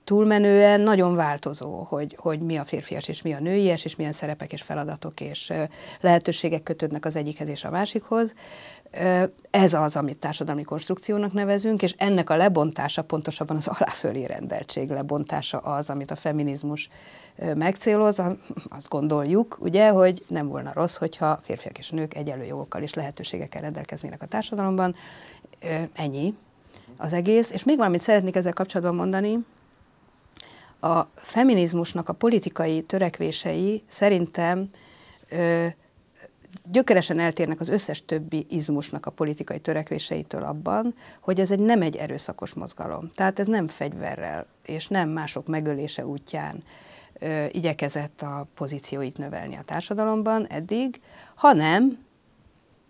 túlmenően 0.07 0.81
nagyon 0.81 1.15
változó, 1.15 1.83
hogy, 1.83 2.15
hogy 2.19 2.39
mi 2.39 2.57
a 2.57 2.65
férfias 2.65 3.07
és 3.07 3.21
mi 3.21 3.33
a 3.33 3.39
nőies, 3.39 3.85
és 3.85 3.95
milyen 3.95 4.11
szerepek 4.11 4.53
és 4.53 4.61
feladatok 4.61 5.21
és 5.21 5.53
lehetőségek 6.01 6.63
kötődnek 6.63 7.05
az 7.05 7.15
egyikhez 7.15 7.49
és 7.49 7.63
a 7.63 7.69
másikhoz. 7.69 8.33
Ez 9.51 9.73
az, 9.73 9.95
amit 9.95 10.17
társadalmi 10.17 10.63
konstrukciónak 10.63 11.33
nevezünk, 11.33 11.81
és 11.81 11.93
ennek 11.97 12.29
a 12.29 12.35
lebontása, 12.35 13.01
pontosabban 13.01 13.55
az 13.55 13.67
aláfölé 13.67 14.25
rendeltség 14.25 14.89
lebontása 14.89 15.57
az, 15.57 15.89
amit 15.89 16.11
a 16.11 16.15
feminizmus 16.15 16.89
megcéloz. 17.55 18.21
Azt 18.69 18.89
gondoljuk, 18.89 19.57
ugye, 19.59 19.89
hogy 19.89 20.23
nem 20.27 20.47
volna 20.47 20.71
rossz, 20.73 20.95
hogyha 20.95 21.39
férfiak 21.43 21.77
és 21.77 21.89
nők 21.89 22.15
egyenlő 22.15 22.45
jogokkal 22.45 22.81
és 22.81 22.93
lehetőségekkel 22.93 23.61
rendelkeznének 23.61 24.21
a 24.21 24.25
társadalomban. 24.25 24.95
Ennyi 25.93 26.33
az 26.97 27.13
egész. 27.13 27.51
És 27.51 27.63
még 27.63 27.77
valamit 27.77 28.01
szeretnék 28.01 28.35
ezzel 28.35 28.53
kapcsolatban 28.53 28.95
mondani, 28.95 29.45
a 30.79 31.01
feminizmusnak 31.15 32.09
a 32.09 32.13
politikai 32.13 32.81
törekvései 32.81 33.83
szerintem 33.87 34.69
ö, 35.29 35.65
gyökeresen 36.71 37.19
eltérnek 37.19 37.59
az 37.59 37.69
összes 37.69 38.05
többi 38.05 38.45
izmusnak 38.49 39.05
a 39.05 39.11
politikai 39.11 39.59
törekvéseitől 39.59 40.43
abban, 40.43 40.95
hogy 41.21 41.39
ez 41.39 41.51
egy 41.51 41.59
nem 41.59 41.81
egy 41.81 41.95
erőszakos 41.95 42.53
mozgalom. 42.53 43.09
Tehát 43.13 43.39
ez 43.39 43.47
nem 43.47 43.67
fegyverrel 43.67 44.45
és 44.65 44.87
nem 44.87 45.09
mások 45.09 45.47
megölése 45.47 46.05
útján 46.05 46.63
ö, 47.19 47.45
igyekezett 47.51 48.21
a 48.21 48.47
pozícióit 48.53 49.17
növelni 49.17 49.55
a 49.55 49.61
társadalomban 49.61 50.47
eddig, 50.47 51.01
hanem, 51.35 52.05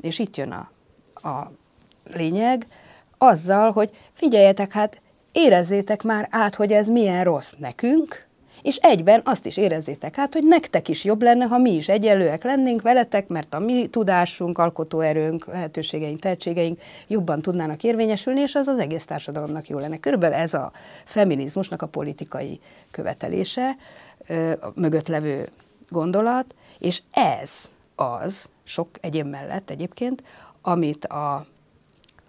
és 0.01 0.19
itt 0.19 0.37
jön 0.37 0.51
a, 0.51 0.71
a 1.27 1.51
lényeg, 2.03 2.67
azzal, 3.17 3.71
hogy 3.71 3.89
figyeljetek, 4.13 4.71
hát 4.71 5.01
érezzétek 5.31 6.03
már 6.03 6.27
át, 6.31 6.55
hogy 6.55 6.71
ez 6.71 6.87
milyen 6.87 7.23
rossz 7.23 7.53
nekünk, 7.57 8.25
és 8.61 8.75
egyben 8.75 9.21
azt 9.25 9.45
is 9.45 9.57
érezzétek 9.57 10.17
át, 10.17 10.33
hogy 10.33 10.43
nektek 10.43 10.87
is 10.87 11.03
jobb 11.03 11.21
lenne, 11.21 11.45
ha 11.45 11.57
mi 11.57 11.71
is 11.73 11.89
egyenlőek 11.89 12.43
lennénk 12.43 12.81
veletek, 12.81 13.27
mert 13.27 13.53
a 13.53 13.59
mi 13.59 13.87
tudásunk, 13.87 14.57
alkotóerőnk, 14.57 15.45
lehetőségeink, 15.45 16.19
tehetségeink 16.19 16.79
jobban 17.07 17.41
tudnának 17.41 17.83
érvényesülni, 17.83 18.41
és 18.41 18.55
az 18.55 18.67
az 18.67 18.79
egész 18.79 19.05
társadalomnak 19.05 19.67
jó 19.67 19.79
lenne. 19.79 19.97
Körülbelül 19.97 20.35
ez 20.35 20.53
a 20.53 20.71
feminizmusnak 21.05 21.81
a 21.81 21.87
politikai 21.87 22.59
követelése, 22.91 23.75
a 24.61 24.67
mögött 24.75 25.07
levő 25.07 25.49
gondolat, 25.89 26.55
és 26.79 27.01
ez 27.11 27.51
az, 27.95 28.49
sok 28.63 28.89
egyéb 29.01 29.27
mellett 29.27 29.69
egyébként, 29.69 30.23
amit 30.61 31.05
a 31.05 31.45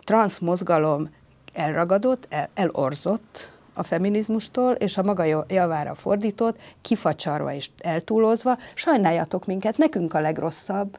transzmozgalom 0.08 1.08
elragadott, 1.52 2.26
el, 2.30 2.48
elorzott 2.54 3.52
a 3.74 3.82
feminizmustól, 3.82 4.72
és 4.72 4.96
a 4.96 5.02
maga 5.02 5.44
javára 5.48 5.94
fordított, 5.94 6.58
kifacsarva 6.80 7.52
és 7.52 7.70
eltúlozva, 7.78 8.58
sajnáljatok 8.74 9.46
minket, 9.46 9.76
nekünk 9.76 10.14
a 10.14 10.20
legrosszabb. 10.20 10.98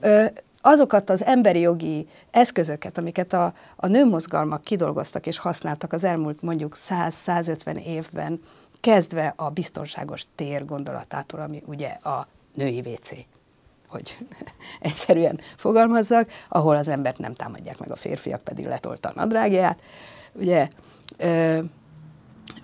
Ö, 0.00 0.24
azokat 0.60 1.10
az 1.10 1.24
emberi 1.24 1.60
jogi 1.60 2.06
eszközöket, 2.30 2.98
amiket 2.98 3.32
a, 3.32 3.52
a 3.76 3.86
nőmozgalmak 3.86 4.62
kidolgoztak 4.62 5.26
és 5.26 5.38
használtak 5.38 5.92
az 5.92 6.04
elmúlt 6.04 6.42
mondjuk 6.42 6.76
100-150 6.88 7.84
évben, 7.84 8.40
kezdve 8.80 9.32
a 9.36 9.50
biztonságos 9.50 10.26
tér 10.34 10.64
gondolatától, 10.64 11.40
ami 11.40 11.62
ugye 11.66 11.88
a 11.88 12.26
női 12.54 12.80
WC 12.80 13.35
hogy 13.88 14.18
egyszerűen 14.80 15.40
fogalmazzak, 15.56 16.30
ahol 16.48 16.76
az 16.76 16.88
embert 16.88 17.18
nem 17.18 17.32
támadják 17.32 17.78
meg 17.78 17.90
a 17.90 17.96
férfiak, 17.96 18.40
pedig 18.42 18.66
letolta 18.66 19.08
a 19.08 19.12
nadrágját. 19.14 19.80
Ugye, 20.32 20.68
ö, 21.16 21.58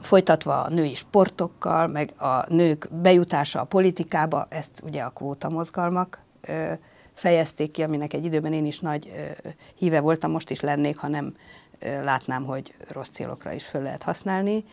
folytatva 0.00 0.62
a 0.62 0.68
női 0.68 0.94
sportokkal, 0.94 1.86
meg 1.86 2.12
a 2.16 2.44
nők 2.48 2.88
bejutása 2.90 3.60
a 3.60 3.64
politikába, 3.64 4.46
ezt 4.48 4.70
ugye 4.82 5.02
a 5.02 5.10
kvóta 5.10 5.48
mozgalmak 5.48 6.22
ö, 6.40 6.72
fejezték 7.14 7.70
ki, 7.70 7.82
aminek 7.82 8.12
egy 8.12 8.24
időben 8.24 8.52
én 8.52 8.66
is 8.66 8.80
nagy 8.80 9.12
ö, 9.16 9.48
híve 9.74 10.00
voltam, 10.00 10.30
most 10.30 10.50
is 10.50 10.60
lennék, 10.60 10.98
ha 10.98 11.08
nem 11.08 11.34
ö, 11.78 12.04
látnám, 12.04 12.44
hogy 12.44 12.74
rossz 12.88 13.10
célokra 13.10 13.52
is 13.52 13.64
föl 13.64 13.82
lehet 13.82 14.02
használni. 14.02 14.64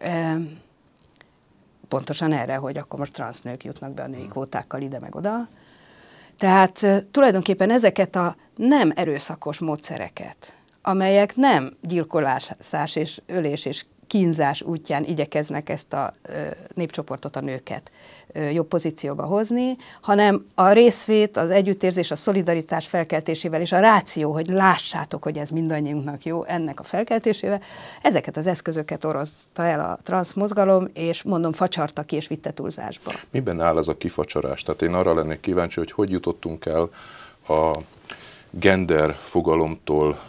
Ö, 0.00 0.34
pontosan 1.88 2.32
erre, 2.32 2.56
hogy 2.56 2.78
akkor 2.78 2.98
most 2.98 3.12
transznők 3.12 3.64
jutnak 3.64 3.92
be 3.92 4.02
a 4.02 4.06
női 4.06 4.26
kvótákkal 4.26 4.80
ide 4.80 4.98
meg 4.98 5.14
oda. 5.14 5.48
Tehát 6.38 7.04
tulajdonképpen 7.10 7.70
ezeket 7.70 8.16
a 8.16 8.36
nem 8.56 8.92
erőszakos 8.94 9.58
módszereket, 9.58 10.54
amelyek 10.82 11.36
nem 11.36 11.76
gyilkolás 11.80 12.52
és 12.94 13.20
ölés 13.26 13.64
és 13.64 13.84
kínzás 14.12 14.62
útján 14.62 15.04
igyekeznek 15.04 15.68
ezt 15.68 15.92
a 15.92 16.12
népcsoportot, 16.74 17.36
a 17.36 17.40
nőket 17.40 17.90
jobb 18.52 18.66
pozícióba 18.66 19.24
hozni, 19.24 19.76
hanem 20.00 20.46
a 20.54 20.68
részvét, 20.68 21.36
az 21.36 21.50
együttérzés, 21.50 22.10
a 22.10 22.16
szolidaritás 22.16 22.86
felkeltésével 22.86 23.60
és 23.60 23.72
a 23.72 23.78
ráció, 23.78 24.32
hogy 24.32 24.46
lássátok, 24.46 25.22
hogy 25.22 25.38
ez 25.38 25.48
mindannyiunknak 25.48 26.24
jó, 26.24 26.44
ennek 26.44 26.80
a 26.80 26.82
felkeltésével, 26.82 27.60
ezeket 28.02 28.36
az 28.36 28.46
eszközöket 28.46 29.04
oroszta 29.04 29.64
el 29.64 29.80
a 29.80 29.98
transzmozgalom, 30.02 30.88
és 30.94 31.22
mondom, 31.22 31.52
facsarta 31.52 32.02
ki 32.02 32.16
és 32.16 32.28
vitte 32.28 32.50
túlzásba. 32.50 33.12
Miben 33.30 33.60
áll 33.60 33.76
az 33.76 33.88
a 33.88 33.96
kifacsarás? 33.96 34.62
Tehát 34.62 34.82
én 34.82 34.94
arra 34.94 35.14
lennék 35.14 35.40
kíváncsi, 35.40 35.78
hogy 35.78 35.92
hogy 35.92 36.10
jutottunk 36.10 36.66
el 36.66 36.88
a 37.48 37.78
gender 38.50 39.16
fogalomtól 39.18 40.20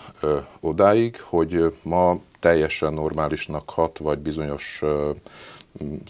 odáig, 0.59 1.21
hogy 1.21 1.73
ma 1.81 2.17
teljesen 2.43 2.93
normálisnak 2.93 3.69
hat, 3.69 3.97
vagy 3.97 4.19
bizonyos 4.19 4.81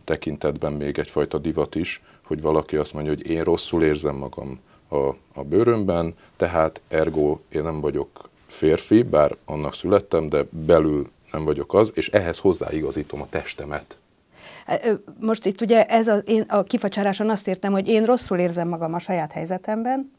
tekintetben 0.04 0.74
még 0.74 0.98
egyfajta 0.98 1.38
divat 1.38 1.76
is, 1.76 2.02
hogy 2.24 2.41
valaki 2.41 2.76
azt 2.76 2.93
mondja, 2.93 3.12
hogy 3.12 3.30
én 3.30 3.43
rosszul 3.43 3.84
érzem 3.84 4.15
magam 4.15 4.60
a, 4.89 4.98
a 5.34 5.43
bőrömben, 5.43 6.15
tehát 6.36 6.82
ergo 6.88 7.39
én 7.50 7.63
nem 7.63 7.82
vagyok 7.82 8.30
férfi, 8.48 9.04
bár 9.04 9.36
annak 9.46 9.74
születtem, 9.74 10.30
de 10.30 10.46
belül 10.50 11.12
nem 11.32 11.43
vagyok 11.43 11.74
az, 11.74 11.91
és 11.96 12.10
ehhez 12.10 12.38
hozzáigazítom 12.38 13.22
a 13.22 13.30
testemet. 13.30 13.98
Most 15.19 15.46
itt 15.46 15.62
ugye 15.62 15.86
ez 15.86 16.08
a, 16.08 16.17
én 16.17 16.41
a 16.48 16.63
kifacsáráson 16.63 17.30
azt 17.30 17.48
értem, 17.48 17.72
hogy 17.72 17.88
én 17.88 18.04
rosszul 18.04 18.39
érzem 18.39 18.67
magam 18.67 18.93
a 18.93 19.00
saját 19.00 19.32
helyzetemben, 19.32 20.12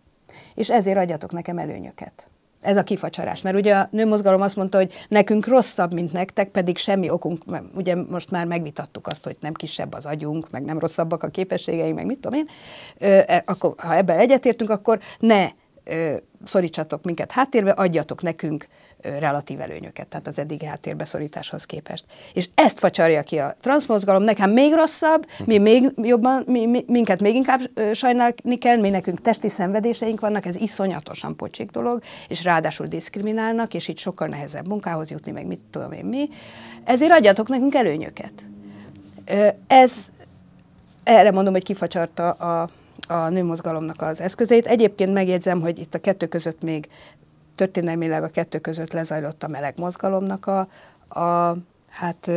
és 0.54 0.70
ezért 0.70 0.98
adjatok 0.98 1.32
nekem 1.32 1.58
előnyöket. 1.58 2.28
Ez 2.64 2.76
a 2.76 2.82
kifacsarás. 2.82 3.42
Mert 3.42 3.56
ugye 3.56 3.74
a 3.74 3.88
nőmozgalom 3.90 4.40
azt 4.40 4.56
mondta, 4.56 4.78
hogy 4.78 4.92
nekünk 5.08 5.46
rosszabb, 5.46 5.94
mint 5.94 6.12
nektek, 6.12 6.48
pedig 6.48 6.78
semmi 6.78 7.10
okunk, 7.10 7.44
ugye 7.74 7.94
most 7.94 8.30
már 8.30 8.46
megvitattuk 8.46 9.06
azt, 9.06 9.24
hogy 9.24 9.36
nem 9.40 9.52
kisebb 9.52 9.94
az 9.94 10.06
agyunk, 10.06 10.50
meg 10.50 10.64
nem 10.64 10.78
rosszabbak 10.78 11.22
a 11.22 11.28
képességeink, 11.28 11.94
meg 11.94 12.06
mit 12.06 12.18
tudom 12.18 12.38
én. 12.38 12.48
E, 13.26 13.42
akkor, 13.46 13.74
ha 13.76 13.96
ebben 13.96 14.18
egyetértünk, 14.18 14.70
akkor 14.70 14.98
ne 15.18 15.48
szorítsatok 16.44 17.04
minket 17.04 17.32
háttérbe, 17.32 17.70
adjatok 17.70 18.22
nekünk 18.22 18.66
relatív 19.02 19.60
előnyöket, 19.60 20.06
tehát 20.06 20.26
az 20.26 20.38
eddigi 20.38 20.70
szorításhoz 20.98 21.64
képest. 21.64 22.04
És 22.32 22.48
ezt 22.54 22.78
facsarja 22.78 23.22
ki 23.22 23.38
a 23.38 23.56
transzmozgalom, 23.60 24.22
nekem 24.22 24.50
még 24.50 24.74
rosszabb, 24.74 25.26
mi 25.44 25.58
még 25.58 25.92
jobban, 25.96 26.42
mi, 26.46 26.66
mi, 26.66 26.84
minket 26.86 27.20
még 27.20 27.34
inkább 27.34 27.60
sajnálni 27.92 28.58
kell, 28.58 28.76
mi 28.76 28.90
nekünk 28.90 29.20
testi 29.20 29.48
szenvedéseink 29.48 30.20
vannak, 30.20 30.46
ez 30.46 30.56
iszonyatosan 30.56 31.36
pocsik 31.36 31.70
dolog, 31.70 32.02
és 32.28 32.44
ráadásul 32.44 32.86
diszkriminálnak, 32.86 33.74
és 33.74 33.88
itt 33.88 33.98
sokkal 33.98 34.28
nehezebb 34.28 34.68
munkához 34.68 35.10
jutni, 35.10 35.32
meg 35.32 35.46
mit 35.46 35.60
tudom 35.70 35.92
én 35.92 36.04
mi. 36.04 36.28
Ezért 36.84 37.12
adjatok 37.12 37.48
nekünk 37.48 37.74
előnyöket. 37.74 38.32
Ez, 39.66 39.92
erre 41.02 41.30
mondom, 41.30 41.52
hogy 41.52 41.64
kifacsarta 41.64 42.30
a, 42.30 42.70
a 43.08 43.28
nőmozgalomnak 43.28 44.02
az 44.02 44.20
eszközeit. 44.20 44.66
Egyébként 44.66 45.12
megjegyzem, 45.12 45.60
hogy 45.60 45.78
itt 45.78 45.94
a 45.94 46.00
kettő 46.00 46.26
között 46.26 46.62
még 46.62 46.88
történelmileg 47.54 48.22
a 48.22 48.28
kettő 48.28 48.58
között 48.58 48.92
lezajlott 48.92 49.42
a 49.42 49.48
meleg 49.48 49.74
mozgalomnak 49.76 50.46
a, 50.46 50.68
a 51.20 51.56
hát 51.88 52.30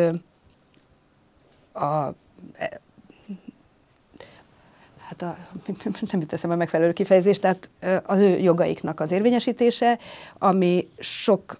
a, 1.74 2.14
hát 4.98 5.22
a, 5.22 5.38
nem 6.12 6.22
teszem 6.22 6.50
a 6.50 6.56
megfelelő 6.56 6.94
kifejezést, 6.94 7.42
tehát 7.42 7.70
az 8.06 8.20
ő 8.20 8.38
jogaiknak 8.38 9.00
az 9.00 9.12
érvényesítése, 9.12 10.00
ami 10.38 10.90
sok 11.00 11.60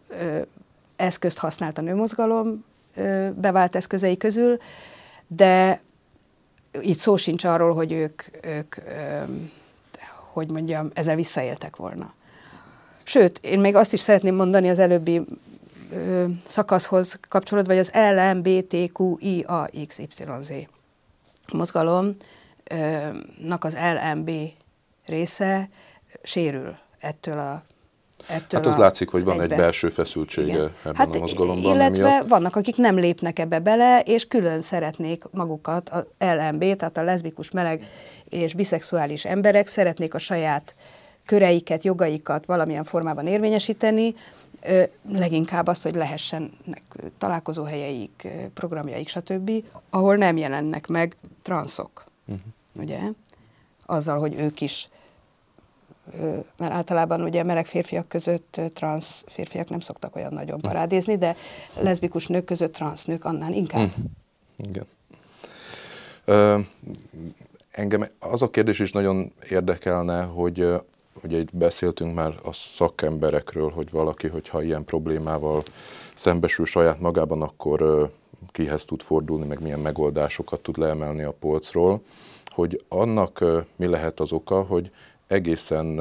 eszközt 0.96 1.38
használt 1.38 1.78
a 1.78 1.82
nőmozgalom 1.82 2.66
bevált 3.36 3.76
eszközei 3.76 4.18
közül, 4.18 4.58
de 5.28 5.82
itt 6.82 6.98
szó 6.98 7.16
sincs 7.16 7.44
arról, 7.44 7.74
hogy 7.74 7.92
ők, 7.92 8.24
ők 8.42 8.76
hogy 10.34 10.50
mondjam, 10.52 10.90
ezzel 10.94 11.16
visszaéltek 11.16 11.76
volna. 11.76 12.14
Sőt, 13.04 13.40
én 13.42 13.60
még 13.60 13.76
azt 13.76 13.94
is 13.94 14.00
szeretném 14.00 14.36
mondani 14.36 14.70
az 14.70 14.80
előbbi 14.80 15.22
szakaszhoz 16.46 17.20
kapcsolódva, 17.30 17.74
vagy 17.74 17.82
az 17.82 17.92
LMBTQIAXYZ 17.94 19.08
mozgalomnak 21.52 22.18
az 23.60 23.78
LMB 23.94 24.32
része 25.06 25.70
sérül 26.24 26.78
ettől 27.00 27.40
a 27.40 27.64
ettől 28.28 28.62
Hát 28.62 28.66
az 28.66 28.78
látszik, 28.78 29.10
hogy 29.10 29.24
van 29.24 29.42
egybe. 29.42 29.54
egy 29.54 29.60
belső 29.60 29.90
feszültsége 29.90 30.52
Igen. 30.52 30.72
ebben 30.84 30.96
hát, 30.96 31.16
a 31.16 31.20
mozgalomban. 31.20 31.76
Illetve 31.76 32.10
emiatt. 32.10 32.28
vannak, 32.28 32.56
akik 32.56 32.76
nem 32.76 32.96
lépnek 32.98 33.40
ebbe 33.40 33.60
bele, 33.60 34.00
és 34.00 34.28
külön 34.28 34.62
szeretnék 34.62 35.24
magukat, 35.32 35.90
a 35.90 36.08
LMB, 36.20 36.76
tehát 36.76 36.98
a 36.98 37.04
leszbikus, 37.04 37.52
meleg 37.52 37.86
és 38.30 38.54
biszexuális 38.54 39.26
emberek 39.26 39.68
szeretnék 39.68 40.14
a 40.14 40.20
saját 40.20 40.76
köreiket, 41.26 41.84
jogaikat 41.84 42.46
valamilyen 42.46 42.84
formában 42.84 43.28
érvényesíteni, 43.28 44.14
leginkább 45.12 45.68
az, 45.68 45.82
hogy 45.82 45.96
lehessenek 45.96 46.82
találkozóhelyeik, 47.18 48.28
programjaik, 48.54 49.08
stb., 49.08 49.52
ahol 49.90 50.16
nem 50.16 50.38
jelennek 50.38 50.88
meg 50.88 51.16
transzok. 51.42 52.04
Uh-huh. 52.26 52.44
Ugye? 52.74 53.00
Azzal, 53.86 54.20
hogy 54.20 54.40
ők 54.40 54.62
is 54.62 54.90
mert 56.58 56.72
általában 56.72 57.22
ugye 57.22 57.44
meleg 57.44 57.66
férfiak 57.66 58.08
között 58.08 58.56
ö, 58.58 58.70
transz 58.70 59.24
férfiak 59.28 59.70
nem 59.70 59.80
szoktak 59.80 60.16
olyan 60.16 60.34
nagyon 60.34 60.62
parádézni, 60.62 61.18
de 61.18 61.36
leszbikus 61.80 62.28
nők 62.28 62.46
között 62.46 62.74
transz 62.74 63.06
nők 63.06 63.26
annál 63.26 63.54
inkább. 63.54 63.90
Igen. 64.58 64.86
Ö, 66.26 66.60
engem 67.72 68.08
az 68.20 68.42
a 68.42 68.50
kérdés 68.50 68.80
is 68.80 68.92
nagyon 68.92 69.32
érdekelne, 69.50 70.24
hogy 70.24 70.74
ugye 71.24 71.38
itt 71.38 71.56
beszéltünk 71.56 72.16
már 72.16 72.40
a 72.44 72.54
szakemberekről, 72.54 73.70
hogy 73.70 73.92
valaki, 73.92 74.28
hogyha 74.28 74.64
ilyen 74.64 74.86
problémával 74.86 75.62
szembesül 76.14 76.66
saját 76.66 77.00
magában, 77.00 77.42
akkor 77.42 78.10
kihez 78.52 78.86
tud 78.86 79.02
fordulni, 79.02 79.48
meg 79.48 79.62
milyen 79.62 79.80
megoldásokat 79.80 80.60
tud 80.60 80.78
leemelni 80.78 81.24
a 81.24 81.36
polcról, 81.40 82.02
hogy 82.46 82.84
annak 82.88 83.44
mi 83.76 83.86
lehet 83.86 84.20
az 84.20 84.32
oka, 84.32 84.62
hogy 84.62 84.92
egészen 85.28 86.00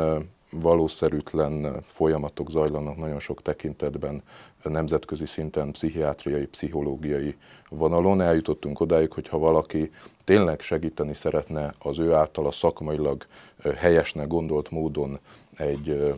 valószerűtlen 0.50 1.82
folyamatok 1.82 2.50
zajlanak 2.50 2.96
nagyon 2.96 3.18
sok 3.18 3.42
tekintetben 3.42 4.22
nemzetközi 4.62 5.26
szinten, 5.26 5.70
pszichiátriai, 5.70 6.46
pszichológiai 6.46 7.36
vonalon. 7.68 8.20
Eljutottunk 8.20 8.80
odáig, 8.80 9.12
hogy 9.12 9.28
ha 9.28 9.38
valaki 9.38 9.90
tényleg 10.24 10.60
segíteni 10.60 11.14
szeretne 11.14 11.74
az 11.78 11.98
ő 11.98 12.12
általa 12.12 12.50
szakmailag 12.50 13.26
helyesnek 13.76 14.26
gondolt 14.26 14.70
módon 14.70 15.18
egy 15.56 16.14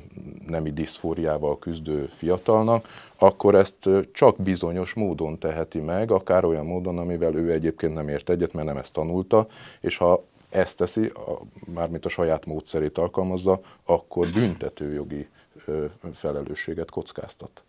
nemi 0.47 0.73
diszfóriával 0.73 1.59
küzdő 1.59 2.07
fiatalnak, 2.07 2.89
akkor 3.19 3.55
ezt 3.55 3.89
csak 4.13 4.43
bizonyos 4.43 4.95
módon 4.95 5.39
teheti 5.39 5.79
meg, 5.79 6.11
akár 6.11 6.45
olyan 6.45 6.67
módon, 6.67 6.99
amivel 6.99 7.35
ő 7.35 7.53
egyébként 7.53 7.95
nem 7.95 8.09
ért 8.09 8.31
egyet, 8.31 8.53
mert 8.53 8.67
nem 8.67 8.77
ezt 8.77 8.93
tanulta, 8.93 9.47
és 9.81 9.97
ha 9.97 10.25
ezt 10.51 10.77
teszi, 10.77 11.07
a, 11.07 11.39
mármint 11.75 12.05
a 12.05 12.09
saját 12.09 12.47
módszerét 12.47 12.99
alkalmazza, 12.99 13.61
akkor 13.85 14.31
büntetőjogi 14.31 15.29
ö, 15.67 15.85
felelősséget 16.13 16.91
kockáztat. 16.91 17.63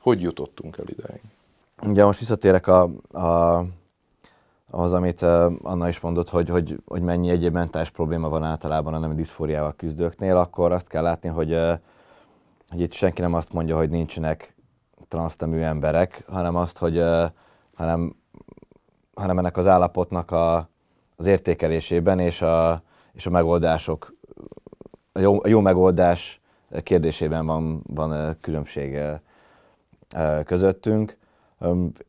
Hogy 0.00 0.20
jutottunk 0.20 0.78
el 0.78 0.84
ideig? 0.88 1.20
Ugye 1.82 2.04
most 2.04 2.18
visszatérek 2.18 2.66
a, 2.66 2.82
a, 3.12 3.64
ahhoz, 4.70 4.92
amit 4.92 5.22
Anna 5.22 5.88
is 5.88 6.00
mondott, 6.00 6.28
hogy, 6.28 6.48
hogy, 6.48 6.78
hogy 6.86 7.02
mennyi 7.02 7.30
egyéb 7.30 7.52
mentális 7.52 7.90
probléma 7.90 8.28
van 8.28 8.42
általában 8.42 8.94
a 8.94 8.98
nemi 8.98 9.14
diszfóriával 9.14 9.74
küzdőknél, 9.76 10.36
akkor 10.36 10.72
azt 10.72 10.88
kell 10.88 11.02
látni, 11.02 11.28
hogy, 11.28 11.58
hogy 12.68 12.80
itt 12.80 12.92
senki 12.92 13.20
nem 13.20 13.34
azt 13.34 13.52
mondja, 13.52 13.76
hogy 13.76 13.90
nincsenek 13.90 14.54
transznemű 15.08 15.60
emberek, 15.60 16.24
hanem 16.26 16.56
azt, 16.56 16.78
hogy 16.78 17.02
hanem, 17.74 18.16
hanem 19.14 19.38
ennek 19.38 19.56
az 19.56 19.66
állapotnak 19.66 20.30
a, 20.30 20.68
az 21.16 21.26
értékelésében 21.26 22.18
és 22.18 22.42
a, 22.42 22.82
és 23.12 23.26
a 23.26 23.30
megoldások, 23.30 24.14
a 25.12 25.18
jó, 25.18 25.42
a 25.42 25.48
jó 25.48 25.60
megoldás 25.60 26.40
kérdésében 26.82 27.46
van, 27.46 27.82
van 27.86 28.36
különbség 28.40 28.98
közöttünk. 30.44 31.16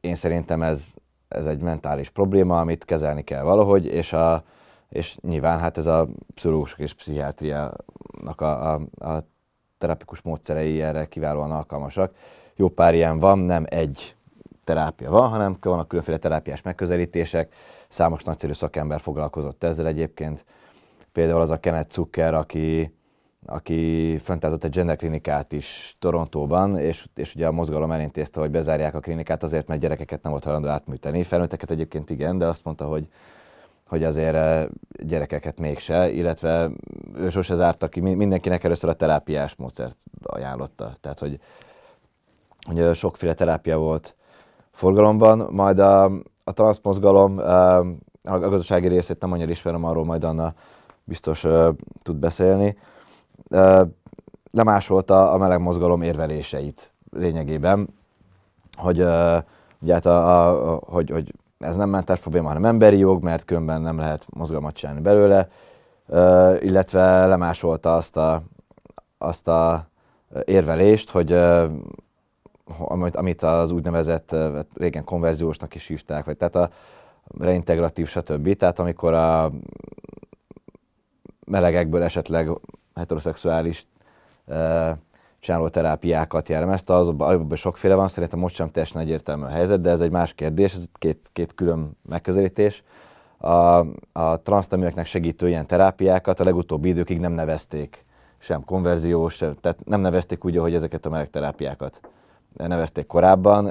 Én 0.02 0.16
szerintem 0.16 0.62
ez, 0.62 0.94
ez 1.28 1.46
egy 1.46 1.62
mentális 1.62 2.10
probléma, 2.10 2.60
amit 2.60 2.86
kezelni 2.86 3.24
kell 3.24 3.44
valahogy, 3.44 3.86
és, 3.86 4.14
a, 4.14 4.44
és 4.90 5.18
nyilván 5.22 5.60
hát 5.60 5.78
ez 5.78 5.86
a 5.86 6.08
pszichológusok 6.34 6.80
és 6.80 6.94
pszichiátriának 6.94 8.42
a, 8.42 8.74
a, 8.74 8.82
a 9.00 9.24
terapikus 9.78 10.22
módszerei 10.22 10.82
erre 10.82 11.06
kiválóan 11.06 11.52
alkalmasak. 11.52 12.16
Jó 12.56 12.70
pár 12.70 12.94
ilyen 12.94 13.20
van, 13.20 13.40
nem 13.40 13.64
egy 13.70 14.16
terápia 14.64 15.10
van, 15.10 15.30
hanem 15.30 15.56
vannak 15.62 15.88
különféle 15.88 16.18
terápiás 16.18 16.62
megközelítések. 16.62 17.54
Számos 17.96 18.24
nagyszerű 18.24 18.54
szakember 18.54 19.00
foglalkozott 19.00 19.64
ezzel 19.64 19.88
egyébként. 19.88 20.46
Például 21.12 21.42
az 21.42 21.50
a 21.50 21.60
Kenneth 21.60 21.94
Zucker, 21.94 22.34
aki, 22.34 22.96
aki 23.46 24.18
fenntartott 24.18 24.64
egy 24.64 24.72
gender 24.72 24.96
klinikát 24.96 25.52
is 25.52 25.96
Torontóban, 26.00 26.78
és, 26.78 27.08
és 27.16 27.36
ugye 27.36 27.48
a 27.48 27.52
mozgalom 27.52 27.92
elintézte, 27.92 28.40
hogy 28.40 28.52
bezárják 28.52 28.96
a 28.96 29.00
klinikát 29.00 29.44
azért, 29.44 29.68
mert 29.68 29.82
gyerekeket 29.82 30.22
nem 30.24 30.32
volt 30.32 30.44
hajlandó 30.44 30.68
átműteni. 30.68 31.24
Felnőtteket 31.24 31.72
egyébként 31.72 32.10
igen, 32.10 32.38
de 32.38 32.46
azt 32.46 32.64
mondta, 32.64 32.86
hogy, 32.86 33.08
hogy 33.88 34.04
azért 34.04 34.70
gyerekeket 35.04 35.60
mégse, 35.60 36.12
illetve 36.12 36.70
ő 37.14 37.30
sose 37.30 37.56
zárta 37.56 37.88
ki, 37.88 38.00
mindenkinek 38.00 38.64
először 38.64 38.90
a 38.90 38.94
terápiás 38.94 39.56
módszert 39.56 39.98
ajánlotta. 40.24 40.98
Tehát, 41.02 41.20
hogy, 41.20 41.40
hogy 42.62 42.96
sokféle 42.96 43.34
terápia 43.34 43.78
volt 43.78 44.16
forgalomban, 44.72 45.48
majd 45.52 45.80
a, 45.80 46.12
a 46.48 46.52
transzmozgalom, 46.52 47.38
a 48.24 48.40
gazdasági 48.40 48.88
részét 48.88 49.22
nem 49.22 49.32
annyira 49.32 49.52
ismerem, 49.52 49.84
arról 49.84 50.06
majd 50.06 50.24
Anna 50.24 50.54
biztos 51.04 51.46
tud 52.02 52.16
beszélni. 52.16 52.78
Lemásolta 54.52 55.32
a 55.32 55.38
meleg 55.38 55.62
mozgalom 55.62 56.02
érveléseit 56.02 56.92
lényegében, 57.12 57.88
hogy, 58.78 59.00
ugye 59.80 59.94
hát 59.94 60.06
a, 60.06 60.50
a, 60.74 60.80
hogy, 60.86 61.10
hogy 61.10 61.34
ez 61.60 61.76
nem 61.76 61.90
mentás 61.90 62.20
probléma, 62.20 62.48
hanem 62.48 62.66
emberi 62.66 62.98
jog, 62.98 63.24
mert 63.24 63.46
különben 63.46 63.82
nem 63.82 63.98
lehet 63.98 64.26
mozgalmat 64.30 64.74
csinálni 64.74 65.02
belőle, 65.02 65.50
illetve 66.62 67.26
lemásolta 67.26 67.96
azt 67.96 68.18
a, 68.18 68.42
azt 69.18 69.48
a 69.48 69.88
érvelést, 70.46 71.10
hogy 71.10 71.40
amit, 72.78 73.16
amit 73.16 73.44
az 73.44 73.72
úgynevezett 73.72 74.36
régen 74.74 75.04
konverziósnak 75.04 75.76
is 75.76 75.88
hívták, 75.88 76.26
vagy 76.26 76.38
tehát 76.38 76.56
a 76.56 76.70
reintegratív, 77.40 78.08
stb. 78.08 78.58
Tehát 78.58 78.80
amikor 78.80 79.14
a 79.14 79.52
melegekből 81.46 82.04
esetleg 82.04 82.50
heteroszexuális 82.96 83.88
e, 84.48 84.98
csináló 85.40 85.68
terápiákat 85.68 86.50
jellemezte, 86.50 86.94
az, 86.94 87.08
abban 87.08 87.56
sokféle 87.56 87.96
van, 87.96 88.08
szerintem 88.08 88.40
most 88.40 88.56
sem 88.56 88.68
teljesen 88.68 89.02
egyértelmű 89.02 89.44
a 89.44 89.50
helyzet, 89.50 89.82
de 89.82 89.90
ez 89.90 90.02
egy 90.02 90.12
más 90.12 90.34
kérdés, 90.34 90.74
ez 90.74 90.86
két, 90.94 91.30
két 91.34 91.54
külön 91.56 91.98
megközelítés. 92.10 92.84
A, 93.38 93.78
a 94.12 94.42
transzneműeknek 94.44 95.06
segítő 95.06 95.48
ilyen 95.48 95.68
terápiákat 95.68 96.40
a 96.40 96.44
legutóbbi 96.44 96.90
időkig 96.90 97.20
nem 97.20 97.32
nevezték 97.32 98.06
sem 98.38 98.64
konverziós, 98.64 99.38
tehát 99.38 99.78
nem 99.86 100.02
nevezték 100.02 100.46
úgy, 100.46 100.58
hogy 100.58 100.74
ezeket 100.74 101.06
a 101.06 101.10
meleg 101.10 101.30
terápiákat 101.30 102.00
nevezték 102.58 103.06
korábban, 103.06 103.64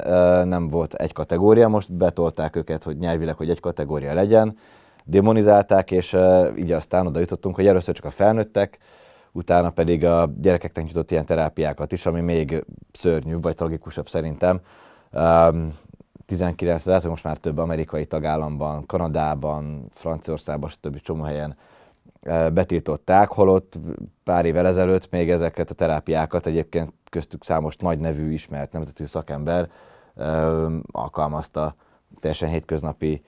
nem 0.48 0.68
volt 0.68 0.94
egy 0.94 1.12
kategória, 1.12 1.68
most 1.68 1.92
betolták 1.92 2.56
őket, 2.56 2.82
hogy 2.82 2.96
nyelvileg, 2.98 3.36
hogy 3.36 3.50
egy 3.50 3.60
kategória 3.60 4.14
legyen, 4.14 4.56
demonizálták, 5.04 5.90
és 5.90 6.16
így 6.56 6.72
aztán 6.72 7.06
oda 7.06 7.20
jutottunk, 7.20 7.54
hogy 7.54 7.66
először 7.66 7.94
csak 7.94 8.04
a 8.04 8.10
felnőttek, 8.10 8.78
utána 9.32 9.70
pedig 9.70 10.04
a 10.04 10.30
gyerekeknek 10.40 10.84
nyitott 10.84 11.10
ilyen 11.10 11.26
terápiákat 11.26 11.92
is, 11.92 12.06
ami 12.06 12.20
még 12.20 12.64
szörnyűbb, 12.92 13.42
vagy 13.42 13.54
tragikusabb 13.54 14.08
szerintem. 14.08 14.60
19, 16.26 16.84
lehet, 16.84 17.00
hogy 17.00 17.10
most 17.10 17.24
már 17.24 17.36
több 17.36 17.58
amerikai 17.58 18.06
tagállamban, 18.06 18.86
Kanadában, 18.86 19.86
Franciaországban, 19.90 20.68
stb. 20.68 21.00
csomó 21.00 21.22
helyen 21.22 21.56
betiltották, 22.52 23.30
holott 23.30 23.78
pár 24.24 24.44
évvel 24.44 24.66
ezelőtt 24.66 25.10
még 25.10 25.30
ezeket 25.30 25.70
a 25.70 25.74
terápiákat 25.74 26.46
egyébként 26.46 26.92
köztük 27.14 27.44
számos 27.44 27.76
nagy 27.76 27.98
nevű 27.98 28.32
ismert 28.32 28.72
nemzeti 28.72 29.04
szakember 29.04 29.70
alkalmazta 30.92 31.74
teljesen 32.20 32.48
hétköznapi 32.48 33.22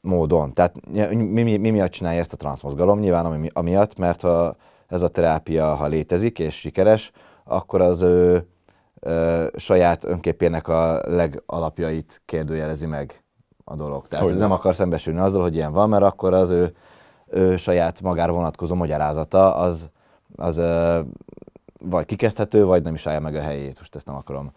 módon. 0.00 0.52
Tehát 0.52 0.86
mi, 1.08 1.42
mi, 1.42 1.56
mi 1.56 1.70
miatt 1.70 1.90
csinálja 1.90 2.20
ezt 2.20 2.32
a 2.32 2.36
transzmozgalom? 2.36 2.98
Nyilván 2.98 3.26
ami, 3.26 3.50
amiatt, 3.52 3.98
mert 3.98 4.20
ha 4.20 4.56
ez 4.86 5.02
a 5.02 5.08
terápia, 5.08 5.74
ha 5.74 5.86
létezik 5.86 6.38
és 6.38 6.54
sikeres, 6.54 7.12
akkor 7.44 7.80
az 7.80 8.02
ő 8.02 8.46
ö, 9.00 9.46
saját 9.56 10.04
önképének 10.04 10.68
a 10.68 11.00
legalapjait 11.04 12.22
kérdőjelezi 12.24 12.86
meg 12.86 13.22
a 13.64 13.74
dolog. 13.74 14.08
Tehát 14.08 14.26
hogy 14.26 14.36
nem 14.36 14.52
akar 14.52 14.74
szembesülni 14.74 15.20
azzal, 15.20 15.42
hogy 15.42 15.54
ilyen 15.54 15.72
van, 15.72 15.88
mert 15.88 16.04
akkor 16.04 16.34
az 16.34 16.50
ő, 16.50 16.74
ő 17.26 17.56
saját 17.56 18.00
magára 18.00 18.32
vonatkozó 18.32 18.74
magyarázata 18.74 19.54
az, 19.54 19.90
az 20.36 20.58
ö, 20.58 21.00
vagy 21.90 22.06
kikezdhető, 22.06 22.64
vagy 22.64 22.82
nem 22.82 22.94
is 22.94 23.06
állja 23.06 23.20
meg 23.20 23.34
a 23.34 23.40
helyét. 23.40 23.78
Most 23.78 23.94
ezt 23.94 24.06
nem 24.06 24.14
akarom 24.14 24.52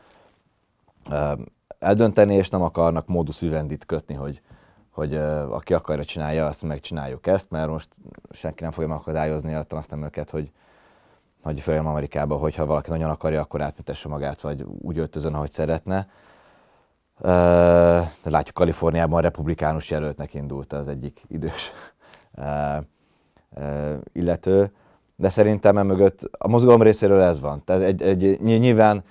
eldönteni, 1.79 2.35
és 2.35 2.49
nem 2.49 2.61
akarnak 2.61 3.07
módusz 3.07 3.39
vivendit 3.39 3.85
kötni, 3.85 4.13
hogy, 4.13 4.41
hogy 4.89 5.15
aki 5.49 5.73
akarja 5.73 6.03
csinálja, 6.03 6.45
azt 6.45 6.63
megcsináljuk 6.63 7.27
ezt, 7.27 7.49
mert 7.49 7.69
most 7.69 7.89
senki 8.31 8.63
nem 8.63 8.71
fogja 8.71 8.89
megakadályozni 8.89 9.53
a 9.53 9.63
transznemőket, 9.63 10.29
hogy, 10.29 10.51
hogy 11.43 11.61
följön 11.61 11.85
Amerikába, 11.85 12.35
hogyha 12.35 12.65
valaki 12.65 12.89
nagyon 12.89 13.09
akarja, 13.09 13.41
akkor 13.41 13.61
átmutassa 13.61 14.09
magát, 14.09 14.41
vagy 14.41 14.65
úgy 14.81 14.97
öltözön, 14.97 15.33
ahogy 15.33 15.51
szeretne. 15.51 16.09
De 17.21 18.29
látjuk, 18.29 18.55
Kaliforniában 18.55 19.21
republikánus 19.21 19.89
jelöltnek 19.89 20.33
indult 20.33 20.73
az 20.73 20.87
egyik 20.87 21.21
idős 21.27 21.71
illető, 24.13 24.71
de 25.19 25.29
szerintem 25.29 25.77
emögött 25.77 26.29
a 26.37 26.47
mozgalom 26.47 26.81
részéről 26.81 27.21
ez 27.21 27.39
van. 27.39 27.61
Tehát 27.65 27.81
egy, 27.81 28.01
egy, 28.01 28.41
nyilván, 28.41 29.03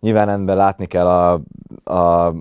nyilván 0.00 0.28
ebben 0.28 0.56
látni 0.56 0.86
kell 0.86 1.06
a, 1.06 1.40
a, 1.94 2.34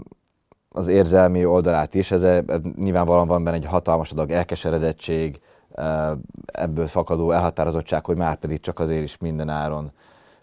az 0.71 0.88
érzelmi 0.88 1.45
oldalát 1.45 1.95
is, 1.95 2.12
ez, 2.12 2.23
ez 2.23 2.41
nyilvánvalóan 2.75 3.27
van 3.27 3.43
benne 3.43 3.56
egy 3.56 3.65
hatalmas 3.65 4.12
adag 4.12 4.32
elkeseredettség, 4.32 5.39
ebből 6.45 6.88
fakadó 6.88 7.32
elhatározottság, 7.32 8.06
hogy 8.06 8.15
már 8.15 8.36
pedig 8.36 8.60
csak 8.60 8.80
azért 8.80 9.03
is 9.03 9.17
minden 9.17 9.49
áron 9.49 9.91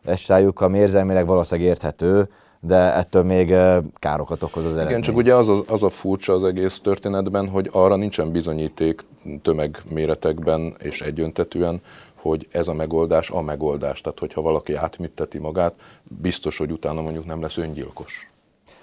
estájuk, 0.04 0.60
ami 0.60 0.78
érzelmileg 0.78 1.26
valószínűleg 1.26 1.70
érthető, 1.70 2.28
de 2.60 2.94
ettől 2.94 3.22
még 3.22 3.54
károkat 3.94 4.42
okoz 4.42 4.64
az 4.64 4.70
eredmény. 4.70 4.88
Igen, 4.88 5.02
csak 5.02 5.16
ugye 5.16 5.34
az, 5.34 5.48
az, 5.48 5.64
az 5.68 5.82
a 5.82 5.88
furcsa 5.88 6.32
az 6.32 6.44
egész 6.44 6.80
történetben, 6.80 7.48
hogy 7.48 7.68
arra 7.72 7.96
nincsen 7.96 8.32
bizonyíték 8.32 9.00
tömegméretekben 9.42 10.74
és 10.78 11.00
egyöntetűen, 11.00 11.80
hogy 12.24 12.48
ez 12.52 12.68
a 12.68 12.74
megoldás 12.74 13.30
a 13.30 13.40
megoldás. 13.40 14.00
Tehát, 14.00 14.18
hogyha 14.18 14.40
valaki 14.40 14.74
átműteti 14.74 15.38
magát, 15.38 15.74
biztos, 16.20 16.58
hogy 16.58 16.72
utána 16.72 17.00
mondjuk 17.00 17.24
nem 17.24 17.40
lesz 17.40 17.56
öngyilkos. 17.56 18.30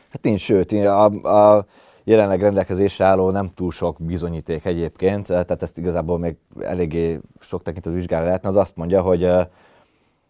Hát 0.09 0.23
nincs, 0.23 0.41
sőt, 0.41 0.71
a, 0.71 1.05
a 1.05 1.65
jelenleg 2.03 2.41
rendelkezésre 2.41 3.05
álló 3.05 3.29
nem 3.29 3.49
túl 3.55 3.71
sok 3.71 3.97
bizonyíték 3.99 4.65
egyébként, 4.65 5.27
tehát 5.27 5.61
ezt 5.61 5.77
igazából 5.77 6.19
még 6.19 6.35
eléggé 6.59 7.19
sok 7.39 7.63
tekintetű 7.63 7.95
vizsgálni 7.95 8.25
lehetne, 8.25 8.49
az 8.49 8.55
azt 8.55 8.75
mondja, 8.75 9.01
hogy, 9.01 9.29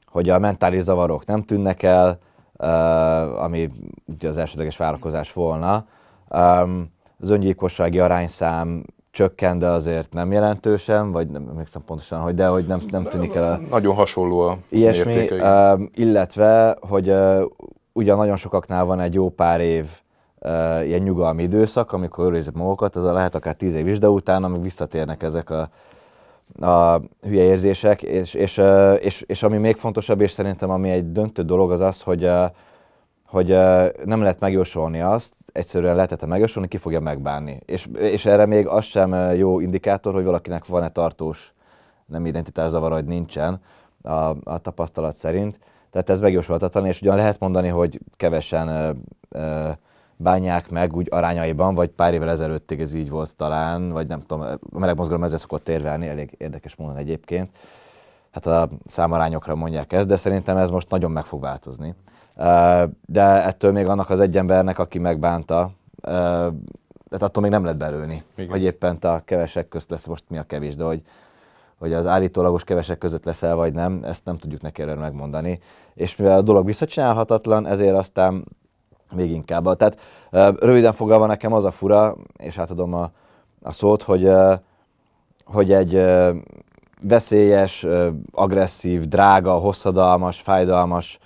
hogy 0.05 0.29
a 0.29 0.39
mentális 0.39 0.81
zavarok 0.81 1.25
nem 1.25 1.43
tűnnek 1.43 1.83
el, 1.83 2.19
ami 3.37 3.69
ugye 4.05 4.29
az 4.29 4.37
elsődleges 4.37 4.77
várakozás 4.77 5.33
volna. 5.33 5.85
Az 7.19 7.29
öngyilkossági 7.29 7.99
arányszám 7.99 8.83
csökken, 9.11 9.59
de 9.59 9.67
azért 9.67 10.13
nem 10.13 10.31
jelentősen, 10.31 11.11
vagy 11.11 11.27
nem 11.27 11.47
emlékszem 11.49 11.81
pontosan, 11.85 12.19
hogy 12.19 12.35
de 12.35 12.47
hogy 12.47 12.65
nem, 12.65 12.79
nem 12.89 13.03
tűnik 13.03 13.35
el. 13.35 13.53
A... 13.53 13.59
Nagyon 13.69 13.95
hasonló 13.95 14.39
a 14.39 14.57
ilyesmi, 14.69 15.29
uh, 15.29 15.81
illetve, 15.93 16.77
hogy 16.79 17.09
uh, 17.09 17.41
ugyan 17.93 18.17
nagyon 18.17 18.35
sokaknál 18.35 18.85
van 18.85 18.99
egy 18.99 19.13
jó 19.13 19.29
pár 19.29 19.59
év 19.61 19.89
uh, 20.39 20.87
ilyen 20.87 21.01
nyugalmi 21.01 21.43
időszak, 21.43 21.91
amikor 21.91 22.25
őrizik 22.25 22.53
magukat, 22.53 22.95
ez 22.95 23.03
a 23.03 23.11
lehet 23.11 23.35
akár 23.35 23.55
tíz 23.55 23.75
év 23.75 23.87
is, 23.87 23.99
de 23.99 24.09
utána 24.09 24.47
még 24.47 24.61
visszatérnek 24.61 25.23
ezek 25.23 25.49
a, 25.49 25.69
a 26.65 27.01
hülye 27.21 27.43
érzések, 27.43 28.01
és, 28.01 28.33
és, 28.33 28.57
uh, 28.57 28.97
és, 29.01 29.21
és, 29.21 29.43
ami 29.43 29.57
még 29.57 29.75
fontosabb, 29.75 30.21
és 30.21 30.31
szerintem 30.31 30.69
ami 30.69 30.89
egy 30.89 31.11
döntő 31.11 31.41
dolog 31.41 31.71
az 31.71 31.79
az, 31.79 32.01
hogy, 32.01 32.23
uh, 32.23 32.45
hogy 33.31 33.47
nem 34.05 34.21
lehet 34.21 34.39
megjósolni 34.39 35.01
azt, 35.01 35.33
egyszerűen 35.51 35.95
lehetett 35.95 36.25
megjósolni, 36.25 36.67
ki 36.67 36.77
fogja 36.77 36.99
megbánni. 36.99 37.59
És, 37.65 37.87
és 37.93 38.25
erre 38.25 38.45
még 38.45 38.67
az 38.67 38.85
sem 38.85 39.33
jó 39.35 39.59
indikátor, 39.59 40.13
hogy 40.13 40.23
valakinek 40.23 40.65
van-e 40.65 40.89
tartós 40.89 41.53
nem 42.05 42.43
zavar, 42.55 42.91
hogy 42.91 43.05
nincsen 43.05 43.61
a, 44.01 44.35
a 44.43 44.57
tapasztalat 44.61 45.15
szerint. 45.15 45.59
Tehát 45.91 46.09
ez 46.09 46.19
megjósolhatatlan, 46.19 46.85
és 46.85 47.01
ugyan 47.01 47.15
lehet 47.15 47.39
mondani, 47.39 47.67
hogy 47.67 47.99
kevesen 48.17 48.67
ö, 48.67 48.91
ö, 49.29 49.69
bánják 50.15 50.69
meg 50.69 50.95
úgy 50.95 51.07
arányaiban, 51.11 51.75
vagy 51.75 51.89
pár 51.89 52.13
évvel 52.13 52.29
ezelőttig 52.29 52.81
ez 52.81 52.93
így 52.93 53.09
volt 53.09 53.35
talán, 53.35 53.91
vagy 53.91 54.07
nem 54.07 54.19
tudom, 54.19 54.41
a 54.71 54.79
meleg 54.79 54.97
mozgalom 54.97 55.23
ezzel 55.23 55.37
szokott 55.37 55.69
érvelni, 55.69 56.07
elég 56.07 56.35
érdekes 56.37 56.75
módon 56.75 56.97
egyébként. 56.97 57.49
Hát 58.31 58.45
a 58.45 58.69
számarányokra 58.85 59.55
mondják 59.55 59.93
ezt, 59.93 60.07
de 60.07 60.15
szerintem 60.15 60.57
ez 60.57 60.69
most 60.69 60.89
nagyon 60.89 61.11
meg 61.11 61.25
fog 61.25 61.41
változni 61.41 61.95
de 63.05 63.43
ettől 63.43 63.71
még 63.71 63.87
annak 63.87 64.09
az 64.09 64.19
egy 64.19 64.37
embernek, 64.37 64.79
aki 64.79 64.99
megbánta, 64.99 65.71
tehát 66.01 67.25
attól 67.27 67.41
még 67.41 67.51
nem 67.51 67.63
lehet 67.63 67.77
belőni, 67.77 68.23
Igen. 68.35 68.49
hogy 68.49 68.61
éppen 68.61 68.97
a 69.01 69.21
kevesek 69.25 69.67
közt 69.67 69.89
lesz 69.89 70.05
most 70.05 70.23
mi 70.27 70.37
a 70.37 70.43
kevés, 70.43 70.75
de 70.75 70.83
hogy, 70.83 71.01
hogy 71.77 71.93
az 71.93 72.05
állítólagos 72.05 72.63
kevesek 72.63 72.97
között 72.97 73.25
leszel 73.25 73.55
vagy 73.55 73.73
nem, 73.73 73.99
ezt 74.03 74.25
nem 74.25 74.37
tudjuk 74.37 74.61
neki 74.61 74.81
erről 74.81 74.95
megmondani. 74.95 75.59
És 75.93 76.15
mivel 76.15 76.37
a 76.37 76.41
dolog 76.41 76.65
visszacsinálhatatlan, 76.65 77.67
ezért 77.67 77.95
aztán 77.95 78.45
még 79.11 79.31
inkább. 79.31 79.75
Tehát 79.75 79.99
röviden 80.59 80.93
fogalva 80.93 81.25
nekem 81.25 81.53
az 81.53 81.63
a 81.63 81.71
fura, 81.71 82.15
és 82.37 82.57
átadom 82.57 82.93
a, 82.93 83.11
a 83.61 83.71
szót, 83.71 84.03
hogy, 84.03 84.31
hogy 85.45 85.71
egy 85.71 86.03
veszélyes, 87.01 87.85
agresszív, 88.31 89.01
drága, 89.01 89.53
hosszadalmas, 89.53 90.41
fájdalmas 90.41 91.19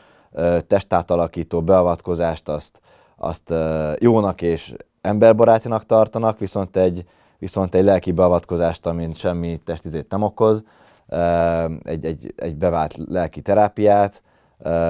testátalakító 0.68 1.62
beavatkozást 1.62 2.50
azt, 2.50 2.80
azt 3.16 3.54
jónak 4.00 4.42
és 4.42 4.74
emberbarátjának 5.02 5.86
tartanak, 5.86 6.40
viszont 6.40 6.78
egy, 6.78 7.06
viszont 7.38 7.76
egy 7.76 7.84
lelki 7.84 8.12
beavatkozást, 8.12 8.86
amin 8.86 9.14
semmi 9.14 9.60
testizét 9.66 10.10
nem 10.10 10.22
okoz, 10.22 10.64
egy, 11.84 12.06
egy, 12.06 12.34
egy 12.36 12.56
bevált 12.56 12.98
lelki 13.08 13.42
terápiát, 13.42 14.22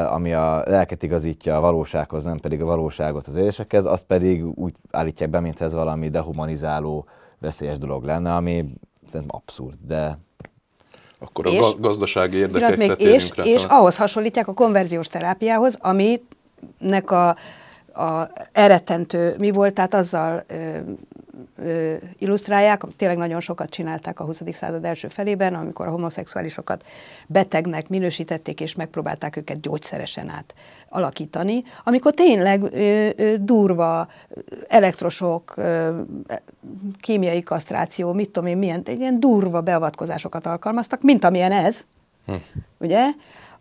ami 0.08 0.34
a 0.34 0.63
lelket 0.65 1.03
igazítja 1.03 1.58
a 1.58 1.62
valósághoz, 1.62 2.23
nem 2.23 2.38
pedig 2.38 2.62
a 2.62 2.65
valóságot 2.65 3.27
az 3.27 3.36
élésekhez, 3.36 3.86
azt 3.86 4.05
pedig 4.05 4.45
úgy 4.60 4.75
állítják 4.91 5.29
be, 5.29 5.39
mint 5.39 5.62
ez 5.62 5.73
valami 5.73 6.10
dehumanizáló, 6.10 7.05
veszélyes 7.39 7.77
dolog 7.77 8.03
lenne, 8.03 8.36
ami 8.36 8.65
szerintem 9.05 9.39
abszurd, 9.41 9.77
de 9.88 10.17
akkor 11.19 11.45
és, 11.47 11.60
a 11.60 11.75
gazdasági 11.80 12.38
érdekekre 12.38 12.75
még, 12.75 12.99
és, 12.99 13.32
rá, 13.36 13.43
és 13.43 13.63
ahhoz 13.63 13.97
hasonlítják 13.97 14.47
a 14.47 14.54
konverziós 14.54 15.08
terápiához, 15.08 15.78
aminek 15.82 17.12
a, 17.12 17.28
a 17.93 18.30
eretentő 18.51 19.36
mi 19.38 19.51
volt, 19.51 19.73
tehát 19.73 19.93
azzal 19.93 20.43
ö, 20.47 20.78
ö, 21.58 21.93
illusztrálják, 22.17 22.84
tényleg 22.95 23.17
nagyon 23.17 23.39
sokat 23.39 23.69
csinálták 23.69 24.19
a 24.19 24.24
20. 24.24 24.41
század 24.52 24.86
első 24.86 25.08
felében, 25.08 25.54
amikor 25.54 25.88
a 25.88 25.89
homoszexuálisokat 25.89 26.86
betegnek 27.28 27.89
minősítették, 27.89 28.62
és 28.62 28.76
megpróbálták 28.76 29.36
őket 29.36 29.62
gyógyszeresen 29.62 30.30
át 30.30 30.54
alakítani, 30.89 31.63
amikor 31.84 32.13
tényleg 32.13 32.63
ö, 32.63 33.10
ö, 33.15 33.36
durva 33.39 34.08
elektrosok, 34.67 35.54
ö, 35.56 36.00
kémiai 37.00 37.43
kasztráció, 37.43 38.13
mit 38.13 38.30
tudom 38.30 38.50
én, 38.50 38.58
milyen, 38.58 38.84
ilyen 38.86 39.19
durva 39.19 39.62
beavatkozásokat 39.62 40.45
alkalmaztak, 40.45 41.02
mint 41.02 41.24
amilyen 41.24 41.52
ez, 41.52 41.86
hm. 42.26 42.34
ugye? 42.80 43.06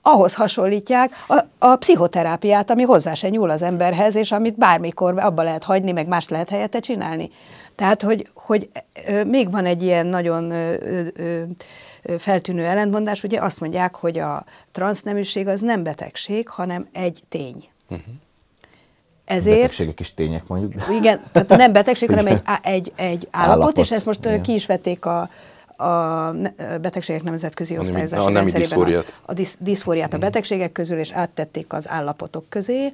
ahhoz 0.07 0.35
hasonlítják 0.35 1.13
a, 1.29 1.45
a 1.59 1.77
pszichoterápiát, 1.77 2.71
ami 2.71 2.83
hozzá 2.83 3.15
se 3.15 3.29
nyúl 3.29 3.51
az 3.51 3.63
emberhez, 3.63 4.15
és 4.15 4.33
amit 4.33 4.59
bármikor 4.59 5.19
abba 5.19 5.43
lehet 5.43 5.65
hagyni, 5.65 5.93
meg 5.93 6.07
más 6.07 6.29
lehet 6.29 6.49
helyette 6.49 6.79
csinálni. 6.79 7.31
Tehát, 7.75 8.03
hogy, 8.03 8.29
hogy 8.35 8.71
még 9.27 9.51
van 9.51 9.65
egy 9.65 9.83
ilyen 9.83 10.07
nagyon 10.07 10.53
feltűnő 12.19 12.65
ellentmondás, 12.65 13.23
ugye 13.23 13.41
azt 13.41 13.61
mondják, 13.61 13.95
hogy 13.95 14.19
a 14.19 14.45
transzneműség 14.73 15.49
az 15.49 15.61
nem 15.61 15.83
betegség, 15.83 16.49
hanem 16.49 16.89
egy 16.93 17.23
tény. 17.29 17.69
Uh-huh. 17.89 18.15
Ezért... 19.25 19.61
Betegségek 19.61 20.01
is 20.01 20.15
tények 20.15 20.47
mondjuk. 20.47 20.83
Igen, 20.91 21.21
tehát 21.33 21.49
nem 21.49 21.73
betegség, 21.73 22.09
hanem 22.09 22.27
egy, 22.27 22.41
egy, 22.63 22.93
egy 22.97 23.29
állapot, 23.31 23.63
állapot, 23.63 23.79
és 23.79 23.91
ezt 23.91 24.07
most 24.07 24.25
igen. 24.25 24.43
ki 24.43 24.53
is 24.53 24.67
vették 24.67 25.05
a, 25.05 25.29
a 25.77 26.31
betegségek 26.81 27.23
nemzetközi 27.23 27.79
osztályozási 27.79 28.27
a 28.27 28.33
rendszerében 28.33 28.95
a, 28.95 29.05
a 29.23 29.33
disz, 29.33 29.57
diszfóriát 29.61 30.13
a 30.13 30.17
mhm. 30.17 30.25
betegségek 30.25 30.73
közül, 30.73 30.99
és 30.99 31.13
áttették 31.13 31.73
az 31.73 31.89
állapotok 31.89 32.45
közé. 32.49 32.93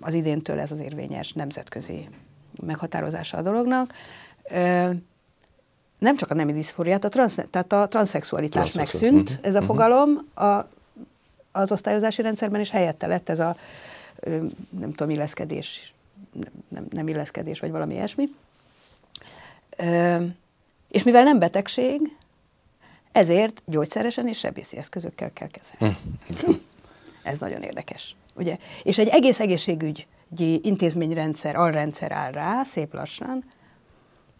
Az 0.00 0.14
idéntől 0.14 0.58
ez 0.58 0.72
az 0.72 0.80
érvényes 0.80 1.32
nemzetközi 1.32 2.08
meghatározása 2.62 3.36
a 3.36 3.42
dolognak. 3.42 3.92
Nem 5.98 6.16
csak 6.16 6.30
a 6.30 6.34
nemi 6.34 6.52
diszfóriát, 6.52 7.04
a 7.04 7.08
transz, 7.08 7.38
tehát 7.50 7.72
a 7.72 7.88
transzexualitás 7.88 8.72
megszűnt, 8.72 9.30
uh-huh. 9.30 9.46
ez 9.46 9.54
a 9.54 9.58
mhm. 9.58 9.66
fogalom 9.66 10.28
a, 10.34 10.68
az 11.52 11.72
osztályozási 11.72 12.22
rendszerben, 12.22 12.60
és 12.60 12.70
helyette 12.70 13.06
lett 13.06 13.28
ez 13.28 13.40
a 13.40 13.56
nem 14.70 14.90
tudom, 14.90 15.10
illeszkedés, 15.10 15.94
nem, 16.68 16.86
nem 16.90 17.08
illeszkedés, 17.08 17.60
vagy 17.60 17.70
valami 17.70 17.94
ilyesmi. 17.94 18.28
És 20.88 21.02
mivel 21.02 21.22
nem 21.22 21.38
betegség, 21.38 22.18
ezért 23.12 23.62
gyógyszeresen 23.64 24.28
és 24.28 24.38
sebészi 24.38 24.76
eszközökkel 24.76 25.30
kell 25.32 25.48
kezelni. 25.48 25.96
Hm. 26.40 26.50
Ez 27.22 27.38
nagyon 27.38 27.62
érdekes. 27.62 28.16
Ugye? 28.34 28.58
És 28.82 28.98
egy 28.98 29.08
egész 29.08 29.40
egészségügyi 29.40 30.06
intézményrendszer, 30.40 31.56
alrendszer 31.56 32.12
áll 32.12 32.32
rá, 32.32 32.62
szép 32.62 32.94
lassan, 32.94 33.44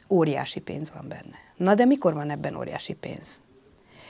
óriási 0.09 0.61
pénz 0.61 0.93
van 0.95 1.09
benne. 1.09 1.37
Na 1.57 1.75
de 1.75 1.85
mikor 1.85 2.15
van 2.15 2.31
ebben 2.31 2.57
óriási 2.57 2.93
pénz? 2.93 3.41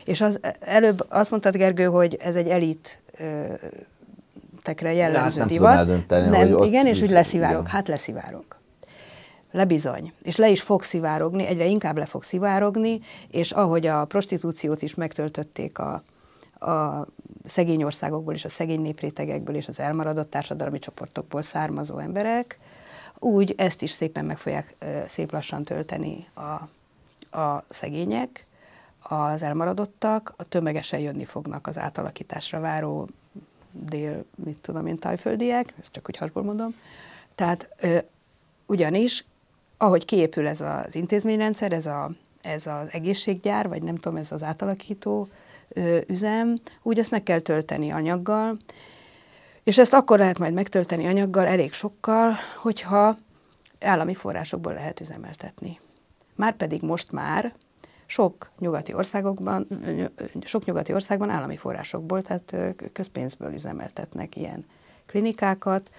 És 0.04 0.20
az, 0.20 0.40
előbb 0.60 1.06
azt 1.08 1.30
mondtad, 1.30 1.56
Gergő, 1.56 1.84
hogy 1.84 2.14
ez 2.14 2.36
egy 2.36 2.48
elit 2.48 3.02
ö, 3.18 3.44
tekre 4.62 4.92
jellemző 4.92 5.40
hát 5.40 5.48
divat. 5.48 6.08
Nem, 6.08 6.28
nem 6.28 6.62
igen, 6.62 6.86
és 6.86 7.02
úgy 7.02 7.10
leszivárog. 7.10 7.68
Hát 7.68 7.88
leszivárog 7.88 8.44
lebizony, 9.54 10.12
és 10.22 10.36
le 10.36 10.48
is 10.48 10.62
fog 10.62 10.82
szivárogni, 10.82 11.46
egyre 11.46 11.66
inkább 11.66 11.98
le 11.98 12.04
fog 12.04 12.22
szivárogni, 12.22 13.00
és 13.30 13.50
ahogy 13.52 13.86
a 13.86 14.04
prostitúciót 14.04 14.82
is 14.82 14.94
megtöltötték 14.94 15.78
a, 15.78 16.02
a 16.58 17.06
szegény 17.44 17.82
országokból 17.82 18.34
és 18.34 18.44
a 18.44 18.48
szegény 18.48 18.80
néprétegekből 18.80 19.56
és 19.56 19.68
az 19.68 19.80
elmaradott 19.80 20.30
társadalmi 20.30 20.78
csoportokból 20.78 21.42
származó 21.42 21.98
emberek, 21.98 22.58
úgy 23.18 23.54
ezt 23.56 23.82
is 23.82 23.90
szépen 23.90 24.24
meg 24.24 24.38
fogják 24.38 24.74
szép 25.06 25.32
lassan 25.32 25.62
tölteni 25.62 26.26
a, 26.34 26.40
a 27.38 27.64
szegények, 27.68 28.46
az 29.08 29.42
elmaradottak, 29.42 30.34
a 30.36 30.44
tömegesen 30.44 31.00
jönni 31.00 31.24
fognak 31.24 31.66
az 31.66 31.78
átalakításra 31.78 32.60
váró 32.60 33.08
dél, 33.70 34.24
mit 34.44 34.58
tudom 34.58 34.86
én, 34.86 34.98
tájföldiek, 34.98 35.74
ezt 35.80 35.92
csak 35.92 36.08
úgy 36.08 36.16
hasból 36.16 36.42
mondom. 36.42 36.74
Tehát 37.34 37.68
ö, 37.80 37.98
ugyanis, 38.66 39.24
ahogy 39.76 40.04
kiépül 40.04 40.46
ez 40.46 40.60
az 40.60 40.94
intézményrendszer, 40.94 41.72
ez, 41.72 41.86
a, 41.86 42.10
ez 42.42 42.66
az 42.66 42.86
egészséggyár, 42.90 43.68
vagy 43.68 43.82
nem 43.82 43.96
tudom, 43.96 44.16
ez 44.16 44.32
az 44.32 44.42
átalakító 44.42 45.28
üzem, 46.06 46.58
úgy 46.82 46.98
ezt 46.98 47.10
meg 47.10 47.22
kell 47.22 47.40
tölteni 47.40 47.90
anyaggal, 47.90 48.56
és 49.64 49.78
ezt 49.78 49.94
akkor 49.94 50.18
lehet 50.18 50.38
majd 50.38 50.54
megtölteni 50.54 51.06
anyaggal, 51.06 51.46
elég 51.46 51.72
sokkal, 51.72 52.34
hogyha 52.56 53.18
állami 53.80 54.14
forrásokból 54.14 54.72
lehet 54.72 55.00
üzemeltetni. 55.00 55.80
Márpedig 56.34 56.82
most 56.82 57.12
már 57.12 57.54
sok 58.06 58.50
nyugati 58.58 58.94
országokban, 58.94 59.66
sok 60.44 60.64
nyugati 60.64 60.92
országban 60.92 61.30
állami 61.30 61.56
forrásokból, 61.56 62.22
tehát 62.22 62.76
közpénzből 62.92 63.52
üzemeltetnek 63.52 64.36
ilyen 64.36 64.66
klinikákat, 65.06 65.90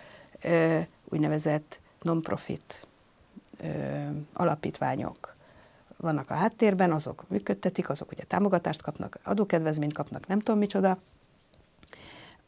úgynevezett 1.09 1.79
non-profit 2.01 2.87
alapítványok 4.33 5.34
vannak 6.05 6.29
a 6.29 6.33
háttérben, 6.33 6.91
azok 6.91 7.23
működtetik, 7.29 7.89
azok 7.89 8.11
ugye 8.11 8.23
támogatást 8.23 8.81
kapnak, 8.81 9.19
adókedvezményt 9.23 9.93
kapnak, 9.93 10.27
nem 10.27 10.39
tudom 10.39 10.59
micsoda. 10.59 10.97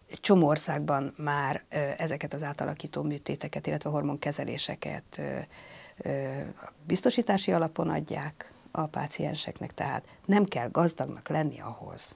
Csomó 0.10 0.48
országban 0.48 1.14
már 1.18 1.64
ezeket 1.98 2.34
az 2.34 2.44
átalakító 2.44 3.02
műtéteket, 3.02 3.68
illetve 3.68 3.90
hormonkezeléseket 3.90 5.22
biztosítási 6.86 7.52
alapon 7.52 7.90
adják, 7.90 8.52
a 8.78 8.86
pácienseknek, 8.86 9.74
tehát 9.74 10.06
nem 10.26 10.46
kell 10.46 10.70
gazdagnak 10.70 11.30
lenni 11.30 11.60
ahhoz, 11.60 12.16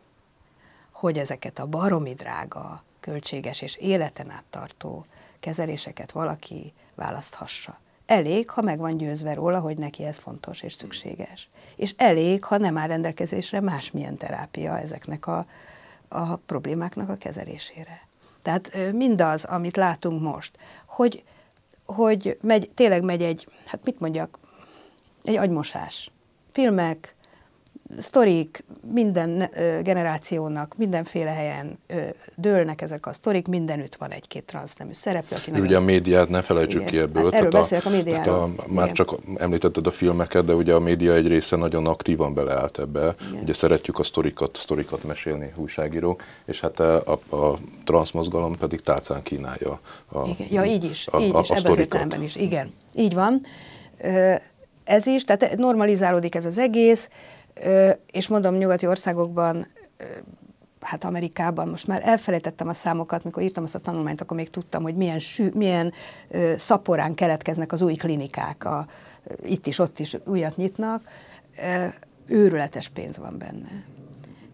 hogy 0.92 1.18
ezeket 1.18 1.60
a 1.60 1.66
baromi 1.66 2.14
drága, 2.14 2.84
költséges 3.00 3.62
és 3.62 3.76
életen 3.76 4.30
át 4.30 4.46
tartó 4.50 5.06
kezeléseket 5.40 6.12
valaki 6.12 6.74
választhassa. 6.96 7.80
Elég, 8.12 8.50
ha 8.50 8.62
meg 8.62 8.80
van 8.80 8.98
győzve 8.98 9.34
róla, 9.34 9.60
hogy 9.60 9.78
neki 9.78 10.04
ez 10.04 10.18
fontos 10.18 10.62
és 10.62 10.74
szükséges. 10.74 11.50
És 11.76 11.94
elég, 11.98 12.44
ha 12.44 12.58
nem 12.58 12.78
áll 12.78 12.88
rendelkezésre 12.88 13.60
másmilyen 13.60 14.18
terápia 14.18 14.80
ezeknek 14.80 15.28
a, 15.28 15.46
a 16.08 16.36
problémáknak 16.36 17.10
a 17.10 17.16
kezelésére. 17.16 18.08
Tehát 18.42 18.78
mindaz, 18.94 19.44
amit 19.44 19.78
látunk 19.78 20.22
most, 20.22 20.58
hogy, 20.86 21.24
hogy 21.86 22.38
megy, 22.42 22.70
tényleg 22.74 23.04
megy 23.04 23.22
egy, 23.22 23.48
hát 23.66 23.84
mit 23.84 24.00
mondjak, 24.00 24.40
egy 25.24 25.36
agymosás 25.36 26.12
filmek, 26.52 27.16
sztorik, 27.98 28.64
minden 28.94 29.50
generációnak, 29.84 30.74
mindenféle 30.78 31.30
helyen 31.30 31.80
dőlnek 32.36 32.82
ezek 32.82 33.06
a 33.06 33.14
sztorik, 33.14 33.48
mindenütt 33.48 33.96
van 33.96 34.12
egy-két 34.12 34.44
transznemű 34.44 34.92
szereplő, 34.92 35.38
aki 35.38 35.62
Ugye 35.62 35.78
a 35.78 35.84
médiát 35.84 36.30
ne 36.30 36.42
felejtsük 36.42 36.82
Igen. 36.82 36.92
ki 36.92 36.98
ebből. 36.98 37.24
Hát 37.24 37.34
erről 37.34 37.50
beszélek 37.50 37.86
a, 37.86 37.90
a 37.90 37.92
médiáról. 37.92 38.36
A, 38.36 38.48
már 38.68 38.84
Igen. 38.84 38.94
csak 38.94 39.16
említetted 39.36 39.88
a 39.88 39.92
filmeket, 39.92 40.46
de 40.46 40.54
ugye 40.54 40.74
a 40.74 40.80
média 40.80 41.14
egy 41.14 41.28
része 41.28 41.56
nagyon 41.56 41.88
aktívan 41.88 42.34
beleállt 42.34 42.80
ebbe. 42.80 43.16
Igen. 43.30 43.42
Ugye 43.42 43.54
szeretjük 43.54 44.00
a 44.00 44.04
sztorikat, 44.04 44.58
sztorikat 44.58 45.04
mesélni 45.04 45.54
újságírók, 45.56 46.24
és 46.46 46.60
hát 46.60 46.80
a, 46.80 47.20
a, 47.30 47.36
a 47.36 47.58
transzmozgalom 47.84 48.58
pedig 48.58 48.82
tálcán 48.82 49.24
kínálja 49.24 49.80
a 50.12 50.28
Igen. 50.28 50.48
Ja, 50.50 50.64
így 50.64 50.84
is, 50.84 51.08
a, 51.08 51.20
így 51.20 51.36
a, 51.36 51.40
is, 51.40 51.50
a 51.50 51.56
ebben 51.56 51.72
az 51.72 51.78
értelemben 51.78 52.24
is. 52.24 52.36
Igen, 52.36 52.74
így 52.96 53.14
van 53.14 53.42
ez 54.92 55.06
is, 55.06 55.24
tehát 55.24 55.58
normalizálódik 55.58 56.36
ez 56.36 56.46
az 56.46 56.58
egész, 56.58 57.10
és 58.12 58.28
mondom, 58.28 58.56
nyugati 58.56 58.88
országokban, 58.88 59.68
hát 60.80 61.04
Amerikában, 61.04 61.68
most 61.68 61.88
már 61.88 62.02
elfelejtettem 62.08 62.68
a 62.68 62.74
számokat, 62.74 63.24
mikor 63.24 63.44
írtam 63.44 63.64
azt 63.64 63.76
a 63.76 63.80
tanulmányt, 63.80 64.22
akkor 64.22 64.38
még 64.38 64.50
tudtam, 64.50 64.84
hogy 64.84 64.96
milyen, 64.96 65.20
sű, 65.20 65.50
milyen 65.54 65.94
szaporán 66.56 67.14
keletkeznek 67.14 67.72
az 67.72 67.82
új 67.82 67.94
klinikák, 67.94 68.66
a, 68.66 68.88
itt 69.44 69.68
is, 69.68 69.80
ott 69.80 70.00
is 70.00 70.18
újat 70.26 70.56
nyitnak, 70.58 71.04
őrületes 72.26 72.90
pénz 72.90 73.18
van 73.18 73.38
benne. 73.38 73.84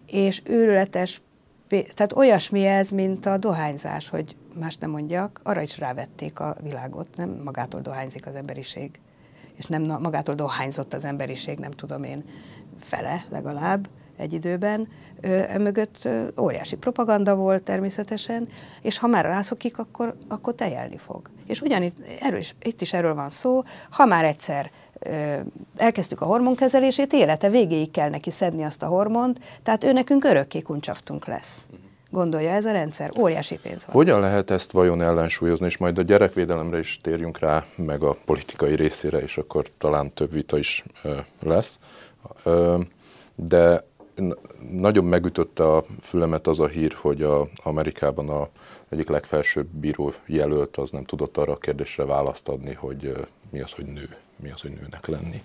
És 0.06 0.42
őrületes 0.44 1.22
tehát 1.68 2.14
olyasmi 2.14 2.66
ez, 2.66 2.90
mint 2.90 3.26
a 3.26 3.38
dohányzás, 3.38 4.10
hogy 4.10 4.36
más 4.54 4.78
nem 4.78 4.90
mondjak, 4.90 5.40
arra 5.44 5.62
is 5.62 5.78
rávették 5.78 6.40
a 6.40 6.56
világot, 6.64 7.08
nem 7.16 7.30
magától 7.44 7.82
dohányzik 7.82 8.28
az 8.28 8.36
emberiség 8.36 9.00
és 9.58 9.66
nem 9.66 9.82
magától 9.82 10.36
dohányzott 10.36 10.94
az 10.94 11.06
emberiség, 11.06 11.60
nem 11.60 11.72
tudom 11.72 12.04
én, 12.04 12.24
fele 12.80 13.26
legalább 13.30 13.88
egy 14.18 14.34
időben. 14.34 14.88
Mögött 15.58 16.08
óriási 16.40 16.76
propaganda 16.76 17.36
volt 17.36 17.64
természetesen, 17.64 18.48
és 18.82 18.98
ha 18.98 19.08
már 19.08 19.26
rászokik, 19.26 19.78
akkor, 19.78 20.16
akkor 20.28 20.56
tejelni 20.56 20.98
fog. 20.98 21.30
És 21.48 21.62
ugyanitt 21.62 21.98
erről 22.22 22.40
is, 22.40 22.56
itt 22.62 22.82
is 22.82 22.94
erről 22.94 23.16
van 23.16 23.30
szó, 23.30 23.64
ha 23.90 24.06
már 24.06 24.26
egyszer 24.26 24.72
elkezdtük 25.76 26.22
a 26.22 26.26
hormonkezelését, 26.26 27.14
élete 27.14 27.50
végéig 27.50 27.92
kell 27.92 28.10
neki 28.10 28.32
szedni 28.32 28.64
azt 28.64 28.84
a 28.84 28.88
hormont, 28.88 29.40
tehát 29.64 29.84
ő 29.84 29.92
nekünk 29.92 30.24
örökké 30.24 30.62
kuncsaftunk 30.62 31.26
lesz. 31.26 31.66
Uh-huh 31.70 31.87
gondolja 32.10 32.50
ez 32.50 32.66
a 32.66 32.72
rendszer. 32.72 33.12
Óriási 33.20 33.58
pénz 33.58 33.86
van. 33.86 33.96
Hogyan 33.96 34.20
lehet 34.20 34.50
ezt 34.50 34.72
vajon 34.72 35.02
ellensúlyozni, 35.02 35.66
és 35.66 35.78
majd 35.78 35.98
a 35.98 36.02
gyerekvédelemre 36.02 36.80
is 36.80 37.00
térjünk 37.02 37.40
rá, 37.40 37.66
meg 37.76 38.04
a 38.04 38.18
politikai 38.26 38.76
részére, 38.76 39.18
és 39.22 39.38
akkor 39.38 39.66
talán 39.78 40.14
több 40.14 40.32
vita 40.32 40.58
is 40.58 40.84
lesz. 41.40 41.80
De 43.36 43.86
nagyon 44.72 45.06
megütötte 45.06 45.68
a 45.76 45.84
fülemet 46.02 46.48
az 46.48 46.60
a 46.60 46.68
hír, 46.68 46.94
hogy 46.94 47.22
a 47.22 47.48
Amerikában 47.64 48.30
a 48.30 48.48
egyik 48.90 49.10
legfelsőbb 49.10 49.68
bíró 49.68 50.14
jelölt 50.26 50.78
az 50.78 50.90
nem 50.90 51.04
tudott 51.04 51.38
arra 51.38 51.52
a 51.52 51.58
kérdésre 51.58 52.06
választ 52.06 52.48
adni, 52.48 52.74
hogy 52.74 53.28
mi 53.52 53.62
az, 53.62 53.72
hogy 53.72 53.86
nő, 53.86 54.10
mi 54.42 54.52
az, 54.52 54.62
hogy 54.62 54.72
nőnek 54.72 55.08
lenni. 55.08 55.44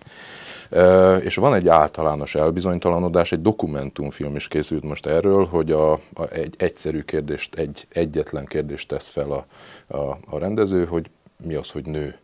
És 1.25 1.35
van 1.35 1.55
egy 1.55 1.69
általános 1.69 2.35
elbizonytalanodás, 2.35 3.33
egy 3.33 3.43
dokumentumfilm 3.43 4.37
is 4.37 4.49
készült 4.49 4.83
most 4.83 5.07
erről, 5.07 5.45
hogy 5.45 5.73
a, 5.73 5.93
a, 5.93 6.01
egy 6.31 6.55
egyszerű 6.59 7.03
kérdést, 7.03 7.55
egy 7.55 7.87
egyetlen 7.89 8.45
kérdést 8.45 8.89
tesz 8.89 9.09
fel 9.09 9.31
a, 9.31 9.47
a, 9.97 10.19
a 10.27 10.39
rendező, 10.39 10.85
hogy 10.85 11.11
mi 11.45 11.55
az, 11.55 11.71
hogy 11.71 11.87
nő 11.87 12.17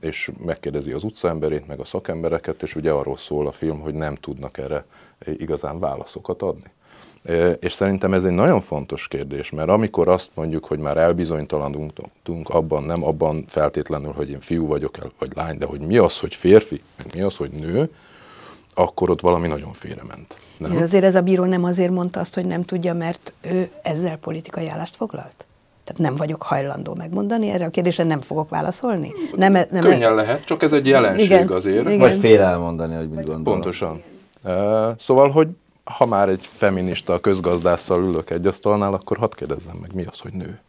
és 0.00 0.30
megkérdezi 0.44 0.92
az 0.92 1.04
utcaemberét, 1.04 1.66
meg 1.66 1.80
a 1.80 1.84
szakembereket, 1.84 2.62
és 2.62 2.74
ugye 2.74 2.90
arról 2.90 3.16
szól 3.16 3.46
a 3.46 3.52
film, 3.52 3.80
hogy 3.80 3.94
nem 3.94 4.14
tudnak 4.14 4.58
erre 4.58 4.84
igazán 5.24 5.78
válaszokat 5.78 6.42
adni. 6.42 6.70
És 7.60 7.72
szerintem 7.72 8.14
ez 8.14 8.24
egy 8.24 8.32
nagyon 8.34 8.60
fontos 8.60 9.08
kérdés, 9.08 9.50
mert 9.50 9.68
amikor 9.68 10.08
azt 10.08 10.30
mondjuk, 10.34 10.64
hogy 10.64 10.78
már 10.78 10.96
elbizonytalanodunk 10.96 12.48
abban, 12.48 12.82
nem 12.82 13.04
abban 13.04 13.44
feltétlenül, 13.48 14.12
hogy 14.12 14.30
én 14.30 14.40
fiú 14.40 14.66
vagyok, 14.66 14.96
vagy 15.18 15.30
lány, 15.34 15.58
de 15.58 15.66
hogy 15.66 15.80
mi 15.80 15.96
az, 15.96 16.18
hogy 16.18 16.34
férfi, 16.34 16.82
mi 17.14 17.20
az, 17.20 17.36
hogy 17.36 17.50
nő, 17.50 17.90
akkor 18.74 19.10
ott 19.10 19.20
valami 19.20 19.48
nagyon 19.48 19.72
félrement. 19.72 20.34
Nem? 20.58 20.72
És 20.72 20.80
azért 20.80 21.04
ez 21.04 21.14
a 21.14 21.20
bíró 21.20 21.44
nem 21.44 21.64
azért 21.64 21.90
mondta 21.90 22.20
azt, 22.20 22.34
hogy 22.34 22.46
nem 22.46 22.62
tudja, 22.62 22.94
mert 22.94 23.32
ő 23.40 23.70
ezzel 23.82 24.16
politikai 24.16 24.68
állást 24.68 24.96
foglalt? 24.96 25.46
Tehát 25.84 26.00
nem 26.00 26.14
vagyok 26.14 26.42
hajlandó 26.42 26.94
megmondani, 26.94 27.48
erre 27.48 27.64
a 27.64 27.70
kérdésre 27.70 28.04
nem 28.04 28.20
fogok 28.20 28.48
válaszolni? 28.48 29.12
Nem, 29.36 29.52
nem, 29.52 29.80
Könnyen 29.80 30.14
lehet, 30.14 30.44
csak 30.44 30.62
ez 30.62 30.72
egy 30.72 30.86
jelenség 30.86 31.24
igen, 31.24 31.48
azért. 31.48 31.84
Igen. 31.84 31.98
Vagy 31.98 32.18
fél 32.18 32.40
elmondani, 32.40 32.94
hogy 32.94 33.08
mit 33.08 33.26
gondol. 33.26 33.52
Pontosan. 33.52 34.02
Uh, 34.44 34.52
szóval, 34.98 35.30
hogy 35.30 35.48
ha 35.86 36.06
már 36.06 36.28
egy 36.28 36.44
feminista 36.44 37.20
közgazdásszal 37.20 38.04
ülök 38.04 38.30
egy 38.30 38.46
asztalnál, 38.46 38.94
akkor 38.94 39.16
hadd 39.16 39.34
kérdezzem 39.34 39.76
meg, 39.76 39.94
mi 39.94 40.04
az, 40.04 40.20
hogy 40.20 40.32
nő? 40.32 40.60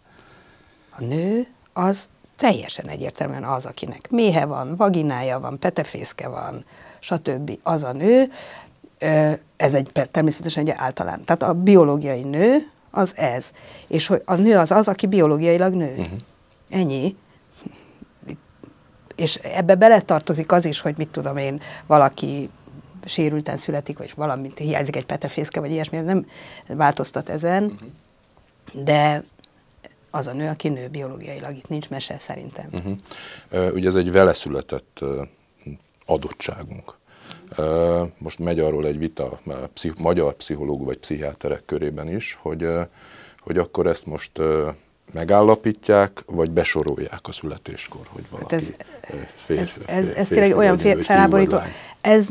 A 0.89 1.03
nő 1.03 1.47
az 1.74 2.09
teljesen 2.36 2.88
egyértelműen 2.88 3.43
az, 3.43 3.65
akinek 3.65 4.09
méhe 4.09 4.45
van, 4.45 4.76
vaginája 4.76 5.39
van, 5.39 5.59
petefészke 5.59 6.28
van, 6.28 6.65
stb. 6.99 7.59
Az 7.63 7.84
a 7.84 7.91
nő, 7.91 8.32
ez 9.55 9.74
egy 9.74 9.91
természetesen 10.11 10.68
egy 10.68 10.74
általán. 10.78 11.24
Tehát 11.24 11.43
a 11.43 11.53
biológiai 11.53 12.24
nő 12.24 12.72
az 12.91 13.13
ez. 13.15 13.51
És 13.88 14.07
hogy 14.07 14.22
a 14.26 14.36
nő 14.36 14.57
az 14.57 14.72
az, 14.72 14.88
aki 14.88 15.07
biológiailag 15.07 15.74
nő. 15.74 15.95
Uh-huh. 15.97 16.20
Ennyi. 16.70 17.15
És 19.15 19.36
ebbe 19.36 19.76
beletartozik 19.76 20.51
az 20.51 20.65
is, 20.65 20.80
hogy 20.80 20.97
mit 20.97 21.09
tudom 21.09 21.38
én, 21.38 21.61
valaki 21.86 22.49
sérülten 23.08 23.58
születik, 23.58 23.97
vagy 23.97 24.14
valamit 24.16 24.58
hiányzik 24.58 24.95
egy 24.95 25.05
petefészke, 25.05 25.60
vagy 25.60 25.72
ilyesmi, 25.72 25.97
ez 25.97 26.05
nem 26.05 26.28
változtat 26.68 27.30
ezen, 27.30 27.64
uh-huh. 27.64 28.84
de 28.84 29.24
az 30.12 30.28
a 30.28 30.34
nő, 30.34 30.47
aki 30.47 30.70
nő 30.70 30.88
biológiailag, 30.88 31.55
itt 31.55 31.70
nincs 31.70 31.89
mese 31.89 32.18
szerintem. 32.20 32.66
Uh-huh. 32.72 32.95
Uh, 33.51 33.74
ugye 33.74 33.88
ez 33.88 33.95
egy 33.95 34.12
vele 34.12 34.34
született 34.34 34.99
uh, 35.01 35.28
adottságunk. 36.05 36.95
Most 38.18 38.39
megy 38.39 38.60
arról 38.60 38.86
egy 38.86 38.97
vita 38.97 39.39
magyar 39.97 40.34
pszichológus 40.34 40.86
vagy 40.86 40.97
pszichiáterek 40.97 41.66
körében 41.66 42.16
is, 42.16 42.38
hogy, 42.41 42.68
hogy 43.39 43.58
akkor 43.58 43.88
ezt 43.88 44.05
most 44.05 44.32
megállapítják, 45.14 46.24
vagy 46.26 46.51
besorolják 46.51 47.22
a 47.22 47.32
születéskor, 47.32 48.01
hogy 48.10 48.24
valaki 48.30 48.55
hát 48.55 48.64
ez, 48.64 48.74
fél, 49.36 49.60
ez, 49.60 49.78
ez, 49.86 50.10
ez 50.10 50.28
tényleg 50.28 50.58
olyan 50.58 50.78
fél, 50.78 51.01
felháborító, 51.03 51.58
ez 52.01 52.30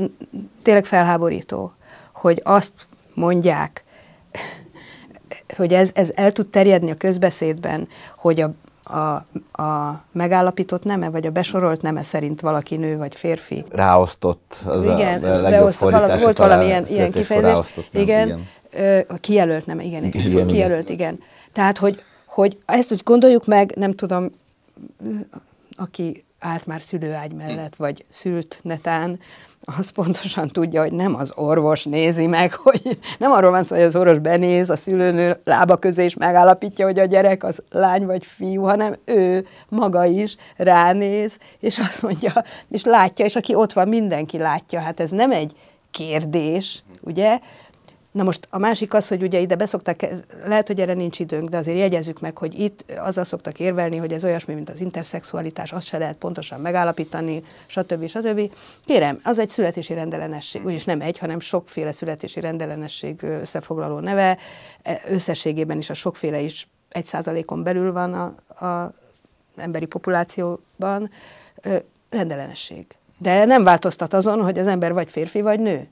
tényleg 0.63 0.85
felháborító, 0.85 1.73
hogy 2.13 2.41
azt 2.45 2.73
mondják, 3.15 3.85
hogy 5.57 5.73
ez, 5.73 5.91
ez 5.95 6.13
el 6.15 6.33
tud 6.33 6.47
terjedni 6.47 6.91
a 6.91 6.95
közbeszédben, 6.95 7.89
hogy 8.17 8.41
a, 8.41 8.51
a, 8.95 9.25
a 9.63 10.03
megállapított 10.13 10.85
neme, 10.85 11.11
vagy 11.11 11.27
a 11.27 11.31
besorolt 11.31 11.83
neme 11.83 12.03
szerint 12.03 12.41
valaki 12.41 12.77
nő 12.77 12.97
vagy 12.97 13.15
férfi. 13.15 13.65
Ráosztott. 13.71 14.57
Az 14.65 14.83
igen, 14.83 15.25
a, 15.25 15.43
beosztott, 15.43 15.91
valami, 15.91 16.21
volt 16.21 16.39
valami 16.39 16.65
ilyen, 16.65 16.87
ilyen 16.87 17.13
kifejezés. 17.13 17.67
Igen, 17.91 18.29
igen. 18.29 18.47
Ö, 18.73 18.99
a 19.09 19.17
kijelölt 19.17 19.67
neme, 19.67 19.83
igen, 19.83 20.05
igen, 20.05 20.27
igen 20.27 20.47
kijelölt, 20.47 20.91
igen. 20.91 21.15
igen. 21.15 21.29
Tehát, 21.53 21.79
hogy, 21.79 22.03
hogy 22.37 22.59
ezt 22.67 22.93
úgy 22.93 23.01
gondoljuk 23.05 23.47
meg, 23.47 23.73
nem 23.77 23.93
tudom, 23.93 24.31
aki 25.77 26.25
állt 26.39 26.67
már 26.67 26.81
szülőágy 26.81 27.33
mellett, 27.33 27.77
vagy 27.77 28.05
szült 28.09 28.61
netán, 28.63 29.19
az 29.79 29.91
pontosan 29.91 30.49
tudja, 30.49 30.83
hogy 30.83 30.93
nem 30.93 31.15
az 31.15 31.33
orvos 31.35 31.85
nézi 31.85 32.27
meg, 32.27 32.53
hogy 32.53 32.99
nem 33.19 33.33
arról 33.33 33.51
van 33.51 33.63
szó, 33.65 33.75
hogy 33.75 33.85
az 33.85 33.97
orvos 33.97 34.19
benéz 34.19 34.71
a 34.71 34.77
szülőnő 34.77 35.41
lába 35.45 35.77
közé, 35.77 36.05
és 36.05 36.15
megállapítja, 36.15 36.85
hogy 36.85 36.99
a 36.99 37.05
gyerek 37.05 37.45
az 37.45 37.63
lány 37.71 38.07
vagy 38.07 38.27
fiú, 38.27 38.63
hanem 38.63 38.97
ő 39.05 39.47
maga 39.69 40.05
is 40.05 40.37
ránéz, 40.57 41.39
és 41.61 41.79
azt 41.79 42.03
mondja, 42.03 42.33
és 42.69 42.85
látja, 42.85 43.25
és 43.25 43.37
aki 43.37 43.55
ott 43.55 43.73
van, 43.73 43.89
mindenki 43.89 44.39
látja. 44.39 44.81
Hát 44.81 45.01
ez 45.01 45.11
nem 45.11 45.31
egy 45.31 45.53
kérdés, 45.91 46.83
ugye? 47.01 47.39
Na 48.17 48.23
most 48.23 48.47
a 48.51 48.59
másik 48.59 48.95
az, 48.95 49.09
hogy 49.09 49.23
ugye 49.23 49.39
ide 49.39 49.55
beszoktak, 49.55 49.97
lehet, 50.45 50.67
hogy 50.67 50.81
erre 50.81 50.93
nincs 50.93 51.19
időnk, 51.19 51.49
de 51.49 51.57
azért 51.57 51.79
jegyezzük 51.79 52.21
meg, 52.21 52.39
hogy 52.39 52.61
itt 52.61 52.85
azzal 52.99 53.25
szoktak 53.25 53.61
érvelni, 53.61 53.97
hogy 53.97 54.13
ez 54.13 54.25
olyasmi, 54.25 54.55
mint 54.55 54.71
az 54.71 54.81
interszexualitás, 54.81 55.73
azt 55.73 55.87
se 55.87 55.99
lehet 55.99 56.17
pontosan 56.17 56.61
megállapítani, 56.61 57.43
stb. 57.67 58.07
stb. 58.07 58.51
Kérem, 58.85 59.19
az 59.23 59.39
egy 59.39 59.49
születési 59.49 59.95
rendellenesség, 59.95 60.65
úgyis 60.65 60.85
nem 60.85 61.01
egy, 61.01 61.19
hanem 61.19 61.41
sokféle 61.41 61.93
születési 61.93 62.41
rendellenesség 62.41 63.23
összefoglaló 63.23 63.99
neve, 63.99 64.39
e, 64.83 65.01
összességében 65.09 65.79
is 65.79 65.91
a 65.91 65.95
sokféle 65.95 66.41
is 66.41 66.69
egy 66.89 67.07
százalékon 67.07 67.63
belül 67.63 67.93
van 67.93 68.15
a, 68.15 68.25
a 68.67 68.93
emberi 69.57 69.87
populációban, 69.87 71.11
rendellenesség. 72.11 72.87
De 73.19 73.45
nem 73.45 73.65
változtat 73.65 74.15
azon, 74.15 74.43
hogy 74.43 74.59
az 74.59 74.67
ember 74.67 74.93
vagy 74.93 75.11
férfi, 75.11 75.41
vagy 75.41 75.61
nő. 75.61 75.89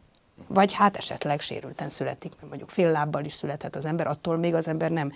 Vagy 0.47 0.72
hát 0.72 0.97
esetleg 0.97 1.41
sérülten 1.41 1.89
születik, 1.89 2.32
mert 2.37 2.49
mondjuk 2.49 2.70
fél 2.70 2.91
lábbal 2.91 3.24
is 3.24 3.32
születhet 3.32 3.76
az 3.76 3.85
ember, 3.85 4.07
attól 4.07 4.37
még 4.37 4.55
az 4.55 4.68
ember 4.68 4.91
nem 4.91 5.12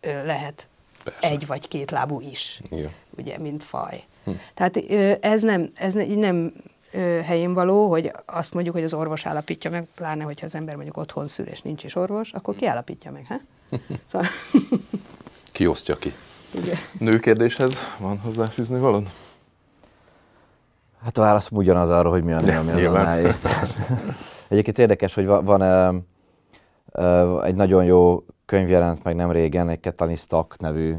ö, 0.00 0.24
lehet 0.24 0.68
Persze. 1.04 1.28
egy 1.28 1.46
vagy 1.46 1.68
két 1.68 1.90
lábú 1.90 2.20
is, 2.20 2.60
Igen. 2.70 2.90
ugye, 3.16 3.38
mint 3.38 3.64
faj. 3.64 4.02
Hm. 4.24 4.30
Tehát 4.54 4.76
ö, 4.76 5.12
ez 5.20 5.42
nem, 5.42 5.70
ez 5.74 5.94
nem 5.94 6.52
ö, 6.92 6.98
helyén 7.24 7.54
való, 7.54 7.88
hogy 7.88 8.12
azt 8.26 8.54
mondjuk, 8.54 8.74
hogy 8.74 8.84
az 8.84 8.94
orvos 8.94 9.26
állapítja 9.26 9.70
meg, 9.70 9.84
pláne, 9.96 10.24
hogyha 10.24 10.46
az 10.46 10.54
ember 10.54 10.74
mondjuk 10.74 10.96
otthon 10.96 11.28
szül 11.28 11.46
és 11.46 11.62
nincs 11.62 11.84
is 11.84 11.94
orvos, 11.94 12.32
akkor 12.32 12.54
ki 12.56 12.66
állapítja 12.66 13.10
meg, 13.10 13.26
ha? 13.28 13.40
Szóval... 14.10 14.28
ki 15.52 15.66
osztja 15.66 15.98
ki? 15.98 16.14
Igen. 16.50 16.76
Nőkérdéshez 16.98 17.74
van 17.98 18.18
hozzáfűzni 18.18 18.78
valon? 18.78 19.10
Hát 21.04 21.18
a 21.18 21.20
válaszom 21.20 21.58
ugyanaz 21.58 21.90
arra, 21.90 22.10
hogy 22.10 22.22
mi 22.22 22.32
a 22.32 22.40
nő, 22.40 22.58
ami 22.58 22.84
az 22.84 22.94
Egyébként 24.54 24.78
érdekes, 24.78 25.14
hogy 25.14 25.26
van, 25.26 25.44
van 25.44 25.62
egy 27.44 27.54
nagyon 27.54 27.84
jó 27.84 28.24
könyv 28.46 28.68
jelent 28.68 29.04
meg 29.04 29.14
nem 29.14 29.30
régen, 29.30 29.68
egy 29.68 29.80
Katalin 29.80 30.16
Stock 30.16 30.58
nevű 30.58 30.94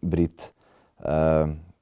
brit, 0.00 0.54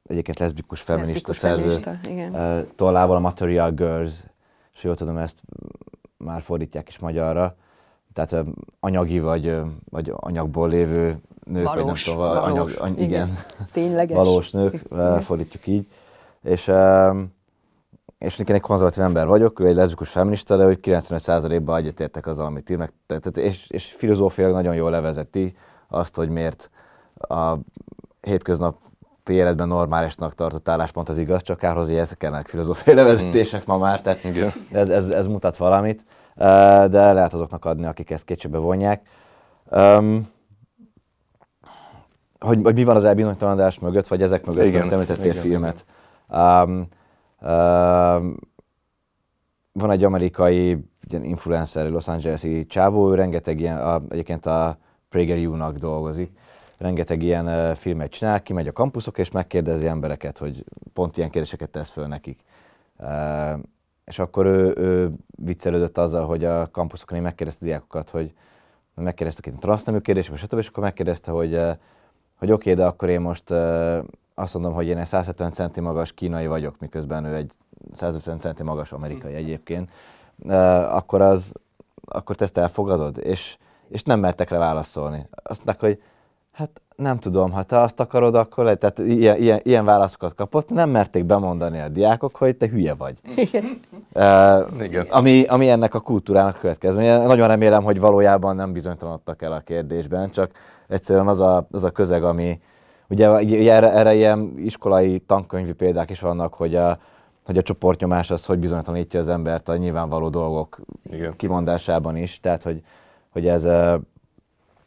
egyébként 0.06 0.38
leszbikus 0.38 0.80
feminista 0.80 1.32
szerző 1.32 1.94
uh, 2.04 2.66
tollával 2.74 3.16
a 3.16 3.20
Material 3.20 3.70
Girls, 3.70 4.12
és 4.74 4.82
jól 4.84 4.94
tudom, 4.96 5.16
ezt 5.16 5.36
már 6.16 6.42
fordítják 6.42 6.88
is 6.88 6.98
magyarra. 6.98 7.54
Tehát 8.12 8.46
anyagi 8.80 9.20
vagy, 9.20 9.60
vagy 9.90 10.12
anyagból 10.16 10.68
lévő 10.68 11.20
nők, 11.44 11.64
valós, 11.64 12.04
vagy 12.04 12.16
nem 12.16 12.26
tudom, 12.26 12.54
valós, 12.54 12.74
anyag, 12.74 12.92
any, 12.92 13.02
igen, 13.02 13.08
igen. 13.08 13.36
Tényleges. 13.72 14.16
valós 14.16 14.50
nők, 14.50 14.82
uh, 14.90 15.18
fordítjuk 15.18 15.66
így. 15.66 15.86
És 16.42 16.70
és 18.18 18.38
én 18.38 18.54
egy 18.54 18.60
konzervatív 18.60 19.04
ember 19.04 19.26
vagyok, 19.26 19.60
ő 19.60 19.66
egy 19.66 19.74
leszbikus 19.74 20.08
feminista, 20.08 20.56
de 20.56 20.64
hogy 20.64 20.78
95%-ban 20.82 21.76
egyetértek 21.76 22.26
azzal, 22.26 22.46
amit 22.46 22.70
ír, 22.70 22.76
meg, 22.76 22.92
tehát, 23.06 23.36
és, 23.36 23.66
és 23.68 23.84
filozófiailag 23.84 24.56
nagyon 24.56 24.74
jól 24.74 24.90
levezeti 24.90 25.56
azt, 25.88 26.14
hogy 26.14 26.28
miért 26.28 26.70
a 27.14 27.54
hétköznap 28.20 28.76
életben 29.30 29.68
normálisnak 29.68 30.34
tartott 30.34 30.68
álláspont 30.68 31.08
az 31.08 31.18
igaz, 31.18 31.42
csak 31.42 31.58
kárhoz, 31.58 31.86
hogy 31.86 31.96
ezek 31.96 32.18
kellene 32.18 32.42
filozófiai 32.44 32.96
levezetések 32.96 33.60
mm. 33.60 33.72
ma 33.72 33.78
már, 33.78 34.02
tehát 34.02 34.24
ez, 34.70 34.88
ez, 34.88 35.08
ez, 35.08 35.26
mutat 35.26 35.56
valamit, 35.56 36.04
de 36.90 37.12
lehet 37.12 37.32
azoknak 37.32 37.64
adni, 37.64 37.86
akik 37.86 38.10
ezt 38.10 38.24
kétségbe 38.24 38.58
vonják. 38.58 39.06
Um, 39.70 40.28
hogy, 42.38 42.60
hogy 42.62 42.74
mi 42.74 42.84
van 42.84 42.96
az 42.96 43.04
elbizonytalanodás 43.04 43.78
mögött, 43.78 44.06
vagy 44.06 44.22
ezek 44.22 44.46
mögött, 44.46 44.64
Igen. 44.64 44.92
említettél 44.92 45.30
Igen. 45.30 45.42
filmet. 45.42 45.84
Um, 46.28 46.88
van 49.72 49.90
egy 49.90 50.04
amerikai 50.04 50.78
ilyen 51.08 51.24
influencer, 51.24 51.90
Los 51.90 52.08
Angeles-i 52.08 52.66
csávó, 52.66 53.10
ő 53.10 53.14
rengeteg 53.14 53.60
ilyen, 53.60 53.78
a, 53.78 54.02
egyébként 54.08 54.46
a 54.46 54.78
PragerU-nak 55.08 55.76
dolgozik, 55.76 56.30
rengeteg 56.78 57.22
ilyen 57.22 57.74
filmet 57.74 58.10
csinál, 58.10 58.42
kimegy 58.42 58.68
a 58.68 58.72
kampuszok 58.72 59.18
és 59.18 59.30
megkérdezi 59.30 59.86
embereket, 59.86 60.38
hogy 60.38 60.64
pont 60.92 61.16
ilyen 61.16 61.30
kérdéseket 61.30 61.70
tesz 61.70 61.90
föl 61.90 62.06
nekik. 62.06 62.40
És 64.04 64.18
akkor 64.18 64.46
ő, 64.46 64.74
ő 64.76 65.12
viccelődött 65.28 65.98
azzal, 65.98 66.26
hogy 66.26 66.44
a 66.44 66.70
kampuszokon 66.70 67.20
megkérdezte 67.20 67.64
a 67.64 67.68
diákokat, 67.68 68.10
hogy 68.10 68.32
megkérdeztek 68.94 69.46
egy 69.46 69.54
transznemű 69.58 69.98
kérdéseket, 69.98 70.38
stb. 70.38 70.58
és 70.58 70.68
akkor 70.68 70.82
megkérdezte, 70.82 71.30
hogy, 71.30 71.60
hogy 72.34 72.50
oké, 72.52 72.70
okay, 72.70 72.74
de 72.74 72.86
akkor 72.86 73.08
én 73.08 73.20
most 73.20 73.50
azt 74.38 74.54
mondom, 74.54 74.72
hogy 74.72 74.86
én 74.86 74.98
egy 74.98 75.06
170 75.06 75.52
centi 75.52 75.80
magas 75.80 76.12
kínai 76.12 76.46
vagyok, 76.46 76.74
miközben 76.78 77.24
ő 77.24 77.34
egy 77.34 77.50
150 77.94 78.38
centi 78.38 78.62
magas 78.62 78.92
amerikai 78.92 79.32
hm. 79.32 79.36
egyébként, 79.36 79.90
akkor 80.88 81.20
az, 81.20 81.52
akkor 82.04 82.36
te 82.36 82.44
ezt 82.44 82.58
elfogadod? 82.58 83.18
És, 83.18 83.56
és 83.88 84.02
nem 84.02 84.20
mertek 84.20 84.50
rá 84.50 84.58
válaszolni. 84.58 85.26
Azt 85.30 85.64
mondták, 85.64 85.80
hogy 85.80 86.02
hát 86.52 86.80
nem 86.96 87.18
tudom, 87.18 87.52
ha 87.52 87.62
te 87.62 87.80
azt 87.80 88.00
akarod, 88.00 88.34
akkor 88.34 88.64
lehet, 88.64 88.78
tehát 88.78 88.98
ilyen, 88.98 89.36
ilyen, 89.36 89.60
ilyen 89.62 89.84
válaszokat 89.84 90.34
kapott, 90.34 90.70
nem 90.70 90.90
merték 90.90 91.24
bemondani 91.24 91.80
a 91.80 91.88
diákok, 91.88 92.36
hogy 92.36 92.56
te 92.56 92.68
hülye 92.68 92.94
vagy. 92.94 93.16
Igen. 93.36 93.80
Uh, 94.12 94.82
Igen. 94.82 95.06
Ami, 95.10 95.44
ami 95.44 95.68
ennek 95.68 95.94
a 95.94 96.00
kultúrának 96.00 96.58
következménye. 96.58 97.26
Nagyon 97.26 97.48
remélem, 97.48 97.82
hogy 97.82 98.00
valójában 98.00 98.56
nem 98.56 98.72
bizonytalanodtak 98.72 99.42
el 99.42 99.52
a 99.52 99.60
kérdésben, 99.60 100.30
csak 100.30 100.50
egyszerűen 100.88 101.28
az 101.28 101.40
a, 101.40 101.66
az 101.70 101.84
a 101.84 101.90
közeg, 101.90 102.24
ami, 102.24 102.60
Ugye, 103.08 103.30
ugye 103.30 103.72
erre, 103.72 103.92
erre 103.92 104.14
ilyen 104.14 104.54
iskolai 104.56 105.18
tankönyvi 105.18 105.72
példák 105.72 106.10
is 106.10 106.20
vannak, 106.20 106.54
hogy 106.54 106.74
a, 106.74 106.98
hogy 107.44 107.58
a 107.58 107.62
csoportnyomás 107.62 108.30
az 108.30 108.44
hogy 108.44 108.58
bizonytalanítja 108.58 109.20
az 109.20 109.28
embert 109.28 109.68
a 109.68 109.76
nyilvánvaló 109.76 110.28
dolgok 110.28 110.78
Igen. 111.04 111.32
kimondásában 111.36 112.16
is. 112.16 112.40
Tehát, 112.40 112.62
hogy, 112.62 112.82
hogy 113.32 113.46
ez 113.46 113.64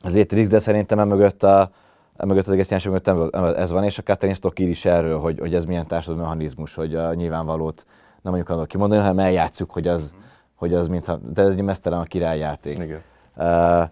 az 0.01 0.15
étrix, 0.15 0.49
de 0.49 0.59
szerintem 0.59 0.99
emögött, 0.99 1.43
a, 1.43 1.71
emögött 2.17 2.47
az 2.47 2.53
egész 2.53 2.69
jelenség 2.69 2.91
mögött 2.91 3.55
ez 3.55 3.71
van, 3.71 3.83
és 3.83 3.97
a 3.97 4.01
Catherine 4.01 4.37
Stock 4.37 4.59
ír 4.59 4.69
is 4.69 4.85
erről, 4.85 5.19
hogy, 5.19 5.39
hogy 5.39 5.55
ez 5.55 5.65
milyen 5.65 5.87
társadalmi 5.87 6.21
mechanizmus, 6.21 6.73
hogy 6.73 6.95
a 6.95 7.13
nyilvánvalót 7.13 7.85
nem 8.21 8.33
mondjuk 8.33 8.49
annak 8.49 8.67
kimondani, 8.67 9.01
hanem 9.01 9.19
eljátszuk, 9.19 9.71
hogy 9.71 9.87
az, 9.87 10.03
uh-huh. 10.03 10.19
hogy 10.55 10.73
az 10.73 10.87
mintha, 10.87 11.15
de 11.15 11.41
ez 11.41 11.49
egy 11.49 11.61
mesztelen 11.61 11.99
a 11.99 12.03
királyjáték. 12.03 12.77
Igen. 12.77 13.01
Uh, 13.35 13.89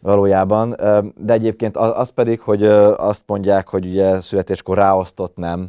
valójában. 0.00 0.70
De 1.16 1.32
egyébként 1.32 1.76
az 1.76 2.08
pedig, 2.08 2.40
hogy 2.40 2.64
azt 2.96 3.22
mondják, 3.26 3.68
hogy 3.68 3.86
ugye 3.86 4.20
születéskor 4.20 4.76
ráosztott 4.76 5.36
nem, 5.36 5.68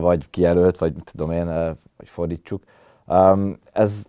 vagy 0.00 0.30
kijelölt, 0.30 0.78
vagy 0.78 0.94
mit 0.94 1.10
tudom 1.14 1.30
én, 1.30 1.46
vagy 1.96 2.08
fordítsuk. 2.08 2.62
Ez, 3.72 4.02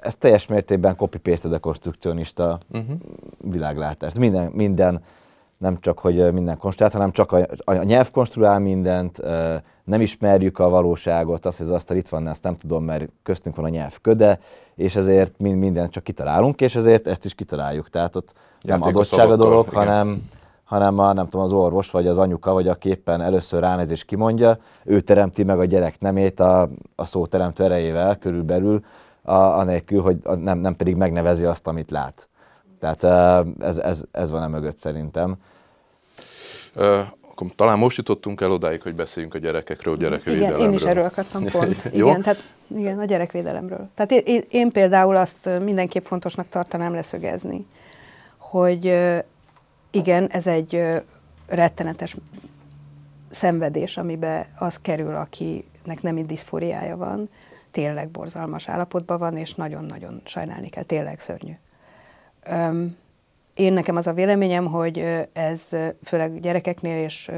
ez 0.00 0.14
teljes 0.14 0.46
mértékben 0.46 0.96
copy-paste 0.96 1.48
dekonstrukcionista 1.48 2.58
uh-huh. 2.72 2.96
világlátás. 3.38 4.14
Minden, 4.14 4.50
minden, 4.54 5.02
nem 5.58 5.80
csak, 5.80 5.98
hogy 5.98 6.32
minden 6.32 6.58
konstruált, 6.58 6.92
hanem 6.92 7.12
csak 7.12 7.32
a, 7.32 7.46
a 7.64 7.72
nyelv 7.72 8.10
konstruál 8.10 8.58
mindent, 8.58 9.22
nem 9.90 10.00
ismerjük 10.00 10.58
a 10.58 10.68
valóságot, 10.68 11.46
azt, 11.46 11.58
hogy 11.58 11.66
az 11.66 11.72
asztal 11.72 11.96
itt 11.96 12.08
van, 12.08 12.28
ezt 12.28 12.42
nem 12.42 12.56
tudom, 12.56 12.84
mert 12.84 13.08
köztünk 13.22 13.56
van 13.56 13.64
a 13.64 13.68
nyelv 13.68 13.98
köde, 14.02 14.40
és 14.74 14.96
ezért 14.96 15.38
mindent 15.38 15.92
csak 15.92 16.04
kitalálunk, 16.04 16.60
és 16.60 16.74
ezért 16.74 17.06
ezt 17.06 17.24
is 17.24 17.34
kitaláljuk. 17.34 17.90
Tehát 17.90 18.16
ott 18.16 18.32
nem 18.60 18.82
adottság 18.82 19.30
a 19.30 19.36
dolog, 19.36 19.68
hanem, 19.68 20.28
hanem 20.64 20.98
a, 20.98 21.12
nem 21.12 21.28
tudom, 21.28 21.46
az 21.46 21.52
orvos, 21.52 21.90
vagy 21.90 22.06
az 22.06 22.18
anyuka, 22.18 22.52
vagy 22.52 22.68
a 22.68 22.74
képpen 22.74 23.20
először 23.20 23.60
ránéz 23.60 23.90
és 23.90 24.04
kimondja, 24.04 24.58
ő 24.84 25.00
teremti 25.00 25.42
meg 25.42 25.58
a 25.58 25.64
gyerek 25.64 26.00
nemét 26.00 26.40
a, 26.40 26.68
a 26.96 27.04
szó 27.04 27.26
teremtő 27.26 27.64
erejével 27.64 28.18
körülbelül, 28.18 28.84
a, 29.22 29.34
anélkül, 29.34 30.02
hogy 30.02 30.16
a, 30.24 30.34
nem, 30.34 30.58
nem 30.58 30.76
pedig 30.76 30.96
megnevezi 30.96 31.44
azt, 31.44 31.66
amit 31.66 31.90
lát. 31.90 32.28
Tehát 32.80 33.04
ez, 33.60 33.78
ez, 33.78 34.02
ez 34.10 34.30
van 34.30 34.42
e 34.42 34.46
mögött 34.46 34.78
szerintem. 34.78 35.36
Akkor 37.40 37.54
talán 37.54 37.78
most 37.78 37.96
jutottunk 37.96 38.40
el 38.40 38.50
odáig, 38.50 38.82
hogy 38.82 38.94
beszéljünk 38.94 39.34
a 39.34 39.38
gyerekekről, 39.38 39.96
gyerekvédelemről. 39.96 40.58
Igen, 40.58 40.70
én 40.70 40.74
is 40.74 40.82
erről 40.82 41.04
akartam 41.04 41.44
pont. 41.52 41.84
igen, 41.92 42.22
tehát 42.22 42.44
igen, 42.76 42.98
a 42.98 43.04
gyerekvédelemről. 43.04 43.88
Tehát 43.94 44.26
én, 44.28 44.44
én 44.50 44.70
például 44.70 45.16
azt 45.16 45.50
mindenképp 45.62 46.04
fontosnak 46.04 46.48
tartanám 46.48 46.94
leszögezni, 46.94 47.66
hogy 48.36 48.98
igen, 49.90 50.30
ez 50.30 50.46
egy 50.46 50.82
rettenetes 51.46 52.16
szenvedés, 53.30 53.96
amiben 53.96 54.46
az 54.58 54.76
kerül, 54.76 55.14
akinek 55.14 56.02
nem 56.02 56.26
diszfóriája 56.26 56.96
van, 56.96 57.28
tényleg 57.70 58.08
borzalmas 58.08 58.68
állapotban 58.68 59.18
van, 59.18 59.36
és 59.36 59.54
nagyon-nagyon 59.54 60.20
sajnálni 60.24 60.68
kell, 60.68 60.84
tényleg 60.84 61.20
szörnyű. 61.20 61.52
Én 63.60 63.72
nekem 63.72 63.96
az 63.96 64.06
a 64.06 64.12
véleményem, 64.12 64.66
hogy 64.66 65.26
ez 65.32 65.68
főleg 66.04 66.40
gyerekeknél 66.40 67.04
és 67.04 67.30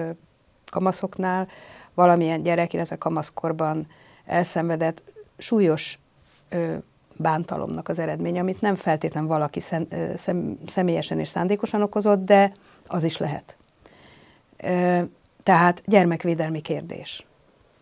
kamaszoknál 0.71 1.49
valamilyen 1.95 2.43
gyerek, 2.43 2.73
illetve 2.73 2.97
kamaszkorban 2.97 3.87
elszenvedett 4.25 5.03
súlyos 5.39 5.99
bántalomnak 7.17 7.89
az 7.89 7.99
eredménye, 7.99 8.41
amit 8.41 8.61
nem 8.61 8.75
feltétlen 8.75 9.27
valaki 9.27 9.61
szem, 9.61 9.87
szem, 10.17 10.59
személyesen 10.67 11.19
és 11.19 11.29
szándékosan 11.29 11.83
okozott, 11.83 12.25
de 12.25 12.53
az 12.87 13.05
is 13.05 13.17
lehet. 13.17 13.57
Tehát 15.43 15.83
gyermekvédelmi 15.87 16.61
kérdés. 16.61 17.27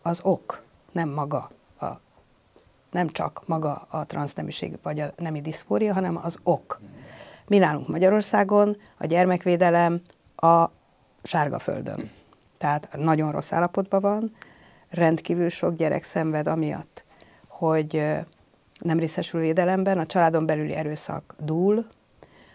Az 0.03 0.21
ok, 0.23 0.63
nem 0.93 1.09
maga, 1.09 1.51
a, 1.81 1.87
nem 2.91 3.09
csak 3.09 3.43
maga 3.47 3.87
a 3.91 4.07
transzneműség 4.07 4.79
vagy 4.83 5.01
a 5.01 5.13
nemi 5.17 5.41
diszfória, 5.41 5.93
hanem 5.93 6.21
az 6.23 6.39
ok. 6.43 6.81
Mi 7.51 7.59
nálunk 7.59 7.89
Magyarországon 7.89 8.77
a 8.97 9.07
gyermekvédelem 9.07 10.01
a 10.37 10.65
sárga 11.23 11.59
földön. 11.59 12.11
Tehát 12.59 12.89
nagyon 12.97 13.33
rossz 13.33 13.53
állapotban 13.53 14.01
van, 14.01 14.37
rendkívül 14.89 15.49
sok 15.49 15.77
gyerek 15.77 16.03
szenved 16.03 16.47
amiatt, 16.49 17.05
hogy 17.47 18.03
nem 18.81 18.99
részesül 18.99 19.41
védelemben, 19.41 19.99
a 19.99 20.07
családon 20.07 20.47
belüli 20.47 20.75
erőszak 20.75 21.35
dúl, 21.39 21.87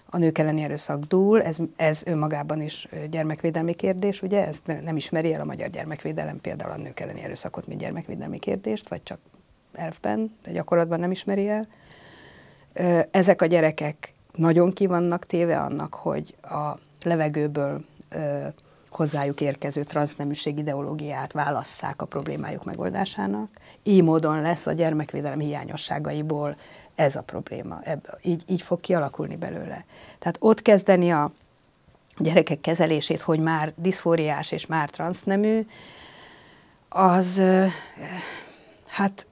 a 0.06 0.18
nők 0.18 0.38
elleni 0.38 0.64
erőszak 0.64 1.04
dúl, 1.04 1.42
ez, 1.42 1.58
ez 1.76 2.04
önmagában 2.06 2.62
is 2.62 2.88
gyermekvédelmi 3.10 3.74
kérdés, 3.74 4.22
ugye? 4.22 4.48
Ez 4.48 4.62
nem 4.84 4.96
ismeri 4.96 5.34
el 5.34 5.42
a 5.42 5.46
magyar 5.46 5.70
gyermekvédelem 5.70 6.42
például 6.42 6.72
a 6.72 6.78
nők 6.78 7.00
elleni 7.00 7.24
erőszakot, 7.24 7.68
mint 7.68 7.80
gyermekvédelmi 7.80 8.40
kérdést, 8.40 8.90
vagy 8.90 9.04
csak 9.04 9.20
elfben, 9.74 10.36
de 10.44 10.52
gyakorlatban 10.52 11.00
nem 11.00 11.12
ismeri 11.12 11.50
el. 11.50 11.68
Ezek 13.12 13.42
a 13.42 13.46
gyerekek 13.46 14.14
nagyon 14.36 14.74
kivannak 14.74 15.26
téve 15.26 15.60
annak, 15.60 15.94
hogy 15.94 16.36
a 16.42 16.78
levegőből 17.04 17.82
hozzájuk 18.90 19.42
érkező 19.42 19.84
transzneműség 19.84 20.58
ideológiát 20.58 21.32
válasszák 21.32 22.02
a 22.02 22.06
problémájuk 22.06 22.64
megoldásának. 22.64 23.50
Így 23.84 24.04
módon 24.04 24.42
lesz 24.42 24.66
a 24.66 24.72
gyermekvédelem 24.72 25.40
hiányosságaiból 25.40 26.56
ez 26.96 27.16
a 27.16 27.22
probléma. 27.22 27.80
Ebb, 27.84 28.18
így, 28.22 28.44
így 28.48 28.62
fog 28.62 28.80
kialakulni 28.80 29.36
belőle. 29.36 29.86
Tehát 30.20 30.38
ott 30.40 30.62
kezdeni 30.62 31.12
a 31.12 31.32
gyerekek 32.18 32.62
kezelését, 32.62 33.22
hogy 33.22 33.40
már 33.40 33.74
diszfóriás 33.76 34.52
és 34.52 34.66
már 34.66 34.90
transznemű, 34.90 35.66
az 36.90 37.42
hát 38.88 39.28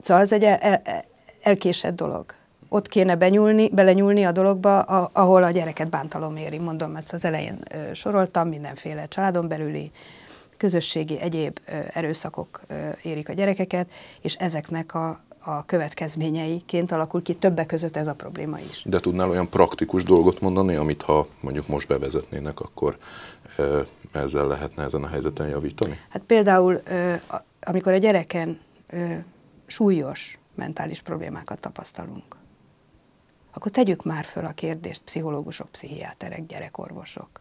szóval 0.00 0.22
ez 0.22 0.32
egy 0.32 0.44
el, 0.44 0.58
el, 0.58 1.04
elkésett 1.42 1.94
dolog 1.94 2.34
ott 2.74 2.88
kéne 2.88 3.16
benyúlni, 3.16 3.68
belenyúlni 3.68 4.24
a 4.24 4.32
dologba, 4.32 4.80
a, 4.80 5.10
ahol 5.12 5.42
a 5.42 5.50
gyereket 5.50 5.88
bántalom 5.88 6.36
éri. 6.36 6.58
Mondom, 6.58 6.96
ezt 6.96 7.12
az 7.12 7.24
elején 7.24 7.58
ö, 7.70 7.94
soroltam, 7.94 8.48
mindenféle 8.48 9.08
családon 9.08 9.48
belüli, 9.48 9.90
közösségi, 10.56 11.20
egyéb 11.20 11.58
ö, 11.66 11.72
erőszakok 11.92 12.60
ö, 12.66 12.74
érik 13.02 13.28
a 13.28 13.32
gyerekeket, 13.32 13.90
és 14.20 14.34
ezeknek 14.34 14.94
a, 14.94 15.20
a 15.38 15.64
következményeiként 15.64 16.92
alakul 16.92 17.22
ki 17.22 17.34
többek 17.34 17.66
között 17.66 17.96
ez 17.96 18.06
a 18.06 18.14
probléma 18.14 18.58
is. 18.58 18.82
De 18.84 19.00
tudnál 19.00 19.30
olyan 19.30 19.48
praktikus 19.48 20.02
dolgot 20.02 20.40
mondani, 20.40 20.74
amit 20.74 21.02
ha 21.02 21.26
mondjuk 21.40 21.66
most 21.68 21.88
bevezetnének, 21.88 22.60
akkor 22.60 22.96
ezzel 24.12 24.46
lehetne 24.46 24.82
ezen 24.82 25.02
a 25.02 25.08
helyzeten 25.08 25.48
javítani? 25.48 25.98
Hát 26.08 26.22
például, 26.22 26.82
amikor 27.60 27.92
a 27.92 27.96
gyereken 27.96 28.60
súlyos 29.66 30.38
mentális 30.54 31.00
problémákat 31.00 31.60
tapasztalunk, 31.60 32.24
akkor 33.54 33.70
tegyük 33.70 34.04
már 34.04 34.24
föl 34.24 34.44
a 34.44 34.52
kérdést 34.52 35.02
pszichológusok, 35.02 35.70
pszichiáterek, 35.70 36.46
gyerekorvosok, 36.46 37.40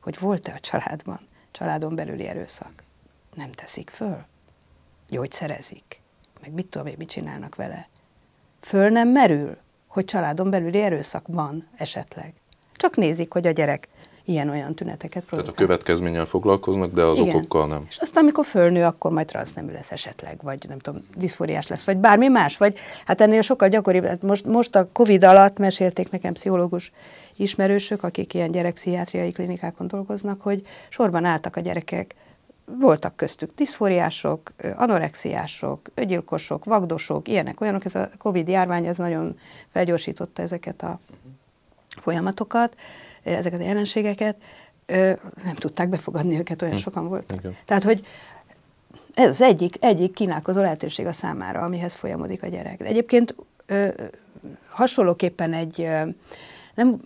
hogy 0.00 0.18
volt-e 0.18 0.52
a 0.54 0.60
családban, 0.60 1.20
családon 1.50 1.94
belüli 1.94 2.26
erőszak. 2.26 2.82
Nem 3.34 3.52
teszik 3.52 3.90
föl. 3.90 4.24
Gyógyszerezik. 5.08 6.00
Meg 6.40 6.52
mit 6.52 6.66
tudom 6.66 6.86
én, 6.86 6.94
mit 6.98 7.08
csinálnak 7.08 7.54
vele. 7.54 7.88
Föl 8.60 8.88
nem 8.88 9.08
merül, 9.08 9.56
hogy 9.86 10.04
családon 10.04 10.50
belüli 10.50 10.80
erőszak 10.80 11.26
van 11.26 11.68
esetleg. 11.76 12.34
Csak 12.72 12.96
nézik, 12.96 13.32
hogy 13.32 13.46
a 13.46 13.50
gyerek 13.50 13.88
ilyen-olyan 14.28 14.74
tüneteket 14.74 15.24
produkál. 15.24 15.54
Tehát 15.54 15.60
a 15.60 15.66
következménnyel 15.66 16.24
foglalkoznak, 16.24 16.92
de 16.92 17.02
az 17.02 17.18
Igen. 17.18 17.34
okokkal 17.36 17.66
nem. 17.66 17.84
És 17.88 17.96
aztán, 17.96 18.22
amikor 18.22 18.44
fölnő, 18.44 18.84
akkor 18.84 19.10
majd 19.10 19.26
transznemű 19.26 19.72
lesz 19.72 19.92
esetleg, 19.92 20.38
vagy 20.42 20.64
nem 20.68 20.78
tudom, 20.78 21.02
diszfóriás 21.16 21.66
lesz, 21.66 21.84
vagy 21.84 21.96
bármi 21.96 22.28
más, 22.28 22.56
vagy 22.56 22.78
hát 23.04 23.20
ennél 23.20 23.42
sokkal 23.42 23.68
gyakoribb. 23.68 24.04
Hát 24.04 24.22
most, 24.22 24.46
most 24.46 24.76
a 24.76 24.88
Covid 24.92 25.24
alatt 25.24 25.58
mesélték 25.58 26.10
nekem 26.10 26.32
pszichológus 26.32 26.92
ismerősök, 27.36 28.02
akik 28.02 28.34
ilyen 28.34 28.50
gyerekpszichiátriai 28.50 29.32
klinikákon 29.32 29.88
dolgoznak, 29.88 30.40
hogy 30.42 30.62
sorban 30.88 31.24
álltak 31.24 31.56
a 31.56 31.60
gyerekek, 31.60 32.14
voltak 32.78 33.16
köztük 33.16 33.50
diszfóriások, 33.54 34.52
anorexiások, 34.76 35.88
ögyilkosok, 35.94 36.64
vagdosok, 36.64 37.28
ilyenek, 37.28 37.60
olyanok, 37.60 37.84
ez 37.84 37.94
a 37.94 38.08
Covid 38.18 38.48
járvány, 38.48 38.86
ez 38.86 38.96
nagyon 38.96 39.38
felgyorsította 39.72 40.42
ezeket 40.42 40.82
a 40.82 41.00
folyamatokat, 42.00 42.74
ezeket 43.36 43.60
a 43.60 43.64
jelenségeket, 43.64 44.36
nem 45.44 45.54
tudták 45.54 45.88
befogadni 45.88 46.38
őket, 46.38 46.62
olyan 46.62 46.74
hm. 46.74 46.80
sokan 46.80 47.08
voltak. 47.08 47.38
Igen. 47.38 47.56
Tehát, 47.64 47.82
hogy 47.82 48.06
ez 49.14 49.28
az 49.28 49.40
egyik, 49.40 49.76
egyik 49.80 50.12
kínálkozó 50.12 50.60
lehetőség 50.60 51.06
a 51.06 51.12
számára, 51.12 51.60
amihez 51.60 51.94
folyamodik 51.94 52.42
a 52.42 52.46
gyerek. 52.46 52.78
De 52.78 52.84
egyébként 52.84 53.34
ö, 53.66 53.88
hasonlóképpen 54.68 55.52
egy, 55.52 55.80
ö, 55.80 56.02
nem 56.74 57.00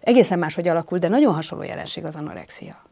egészen 0.00 0.38
máshogy 0.38 0.68
alakul, 0.68 0.98
de 0.98 1.08
nagyon 1.08 1.34
hasonló 1.34 1.64
jelenség 1.64 2.04
az 2.04 2.16
anorexia 2.16 2.82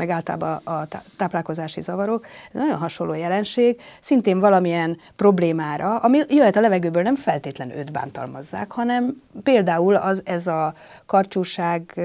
meg 0.00 0.10
általában 0.10 0.60
a 0.64 0.86
táplálkozási 1.16 1.80
zavarok. 1.80 2.26
Ez 2.52 2.60
nagyon 2.60 2.78
hasonló 2.78 3.14
jelenség, 3.14 3.80
szintén 4.00 4.40
valamilyen 4.40 4.98
problémára, 5.16 5.96
ami 5.96 6.18
jöhet 6.28 6.56
a 6.56 6.60
levegőből, 6.60 7.02
nem 7.02 7.14
feltétlen 7.14 7.76
őt 7.76 7.92
bántalmazzák, 7.92 8.72
hanem 8.72 9.22
például 9.42 9.94
az, 9.94 10.22
ez 10.24 10.46
a 10.46 10.74
karcsúság 11.06 12.00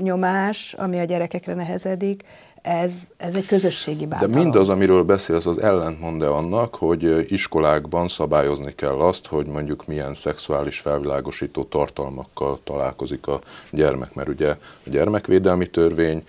nyomás, 0.00 0.74
ami 0.78 0.98
a 0.98 1.04
gyerekekre 1.04 1.54
nehezedik, 1.54 2.24
ez, 2.62 3.08
ez 3.16 3.34
egy 3.34 3.46
közösségi 3.46 4.06
bántalom. 4.06 4.34
De 4.34 4.40
mindaz, 4.40 4.68
amiről 4.68 5.02
beszélsz, 5.02 5.46
az 5.46 5.58
ellentmond 5.58 6.22
annak, 6.22 6.74
hogy 6.74 7.32
iskolákban 7.32 8.08
szabályozni 8.08 8.74
kell 8.74 9.00
azt, 9.00 9.26
hogy 9.26 9.46
mondjuk 9.46 9.86
milyen 9.86 10.14
szexuális 10.14 10.78
felvilágosító 10.78 11.64
tartalmakkal 11.64 12.58
találkozik 12.64 13.26
a 13.26 13.40
gyermek, 13.70 14.14
mert 14.14 14.28
ugye 14.28 14.48
a 14.50 14.56
gyermekvédelmi 14.90 15.66
törvény 15.66 16.22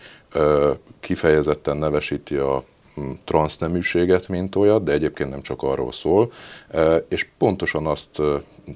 kifejezetten 0.99 1.77
nevesíti 1.77 2.35
a 2.35 2.63
hm, 2.95 3.11
transzneműséget, 3.23 4.27
mint 4.27 4.55
olyat, 4.55 4.83
de 4.83 4.91
egyébként 4.91 5.29
nem 5.29 5.41
csak 5.41 5.61
arról 5.61 5.91
szól, 5.91 6.31
és 7.07 7.27
pontosan 7.37 7.87
azt 7.87 8.21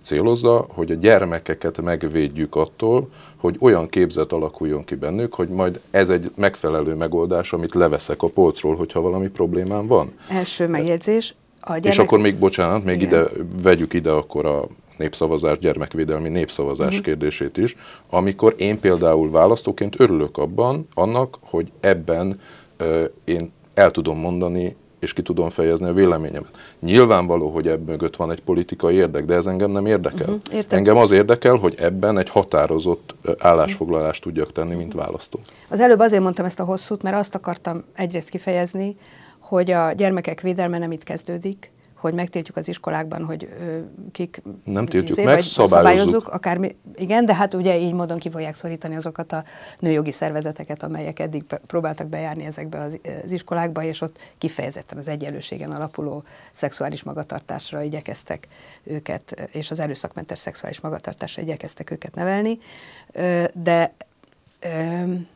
célozza, 0.03 0.65
hogy 0.69 0.91
a 0.91 0.95
gyermekeket 0.95 1.81
megvédjük 1.81 2.55
attól, 2.55 3.09
hogy 3.37 3.55
olyan 3.59 3.89
képzet 3.89 4.31
alakuljon 4.31 4.83
ki 4.83 4.95
bennük, 4.95 5.33
hogy 5.33 5.49
majd 5.49 5.79
ez 5.91 6.09
egy 6.09 6.31
megfelelő 6.35 6.93
megoldás, 6.93 7.53
amit 7.53 7.73
leveszek 7.73 8.21
a 8.23 8.27
polcról, 8.27 8.75
hogyha 8.75 9.01
valami 9.01 9.27
problémám 9.27 9.87
van. 9.87 10.13
Első 10.29 10.67
megjegyzés. 10.67 11.35
A 11.59 11.71
gyermek... 11.71 11.91
És 11.91 11.97
akkor 11.97 12.19
még, 12.19 12.35
bocsánat, 12.35 12.83
még 12.83 13.01
Igen. 13.01 13.07
ide, 13.07 13.29
vegyük 13.61 13.93
ide 13.93 14.11
akkor 14.11 14.45
a 14.45 14.67
népszavazás, 14.97 15.59
gyermekvédelmi 15.59 16.29
népszavazás 16.29 16.87
uh-huh. 16.87 17.03
kérdését 17.03 17.57
is, 17.57 17.75
amikor 18.09 18.55
én 18.57 18.79
például 18.79 19.31
választóként 19.31 19.99
örülök 19.99 20.37
abban, 20.37 20.87
annak, 20.93 21.37
hogy 21.41 21.71
ebben 21.79 22.39
ö, 22.77 23.03
én 23.23 23.51
el 23.73 23.91
tudom 23.91 24.19
mondani 24.19 24.75
és 25.03 25.13
ki 25.13 25.21
tudom 25.21 25.49
fejezni 25.49 25.87
a 25.87 25.93
véleményemet. 25.93 26.57
Nyilvánvaló, 26.79 27.49
hogy 27.49 27.67
ebből 27.67 27.85
mögött 27.85 28.15
van 28.15 28.31
egy 28.31 28.41
politikai 28.41 28.95
érdek, 28.95 29.25
de 29.25 29.33
ez 29.33 29.45
engem 29.45 29.71
nem 29.71 29.85
érdekel. 29.85 30.29
Uh-huh, 30.29 30.63
engem 30.69 30.97
az 30.97 31.11
érdekel, 31.11 31.55
hogy 31.55 31.75
ebben 31.77 32.17
egy 32.17 32.29
határozott 32.29 33.15
állásfoglalást 33.37 34.21
tudjak 34.21 34.51
tenni, 34.51 34.75
mint 34.75 34.93
választó. 34.93 35.39
Az 35.69 35.79
előbb 35.79 35.99
azért 35.99 36.21
mondtam 36.21 36.45
ezt 36.45 36.59
a 36.59 36.63
hosszút, 36.63 37.03
mert 37.03 37.15
azt 37.15 37.35
akartam 37.35 37.83
egyrészt 37.95 38.29
kifejezni, 38.29 38.95
hogy 39.39 39.71
a 39.71 39.91
gyermekek 39.91 40.41
védelme 40.41 40.77
nem 40.77 40.91
itt 40.91 41.03
kezdődik, 41.03 41.71
hogy 42.03 42.13
megtiltjuk 42.13 42.57
az 42.57 42.67
iskolákban, 42.67 43.25
hogy 43.25 43.49
ö, 43.59 43.79
kik... 44.11 44.41
Nem 44.63 44.85
tiltjuk 44.85 45.17
izé, 45.17 45.23
meg, 45.23 45.35
vagy 45.35 45.43
szabályozzuk. 45.43 45.77
szabályozzuk. 45.77 46.27
Akármi, 46.27 46.75
igen, 46.95 47.25
de 47.25 47.35
hát 47.35 47.53
ugye 47.53 47.77
így 47.77 47.93
módon 47.93 48.17
ki 48.17 48.29
fogják 48.29 48.55
szorítani 48.55 48.95
azokat 48.95 49.31
a 49.31 49.43
nőjogi 49.79 50.11
szervezeteket, 50.11 50.83
amelyek 50.83 51.19
eddig 51.19 51.43
próbáltak 51.67 52.07
bejárni 52.07 52.45
ezekbe 52.45 52.79
az, 52.79 52.99
az 53.23 53.31
iskolákba, 53.31 53.83
és 53.83 54.01
ott 54.01 54.17
kifejezetten 54.37 54.97
az 54.97 55.07
egyenlőségen 55.07 55.71
alapuló 55.71 56.23
szexuális 56.51 57.03
magatartásra 57.03 57.81
igyekeztek 57.81 58.47
őket, 58.83 59.49
és 59.51 59.71
az 59.71 59.79
erőszakmentes 59.79 60.39
szexuális 60.39 60.79
magatartásra 60.79 61.41
igyekeztek 61.41 61.91
őket 61.91 62.15
nevelni. 62.15 62.59
De 63.53 63.93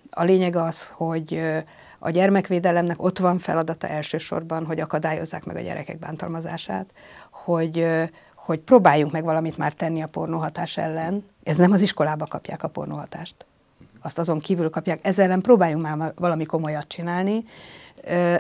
a 0.10 0.24
lényeg 0.24 0.56
az, 0.56 0.88
hogy 0.88 1.42
a 2.00 2.10
gyermekvédelemnek 2.10 3.04
ott 3.04 3.20
van 3.20 3.40
feladata 3.40 3.88
elsősorban, 3.88 4.66
hogy 4.66 4.80
akadályozzák 4.80 5.46
meg 5.46 5.56
a 5.56 5.62
gyerekek 5.62 6.00
bántalmazását, 6.00 6.86
hogy, 7.32 7.88
hogy 8.36 8.60
próbáljunk 8.60 9.12
meg 9.12 9.24
valamit 9.24 9.58
már 9.58 9.74
tenni 9.74 10.02
a 10.02 10.08
pornóhatás 10.08 10.78
ellen. 10.78 11.26
Ez 11.44 11.58
nem 11.58 11.72
az 11.72 11.82
iskolába 11.82 12.26
kapják 12.26 12.64
a 12.64 12.68
pornóhatást. 12.68 13.46
Azt 14.02 14.20
azon 14.20 14.40
kívül 14.40 14.70
kapják. 14.70 15.00
Ezzel 15.02 15.26
ellen 15.26 15.42
próbáljunk 15.42 15.84
már 15.84 16.14
valami 16.16 16.46
komolyat 16.46 16.88
csinálni. 16.88 17.46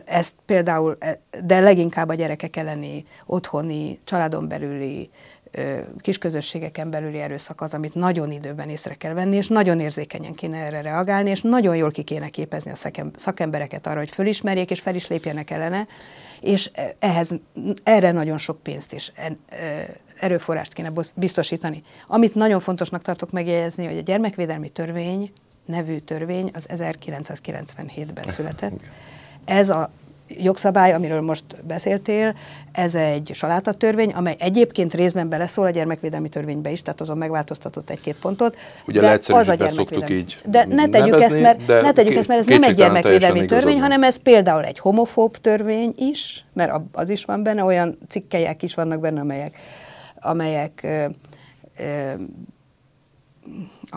Ezt 0.05 0.33
például, 0.45 0.97
de 1.43 1.59
leginkább 1.59 2.09
a 2.09 2.13
gyerekek 2.13 2.55
elleni, 2.55 3.05
otthoni, 3.25 3.99
családon 4.03 4.47
belüli 4.47 5.09
kisközösségeken 5.99 6.89
belüli 6.89 7.19
erőszak 7.19 7.61
az, 7.61 7.73
amit 7.73 7.95
nagyon 7.95 8.31
időben 8.31 8.69
észre 8.69 8.93
kell 8.93 9.13
venni, 9.13 9.35
és 9.35 9.47
nagyon 9.47 9.79
érzékenyen 9.79 10.33
kéne 10.33 10.57
erre 10.57 10.81
reagálni, 10.81 11.29
és 11.29 11.41
nagyon 11.41 11.75
jól 11.75 11.91
ki 11.91 12.01
kéne 12.01 12.29
képezni 12.29 12.71
a 12.71 13.05
szakembereket 13.15 13.87
arra, 13.87 13.97
hogy 13.97 14.09
fölismerjék, 14.09 14.71
és 14.71 14.79
fel 14.79 14.95
is 14.95 15.07
lépjenek 15.07 15.51
ellene, 15.51 15.87
és 16.41 16.71
ehhez, 16.99 17.31
erre 17.83 18.11
nagyon 18.11 18.37
sok 18.37 18.61
pénzt 18.63 18.93
is 18.93 19.11
erőforrást 20.19 20.73
kéne 20.73 20.91
biztosítani. 21.15 21.83
Amit 22.07 22.35
nagyon 22.35 22.59
fontosnak 22.59 23.01
tartok 23.01 23.31
megjegyezni, 23.31 23.85
hogy 23.85 23.97
a 23.97 24.01
gyermekvédelmi 24.01 24.69
törvény, 24.69 25.31
nevű 25.65 25.97
törvény 25.97 26.51
az 26.53 26.67
1997-ben 26.73 28.27
született. 28.27 28.81
Ez 29.45 29.69
a 29.69 29.91
jogszabály, 30.27 30.93
amiről 30.93 31.21
most 31.21 31.43
beszéltél, 31.63 32.35
ez 32.71 32.95
egy 32.95 33.31
salátatörvény, 33.33 34.11
amely 34.13 34.35
egyébként 34.39 34.93
részben 34.93 35.29
beleszól 35.29 35.65
a 35.65 35.69
gyermekvédelmi 35.69 36.29
törvénybe 36.29 36.71
is, 36.71 36.81
tehát 36.81 37.01
azon 37.01 37.17
megváltoztatott 37.17 37.89
egy-két 37.89 38.15
pontot. 38.15 38.57
Ugye 38.87 38.99
de 39.01 39.19
az 39.27 39.47
a 39.47 39.53
gyermekvédelmi. 39.53 40.15
így 40.15 40.37
De 40.45 40.65
ne 40.65 40.87
tegyük, 40.87 41.15
nevezni, 41.15 41.43
ezt, 41.43 41.67
mert, 41.67 41.83
ne 41.83 41.91
tegyük 41.91 42.15
ezt, 42.15 42.27
mert 42.27 42.39
ez 42.39 42.45
nem 42.45 42.63
egy 42.63 42.75
gyermekvédelmi 42.75 43.45
törvény, 43.45 43.81
hanem 43.81 44.03
ez 44.03 44.15
például 44.15 44.63
egy 44.63 44.79
homofób 44.79 45.37
törvény 45.37 45.93
is, 45.95 46.45
mert 46.53 46.71
az 46.91 47.09
is 47.09 47.25
van 47.25 47.43
benne, 47.43 47.63
olyan 47.63 47.97
cikkelyek 48.09 48.63
is 48.63 48.73
vannak 48.75 48.99
benne, 48.99 49.19
amelyek, 49.19 49.57
amelyek 50.19 50.81
ö, 50.83 51.05
ö, 51.79 52.11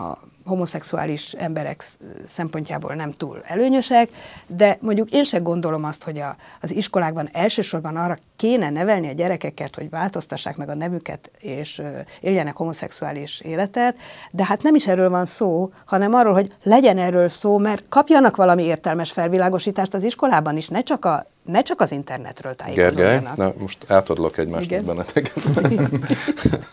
a 0.01 0.29
homoszexuális 0.45 1.33
emberek 1.33 1.83
szempontjából 2.25 2.93
nem 2.93 3.11
túl 3.11 3.41
előnyösek, 3.43 4.09
de 4.47 4.77
mondjuk 4.81 5.09
én 5.09 5.23
se 5.23 5.37
gondolom 5.37 5.83
azt, 5.83 6.03
hogy 6.03 6.19
a, 6.19 6.35
az 6.61 6.73
iskolákban 6.73 7.29
elsősorban 7.31 7.95
arra 7.95 8.15
kéne 8.35 8.69
nevelni 8.69 9.07
a 9.07 9.11
gyerekeket, 9.11 9.75
hogy 9.75 9.89
változtassák 9.89 10.57
meg 10.57 10.69
a 10.69 10.75
nevüket, 10.75 11.31
és 11.39 11.81
éljenek 12.21 12.55
homoszexuális 12.55 13.39
életet, 13.39 13.95
de 14.31 14.45
hát 14.45 14.63
nem 14.63 14.75
is 14.75 14.87
erről 14.87 15.09
van 15.09 15.25
szó, 15.25 15.71
hanem 15.85 16.13
arról, 16.13 16.33
hogy 16.33 16.55
legyen 16.63 16.97
erről 16.97 17.27
szó, 17.27 17.57
mert 17.57 17.83
kapjanak 17.89 18.35
valami 18.35 18.63
értelmes 18.63 19.11
felvilágosítást 19.11 19.93
az 19.93 20.03
iskolában 20.03 20.57
is, 20.57 20.67
ne 20.67 20.81
csak 20.81 21.05
a 21.05 21.29
ne 21.45 21.61
csak 21.61 21.81
az 21.81 21.91
internetről 21.91 22.53
tájékozódjanak. 22.53 23.35
Gergely, 23.35 23.45
na, 23.47 23.53
most 23.57 23.85
átadlak 23.87 24.37
egymásnak 24.37 24.83
benneteket. 24.83 25.33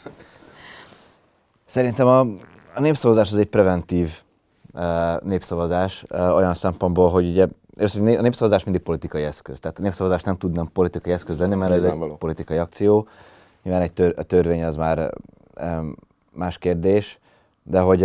Szerintem 1.66 2.06
a 2.06 2.26
a 2.78 2.80
népszavazás 2.80 3.32
az 3.32 3.38
egy 3.38 3.46
preventív 3.46 4.22
uh, 4.74 5.22
népszavazás 5.22 6.04
uh, 6.10 6.34
olyan 6.34 6.54
szempontból, 6.54 7.10
hogy 7.10 7.28
ugye 7.28 7.46
a 7.82 8.20
népszavazás 8.20 8.64
mindig 8.64 8.82
politikai 8.82 9.22
eszköz. 9.22 9.60
Tehát 9.60 9.78
a 9.78 9.82
népszavazás 9.82 10.22
nem 10.22 10.36
tudna 10.36 10.68
politikai 10.72 11.12
eszköz 11.12 11.38
lenni, 11.38 11.54
mert 11.54 11.72
ez 11.72 11.84
egy 11.84 11.98
való. 11.98 12.16
politikai 12.16 12.56
akció. 12.56 13.08
Nyilván 13.62 13.82
egy 13.82 13.92
tör, 13.92 14.14
a 14.16 14.22
törvény 14.22 14.64
az 14.64 14.76
már 14.76 15.12
um, 15.60 15.96
más 16.32 16.58
kérdés, 16.58 17.18
de 17.62 17.80
hogy, 17.80 18.00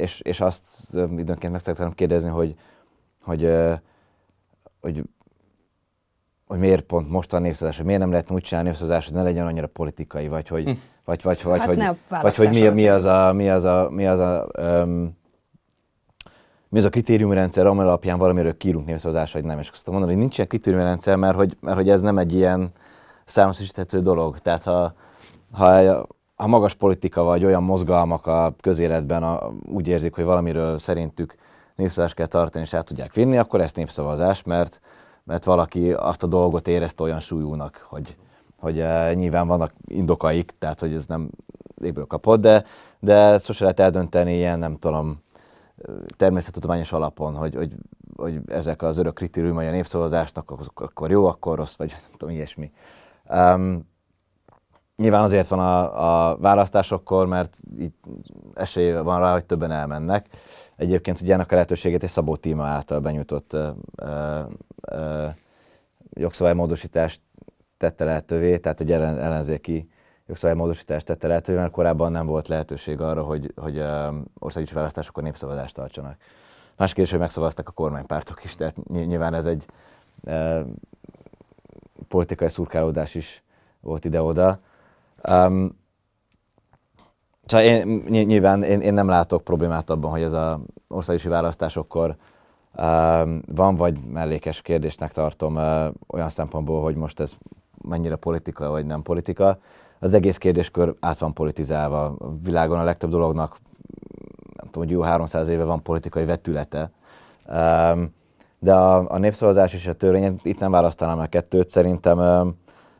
és, 0.00 0.20
és 0.20 0.40
azt 0.40 0.64
időnként 0.94 1.52
meg 1.52 1.60
szeretném 1.60 1.92
kérdezni, 1.92 2.28
hogy, 2.28 2.54
hogy, 3.22 3.50
hogy 4.80 5.02
hogy 6.46 6.58
miért 6.58 6.82
pont 6.84 7.10
most 7.10 7.30
van 7.30 7.42
népszavazás, 7.42 7.76
hogy 7.76 7.86
miért 7.86 8.00
nem 8.00 8.10
lehet 8.10 8.30
úgy 8.30 8.42
csinálni 8.42 8.68
népszavazás, 8.68 9.04
hogy 9.04 9.14
ne 9.14 9.22
legyen 9.22 9.46
annyira 9.46 9.66
politikai, 9.66 10.28
vagy 10.28 10.48
hogy, 10.48 10.64
hm. 10.64 10.70
Vagy, 11.08 11.22
vagy, 11.22 11.42
vagy, 11.42 11.58
hát 11.58 11.66
vagy, 11.66 12.22
vagy 12.22 12.36
hogy 12.36 12.48
mi, 12.48 12.68
mi, 12.68 12.88
az 12.88 13.04
a, 13.04 13.32
mi 13.32 13.50
az 13.50 13.64
a, 13.64 13.88
mi 13.90 14.06
az 14.06 14.18
a, 14.18 14.46
um, 14.58 15.16
mi 16.68 16.78
az 16.78 16.84
a 16.84 16.88
kritériumrendszer, 16.88 17.66
amely 17.66 17.86
alapján 17.86 18.18
valamiről 18.18 18.56
kiírunk 18.56 18.86
népszavazás, 18.86 19.32
vagy 19.32 19.44
nem. 19.44 19.58
És 19.58 19.70
azt 19.70 19.86
mondom, 19.86 20.08
hogy 20.08 20.18
nincs 20.18 20.36
ilyen 20.36 20.48
kritériumrendszer, 20.48 21.16
mert 21.16 21.36
hogy, 21.36 21.56
mert 21.60 21.76
hogy 21.76 21.90
ez 21.90 22.00
nem 22.00 22.18
egy 22.18 22.34
ilyen 22.34 22.72
számosíthető 23.24 24.00
dolog. 24.00 24.38
Tehát 24.38 24.62
ha, 24.62 24.92
ha, 25.52 26.06
ha 26.36 26.46
magas 26.46 26.74
politika 26.74 27.22
vagy 27.22 27.44
olyan 27.44 27.62
mozgalmak 27.62 28.26
a 28.26 28.54
közéletben 28.60 29.22
a, 29.22 29.50
úgy 29.64 29.88
érzik, 29.88 30.14
hogy 30.14 30.24
valamiről 30.24 30.78
szerintük 30.78 31.34
népszavazást 31.74 32.14
kell 32.14 32.26
tartani, 32.26 32.64
és 32.64 32.74
át 32.74 32.84
tudják 32.84 33.12
vinni, 33.12 33.38
akkor 33.38 33.60
ez 33.60 33.72
népszavazás, 33.72 34.42
mert, 34.42 34.80
mert 35.24 35.44
valaki 35.44 35.92
azt 35.92 36.22
a 36.22 36.26
dolgot 36.26 36.68
érezte 36.68 37.02
olyan 37.02 37.20
súlyúnak, 37.20 37.86
hogy, 37.88 38.16
hogy 38.58 38.78
uh, 38.78 39.14
nyilván 39.14 39.46
vannak 39.46 39.72
indokaik, 39.86 40.54
tehát 40.58 40.80
hogy 40.80 40.94
ez 40.94 41.06
nem 41.06 41.30
égből 41.82 42.06
kapott, 42.06 42.40
de, 42.40 42.64
de 43.00 43.38
sose 43.38 43.62
lehet 43.62 43.80
eldönteni 43.80 44.36
ilyen, 44.36 44.58
nem 44.58 44.76
tudom, 44.76 45.22
természettudományos 46.16 46.92
alapon, 46.92 47.34
hogy, 47.34 47.54
hogy, 47.54 47.72
hogy 48.16 48.40
ezek 48.46 48.82
az 48.82 48.96
örök 48.96 49.14
kritériumai 49.14 49.66
a 49.66 49.70
népszavazásnak, 49.70 50.52
akkor 50.74 51.10
jó, 51.10 51.26
akkor 51.26 51.56
rossz, 51.56 51.76
vagy 51.76 51.90
nem 51.90 52.10
tudom, 52.16 52.34
ilyesmi. 52.34 52.70
Um, 53.30 53.88
nyilván 54.96 55.22
azért 55.22 55.48
van 55.48 55.58
a, 55.58 56.30
a 56.30 56.36
választásokkor, 56.36 57.26
mert 57.26 57.60
itt 57.78 58.04
esély 58.54 58.92
van 58.92 59.20
rá, 59.20 59.32
hogy 59.32 59.44
többen 59.44 59.70
elmennek. 59.70 60.26
Egyébként 60.76 61.20
ugye 61.20 61.34
ennek 61.34 61.50
a 61.50 61.54
lehetőséget 61.54 62.02
egy 62.02 62.08
Szabó 62.08 62.36
Tíma 62.36 62.64
által 62.64 63.00
benyújtott 63.00 63.52
uh, 63.52 63.68
uh, 64.92 65.34
jogszabálymódosítást 66.10 67.20
tette 67.78 68.04
lehetővé, 68.04 68.58
tehát 68.58 68.80
egy 68.80 68.92
ellen, 68.92 69.18
ellenzéki 69.18 69.88
jogszabálymódosítást 70.26 71.06
tette 71.06 71.26
lehetővé, 71.26 71.58
mert 71.58 71.70
korábban 71.70 72.12
nem 72.12 72.26
volt 72.26 72.48
lehetőség 72.48 73.00
arra, 73.00 73.22
hogy, 73.22 73.52
hogy 73.56 73.82
országos 74.38 74.72
választásokon 74.72 75.24
népszavazást 75.24 75.74
tartsanak. 75.74 76.16
Más 76.76 76.92
kérdés, 76.92 77.10
hogy 77.10 77.20
megszavaztak 77.20 77.68
a 77.68 77.72
kormánypártok 77.72 78.44
is, 78.44 78.54
tehát 78.54 78.88
nyilván 78.88 79.34
ez 79.34 79.46
egy 79.46 79.66
politikai 82.08 82.48
szurkálódás 82.48 83.14
is 83.14 83.42
volt 83.80 84.04
ide-oda. 84.04 84.58
Um, 85.30 85.78
csak 87.44 87.62
én, 87.62 87.86
nyilván 88.08 88.62
én, 88.62 88.80
én 88.80 88.94
nem 88.94 89.08
látok 89.08 89.44
problémát 89.44 89.90
abban, 89.90 90.10
hogy 90.10 90.22
ez 90.22 90.32
az 90.32 90.56
országos 90.88 91.24
választásokkor 91.24 92.16
uh, 92.74 93.28
van, 93.46 93.76
vagy 93.76 93.98
mellékes 93.98 94.62
kérdésnek 94.62 95.12
tartom 95.12 95.56
uh, 95.56 95.86
olyan 96.06 96.30
szempontból, 96.30 96.82
hogy 96.82 96.94
most 96.94 97.20
ez 97.20 97.36
mennyire 97.82 98.16
politika, 98.16 98.70
vagy 98.70 98.86
nem 98.86 99.02
politika. 99.02 99.58
Az 99.98 100.14
egész 100.14 100.36
kérdéskör 100.36 100.94
át 101.00 101.18
van 101.18 101.32
politizálva. 101.32 102.04
A 102.04 102.36
világon 102.42 102.78
a 102.78 102.84
legtöbb 102.84 103.10
dolognak, 103.10 103.56
nem 104.56 104.70
tudom, 104.70 104.82
hogy 104.82 104.90
jó 104.90 105.00
300 105.00 105.48
éve 105.48 105.64
van 105.64 105.82
politikai 105.82 106.24
vetülete. 106.24 106.90
De 108.58 108.74
a, 108.74 109.10
a 109.10 109.18
népszavazás 109.18 109.74
és 109.74 109.86
a 109.86 109.94
törvény, 109.94 110.40
itt 110.42 110.58
nem 110.58 110.70
választanám 110.70 111.18
a 111.18 111.26
kettőt, 111.26 111.68
szerintem 111.68 112.18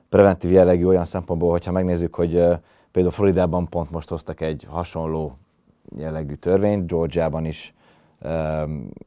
preventív 0.08 0.52
jellegű 0.52 0.84
olyan 0.84 1.04
szempontból, 1.04 1.50
hogyha 1.50 1.72
megnézzük, 1.72 2.14
hogy 2.14 2.60
Például 2.98 3.14
Floridában 3.16 3.68
pont 3.68 3.90
most 3.90 4.08
hoztak 4.08 4.40
egy 4.40 4.66
hasonló 4.68 5.38
jellegű 5.96 6.34
törvényt, 6.34 6.86
Georgiában 6.86 7.44
is 7.44 7.74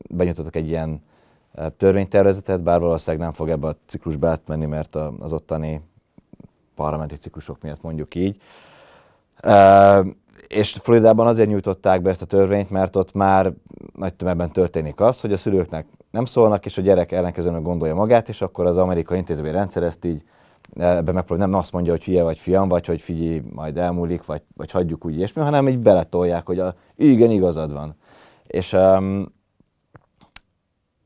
benyújtottak 0.10 0.56
egy 0.56 0.68
ilyen 0.68 1.02
törvénytervezetet, 1.78 2.62
bár 2.62 2.80
valószínűleg 2.80 3.26
nem 3.26 3.34
fog 3.34 3.50
ebbe 3.50 3.68
a 3.68 3.76
ciklusba 3.86 4.28
átmenni, 4.28 4.66
mert 4.66 4.96
az 5.20 5.34
ottani 5.34 5.82
parlamenti 6.76 7.16
ciklusok 7.16 7.62
miatt 7.62 7.82
mondjuk 7.82 8.16
így. 8.16 8.42
És 10.48 10.72
Floridában 10.82 11.28
azért 11.28 11.50
nyújtották 11.50 12.02
be 12.02 12.10
ezt 12.10 12.22
a 12.22 12.26
törvényt, 12.26 12.70
mert 12.70 12.96
ott 12.96 13.14
már 13.14 13.54
nagy 13.96 14.14
tömegben 14.14 14.52
történik 14.52 15.00
az, 15.00 15.22
hogy 15.22 15.34
a 15.34 15.38
szülőknek 15.38 15.86
nem 16.12 16.26
szólnak, 16.26 16.66
és 16.66 16.78
a 16.78 16.82
gyerek 16.82 17.12
ellenkezően 17.12 17.64
gondolja 17.64 17.96
magát, 17.96 18.30
és 18.30 18.42
akkor 18.42 18.66
az 18.66 18.78
amerikai 18.78 19.18
intézmény 19.18 19.52
rendszer 19.52 19.84
ezt 19.84 20.06
így 20.06 20.24
ebben 20.76 21.14
megpróbál, 21.14 21.48
nem 21.48 21.60
azt 21.60 21.72
mondja, 21.72 21.92
hogy 21.92 22.04
hülye 22.04 22.24
vagy 22.24 22.40
fiam, 22.40 22.68
vagy 22.68 22.86
hogy 22.86 23.02
figyelj, 23.02 23.42
majd 23.54 23.78
elmúlik, 23.78 24.26
vagy, 24.26 24.42
vagy 24.56 24.72
hagyjuk 24.72 25.06
úgy 25.06 25.16
ilyesmi, 25.16 25.42
hanem 25.42 25.68
így 25.68 25.80
beletolják, 25.80 26.46
hogy 26.46 26.60
a, 26.60 26.76
igen, 26.96 27.32
igazad 27.32 27.74
van. 27.74 27.96
És, 28.48 28.74
um, 28.74 29.34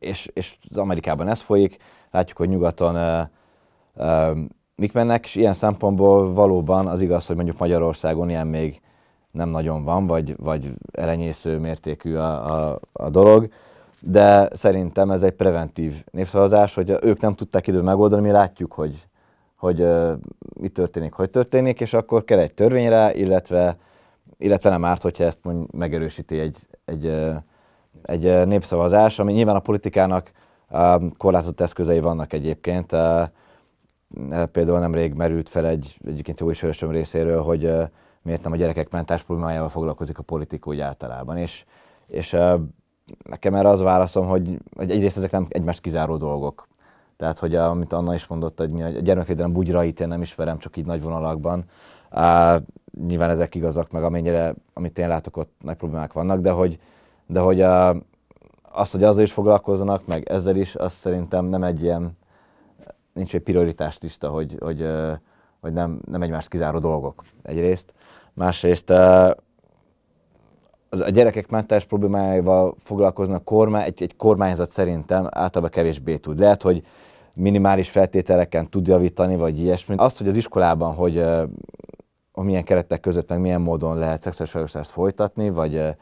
és, 0.06 0.30
és 0.34 0.58
az 0.70 0.78
Amerikában 0.78 1.28
ez 1.28 1.41
folyik, 1.41 1.78
látjuk, 2.12 2.38
hogy 2.38 2.49
nyugaton 2.49 2.95
uh, 2.95 3.28
uh, 3.95 4.38
mik 4.76 4.93
mennek, 4.93 5.26
és 5.26 5.36
ilyen 5.36 5.53
szempontból 5.53 6.34
valóban 6.34 6.88
az 6.88 7.01
igaz, 7.01 7.26
hogy 7.26 7.36
mondjuk 7.36 7.58
Magyarországon 7.58 8.30
ilyen 8.30 8.47
még 8.47 8.82
nem 9.32 9.49
nagyon 9.49 9.84
van, 9.84 10.08
vagy, 10.08 10.36
vagy 10.38 10.74
elenyésző 10.91 11.58
mértékű 11.58 12.16
a, 12.16 12.56
a, 12.56 12.80
a 12.93 13.10
dolog, 13.10 13.49
de 13.99 14.49
szerintem 14.51 15.12
ez 15.12 15.24
egy 15.24 15.34
preventív 15.34 16.03
népszavazás, 16.12 16.74
hogy 16.74 16.97
ők 17.01 17.20
nem 17.20 17.36
tudták 17.36 17.68
idő 17.68 17.82
megoldani, 17.82 18.22
mi 18.22 18.32
látjuk, 18.32 18.74
hogy, 18.74 19.08
hogy 19.56 19.82
uh, 19.82 20.12
mi 20.60 20.68
történik, 20.68 21.14
hogy 21.14 21.30
történik, 21.30 21.82
és 21.82 21.93
akkor 21.93 22.24
kell 22.24 22.39
egy 22.39 22.53
törvény 22.53 22.89
rá, 22.89 23.12
illetve, 23.12 23.78
illetve 24.38 24.70
nem 24.70 24.86
árt, 24.86 25.01
hogyha 25.01 25.24
ezt 25.24 25.39
mondj, 25.43 25.78
megerősíti 25.78 26.39
egy, 26.39 26.58
egy, 26.86 27.06
uh, 27.06 27.36
egy 28.01 28.47
népszavazás, 28.47 29.19
ami 29.19 29.33
nyilván 29.33 29.55
a 29.55 29.59
politikának 29.59 30.31
korlátozott 31.17 31.61
eszközei 31.61 31.99
vannak 31.99 32.33
egyébként. 32.33 32.95
Például 34.51 34.79
nemrég 34.79 35.13
merült 35.13 35.49
fel 35.49 35.65
egy 35.67 35.97
egyébként 36.05 36.39
jó 36.39 36.49
ismerősöm 36.49 36.91
részéről, 36.91 37.41
hogy 37.41 37.73
miért 38.21 38.43
nem 38.43 38.51
a 38.51 38.55
gyerekek 38.55 38.89
mentás 38.89 39.23
problémájával 39.23 39.69
foglalkozik 39.69 40.17
a 40.17 40.23
politika 40.23 40.69
úgy 40.69 40.79
általában. 40.79 41.37
És, 41.37 41.65
és 42.07 42.37
nekem 43.23 43.55
erre 43.55 43.69
az 43.69 43.81
válaszom, 43.81 44.27
hogy, 44.27 44.57
hogy 44.75 44.91
egyrészt 44.91 45.17
ezek 45.17 45.31
nem 45.31 45.45
egymást 45.49 45.81
kizáró 45.81 46.17
dolgok. 46.17 46.67
Tehát, 47.17 47.39
hogy 47.39 47.55
amit 47.55 47.93
Anna 47.93 48.13
is 48.13 48.27
mondott, 48.27 48.57
hogy 48.57 48.81
a 48.81 48.87
gyermekvédelem 48.87 49.51
bugyrait 49.51 49.99
én 49.99 50.07
nem 50.07 50.21
ismerem, 50.21 50.57
csak 50.57 50.77
így 50.77 50.85
nagy 50.85 51.01
vonalakban. 51.01 51.63
Uh, 52.11 52.55
nyilván 53.07 53.29
ezek 53.29 53.55
igazak, 53.55 53.91
meg 53.91 54.03
amennyire, 54.03 54.53
amit 54.73 54.99
én 54.99 55.07
látok, 55.07 55.37
ott 55.37 55.51
nagy 55.61 55.75
problémák 55.75 56.13
vannak, 56.13 56.39
de 56.39 56.51
hogy, 56.51 56.79
de 57.28 57.39
hogy 57.39 57.61
uh, 57.61 57.95
azt, 58.76 58.91
hogy 58.91 59.03
azzal 59.03 59.23
is 59.23 59.32
foglalkozzanak, 59.34 60.05
meg 60.05 60.30
ezzel 60.30 60.55
is, 60.55 60.76
azt 60.76 60.95
szerintem 60.95 61.45
nem 61.45 61.63
egy 61.63 61.84
ilyen, 61.84 62.17
nincs 63.13 63.36
egy 63.36 63.41
prioritás 63.41 63.97
lista, 63.99 64.30
hogy, 64.30 64.57
hogy, 64.59 64.88
hogy 65.61 65.73
nem, 65.73 65.99
nem 66.07 66.21
egymást 66.21 66.47
kizáró 66.47 66.80
dolgok 66.80 67.23
egyrészt. 67.43 67.93
Másrészt 68.34 68.89
a 68.89 69.36
gyerekek 71.09 71.49
mentális 71.49 71.86
problémáival 71.86 72.76
foglalkoznak 72.84 73.43
kormány, 73.43 73.84
egy, 73.84 74.03
egy 74.03 74.15
kormányzat 74.15 74.69
szerintem 74.69 75.28
általában 75.30 75.69
kevésbé 75.69 76.17
tud. 76.17 76.39
Lehet, 76.39 76.61
hogy 76.61 76.86
minimális 77.34 77.89
feltételeken 77.89 78.69
tud 78.69 78.88
javítani, 78.88 79.36
vagy 79.36 79.59
ilyesmi. 79.59 79.95
Azt, 79.97 80.17
hogy 80.17 80.28
az 80.28 80.36
iskolában, 80.36 80.93
hogy, 80.93 81.23
hogy 82.32 82.45
milyen 82.45 82.63
keretek 82.63 82.99
között, 82.99 83.30
meg 83.30 83.39
milyen 83.39 83.61
módon 83.61 83.97
lehet 83.97 84.21
szexuális 84.21 84.51
felhasználást 84.51 84.91
folytatni, 84.91 85.49
vagy, 85.49 85.95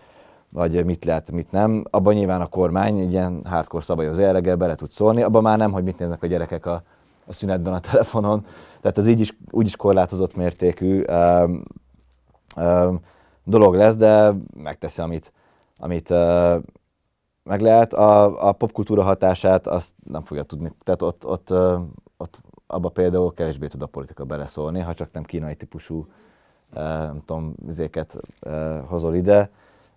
vagy 0.53 0.85
mit 0.85 1.05
lehet, 1.05 1.31
mit 1.31 1.51
nem, 1.51 1.83
abban 1.89 2.13
nyilván 2.13 2.41
a 2.41 2.47
kormány 2.47 2.99
egy 2.99 3.11
ilyen 3.11 3.41
hardcore 3.45 3.83
szabályozó 3.83 4.21
jelleggel 4.21 4.55
bele 4.55 4.75
tud 4.75 4.91
szólni, 4.91 5.21
abban 5.21 5.41
már 5.41 5.57
nem, 5.57 5.71
hogy 5.71 5.83
mit 5.83 5.99
néznek 5.99 6.23
a 6.23 6.27
gyerekek 6.27 6.65
a, 6.65 6.83
a 7.25 7.33
szünetben 7.33 7.73
a 7.73 7.79
telefonon. 7.79 8.45
Tehát 8.81 8.97
ez 8.97 9.07
így 9.07 9.19
is, 9.19 9.37
úgy 9.51 9.65
is 9.65 9.75
korlátozott 9.75 10.35
mértékű. 10.35 11.03
Um, 11.03 11.63
um, 12.55 12.99
dolog 13.43 13.75
lesz, 13.75 13.95
de 13.95 14.33
megteszi, 14.57 15.01
amit, 15.01 15.31
amit 15.77 16.09
uh, 16.09 16.55
meg 17.43 17.61
lehet. 17.61 17.93
A, 17.93 18.47
a 18.47 18.51
popkultúra 18.51 19.03
hatását 19.03 19.67
azt 19.67 19.93
nem 20.03 20.23
fogja 20.23 20.43
tudni. 20.43 20.71
Tehát 20.83 21.01
ott, 21.01 21.25
ott, 21.25 21.51
uh, 21.51 21.81
ott 22.17 22.39
abba 22.67 22.89
például 22.89 23.33
kevésbé 23.33 23.67
tud 23.67 23.81
a 23.81 23.85
politika 23.85 24.23
beleszólni, 24.23 24.79
ha 24.79 24.93
csak 24.93 25.11
nem 25.11 25.23
kínai 25.23 25.55
típusú 25.55 25.97
uh, 25.97 26.07
nem 26.83 27.21
tudom, 27.25 27.53
vizéket 27.65 28.17
uh, 28.45 28.79
hozol 28.85 29.15
ide, 29.15 29.49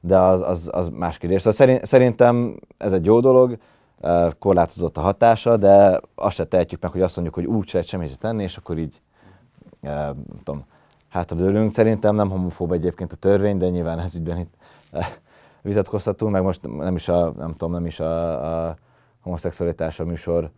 de 0.07 0.19
az, 0.19 0.41
az, 0.41 0.69
az 0.73 0.89
más 0.89 1.19
kérdés. 1.19 1.43
Szóval 1.43 1.79
szerintem 1.83 2.57
ez 2.77 2.93
egy 2.93 3.05
jó 3.05 3.21
dolog, 3.21 3.59
uh, 4.01 4.31
korlátozott 4.39 4.97
a 4.97 5.01
hatása, 5.01 5.57
de 5.57 6.01
azt 6.15 6.35
se 6.35 6.45
tehetjük 6.45 6.81
meg, 6.81 6.91
hogy 6.91 7.03
azt 7.03 7.17
mondjuk, 7.17 7.35
hogy 7.35 7.45
úgy 7.57 7.69
se 7.69 7.83
semmit 7.83 8.19
tenni, 8.19 8.43
és 8.43 8.57
akkor 8.57 8.79
így 8.79 9.01
uh, 9.81 9.91
nem 9.91 10.39
tudom, 10.45 10.65
hátradőlünk. 11.09 11.71
Szerintem 11.71 12.15
nem 12.15 12.31
homofób 12.31 12.73
egyébként 12.73 13.13
a 13.13 13.17
törvény, 13.17 13.59
de 13.59 13.69
nyilván 13.69 13.99
ez 13.99 14.15
ügyben 14.15 14.39
itt 14.39 14.55
eh, 14.91 15.07
vitatkoztatunk, 15.63 16.33
meg 16.33 16.43
most 16.43 16.77
nem 16.77 16.95
is 16.95 17.09
a, 17.09 17.33
nem 17.37 17.51
tudom, 17.51 17.73
nem 17.73 17.87
is 17.87 18.01
a, 18.01 18.69
a 18.69 18.77
homoszexualitás 19.21 20.01
a 20.01 20.05
műsor 20.05 20.51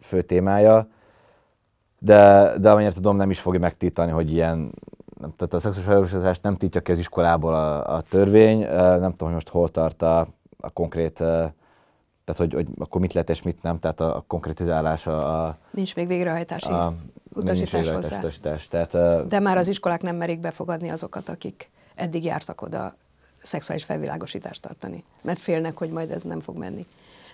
fő 0.00 0.22
témája, 0.22 0.86
de, 1.98 2.52
de 2.58 2.70
amennyire 2.70 2.92
tudom, 2.92 3.16
nem 3.16 3.30
is 3.30 3.40
fogja 3.40 3.60
megtiltani, 3.60 4.10
hogy 4.10 4.32
ilyen, 4.32 4.72
nem, 5.20 5.34
tehát 5.36 5.54
a 5.54 5.58
szexuális 5.58 5.84
felelősséget 5.84 6.42
nem 6.42 6.56
tiltja 6.56 6.80
ki 6.80 6.92
az 6.92 6.98
iskolából 6.98 7.54
a, 7.54 7.94
a 7.94 8.00
törvény, 8.00 8.58
nem 8.76 9.10
tudom, 9.10 9.16
hogy 9.18 9.32
most 9.32 9.48
hol 9.48 9.68
tart 9.68 10.02
a, 10.02 10.28
a 10.60 10.70
konkrét 10.70 11.22
tehát 12.28 12.42
hogy, 12.42 12.54
hogy 12.54 12.66
akkor 12.78 13.00
mit 13.00 13.12
lehet 13.12 13.30
és 13.30 13.42
mit 13.42 13.62
nem, 13.62 13.78
tehát 13.78 14.00
a, 14.00 14.16
a 14.16 14.24
konkretizálása 14.26 15.44
a... 15.44 15.58
Nincs 15.70 15.94
még 15.94 16.06
végrehajtási 16.06 16.70
a, 16.70 16.94
utasítás 17.34 17.90
hozzá. 17.90 18.18
Utasítás, 18.18 18.68
tehát, 18.68 19.26
De 19.26 19.40
már 19.40 19.56
az 19.56 19.68
iskolák 19.68 20.02
nem 20.02 20.16
merik 20.16 20.40
befogadni 20.40 20.88
azokat, 20.88 21.28
akik 21.28 21.70
eddig 21.94 22.24
jártak 22.24 22.62
oda 22.62 22.94
szexuális 23.42 23.84
felvilágosítást 23.84 24.62
tartani, 24.62 25.04
mert 25.22 25.38
félnek, 25.38 25.78
hogy 25.78 25.90
majd 25.90 26.10
ez 26.10 26.22
nem 26.22 26.40
fog 26.40 26.56
menni. 26.56 26.86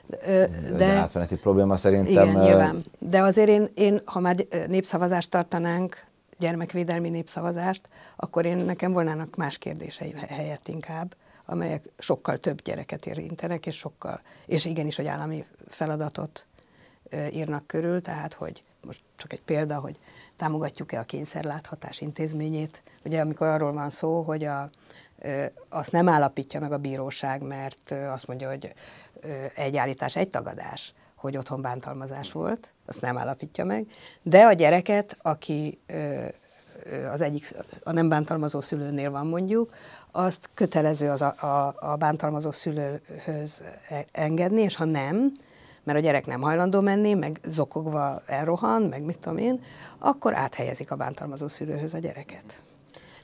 De, 0.06 0.48
de 0.76 0.84
átmeneti 0.84 1.36
probléma 1.36 1.76
szerintem. 1.76 2.28
Igen, 2.28 2.44
nyilván. 2.44 2.84
De 2.98 3.22
azért 3.22 3.48
én, 3.48 3.68
én, 3.74 4.00
ha 4.04 4.20
már 4.20 4.36
népszavazást 4.66 5.30
tartanánk, 5.30 6.04
gyermekvédelmi 6.38 7.08
népszavazást, 7.08 7.88
akkor 8.16 8.44
én 8.44 8.58
nekem 8.58 8.92
volnának 8.92 9.36
más 9.36 9.58
kérdéseim 9.58 10.16
helyett 10.16 10.68
inkább 10.68 11.14
amelyek 11.44 11.88
sokkal 11.98 12.36
több 12.36 12.62
gyereket 12.62 13.06
érintenek, 13.06 13.66
és 13.66 13.76
sokkal, 13.76 14.20
és 14.46 14.64
igenis, 14.64 14.96
hogy 14.96 15.06
állami 15.06 15.44
feladatot 15.68 16.46
írnak 17.30 17.66
körül, 17.66 18.00
tehát, 18.00 18.32
hogy 18.32 18.62
most 18.80 19.02
csak 19.16 19.32
egy 19.32 19.42
példa, 19.42 19.78
hogy 19.78 19.98
támogatjuk-e 20.36 20.98
a 20.98 21.04
kényszerláthatás 21.04 22.00
intézményét. 22.00 22.82
Ugye 23.04 23.20
amikor 23.20 23.46
arról 23.46 23.72
van 23.72 23.90
szó, 23.90 24.22
hogy 24.22 24.44
a, 24.44 24.70
azt 25.68 25.92
nem 25.92 26.08
állapítja 26.08 26.60
meg 26.60 26.72
a 26.72 26.78
bíróság, 26.78 27.42
mert 27.42 27.90
azt 27.90 28.26
mondja, 28.26 28.48
hogy 28.48 28.74
egy 29.54 29.76
állítás, 29.76 30.16
egy 30.16 30.28
tagadás, 30.28 30.94
hogy 31.24 31.36
otthon 31.36 31.60
bántalmazás 31.60 32.32
volt, 32.32 32.72
azt 32.86 33.00
nem 33.00 33.18
állapítja 33.18 33.64
meg, 33.64 33.86
de 34.22 34.44
a 34.44 34.52
gyereket, 34.52 35.16
aki 35.22 35.78
az 37.12 37.20
egyik, 37.20 37.54
a 37.82 37.92
nem 37.92 38.08
bántalmazó 38.08 38.60
szülőnél 38.60 39.10
van 39.10 39.26
mondjuk, 39.26 39.74
azt 40.10 40.50
kötelező 40.54 41.10
az 41.10 41.22
a, 41.22 41.34
a, 41.40 41.74
a 41.92 41.96
bántalmazó 41.96 42.50
szülőhöz 42.50 43.62
e, 43.88 44.04
engedni, 44.12 44.62
és 44.62 44.76
ha 44.76 44.84
nem, 44.84 45.32
mert 45.82 45.98
a 45.98 46.00
gyerek 46.00 46.26
nem 46.26 46.40
hajlandó 46.40 46.80
menni, 46.80 47.14
meg 47.14 47.40
zokogva 47.46 48.22
elrohan, 48.26 48.82
meg 48.82 49.02
mit 49.02 49.18
tudom 49.18 49.38
én, 49.38 49.62
akkor 49.98 50.34
áthelyezik 50.34 50.90
a 50.90 50.96
bántalmazó 50.96 51.48
szülőhöz 51.48 51.94
a 51.94 51.98
gyereket. 51.98 52.62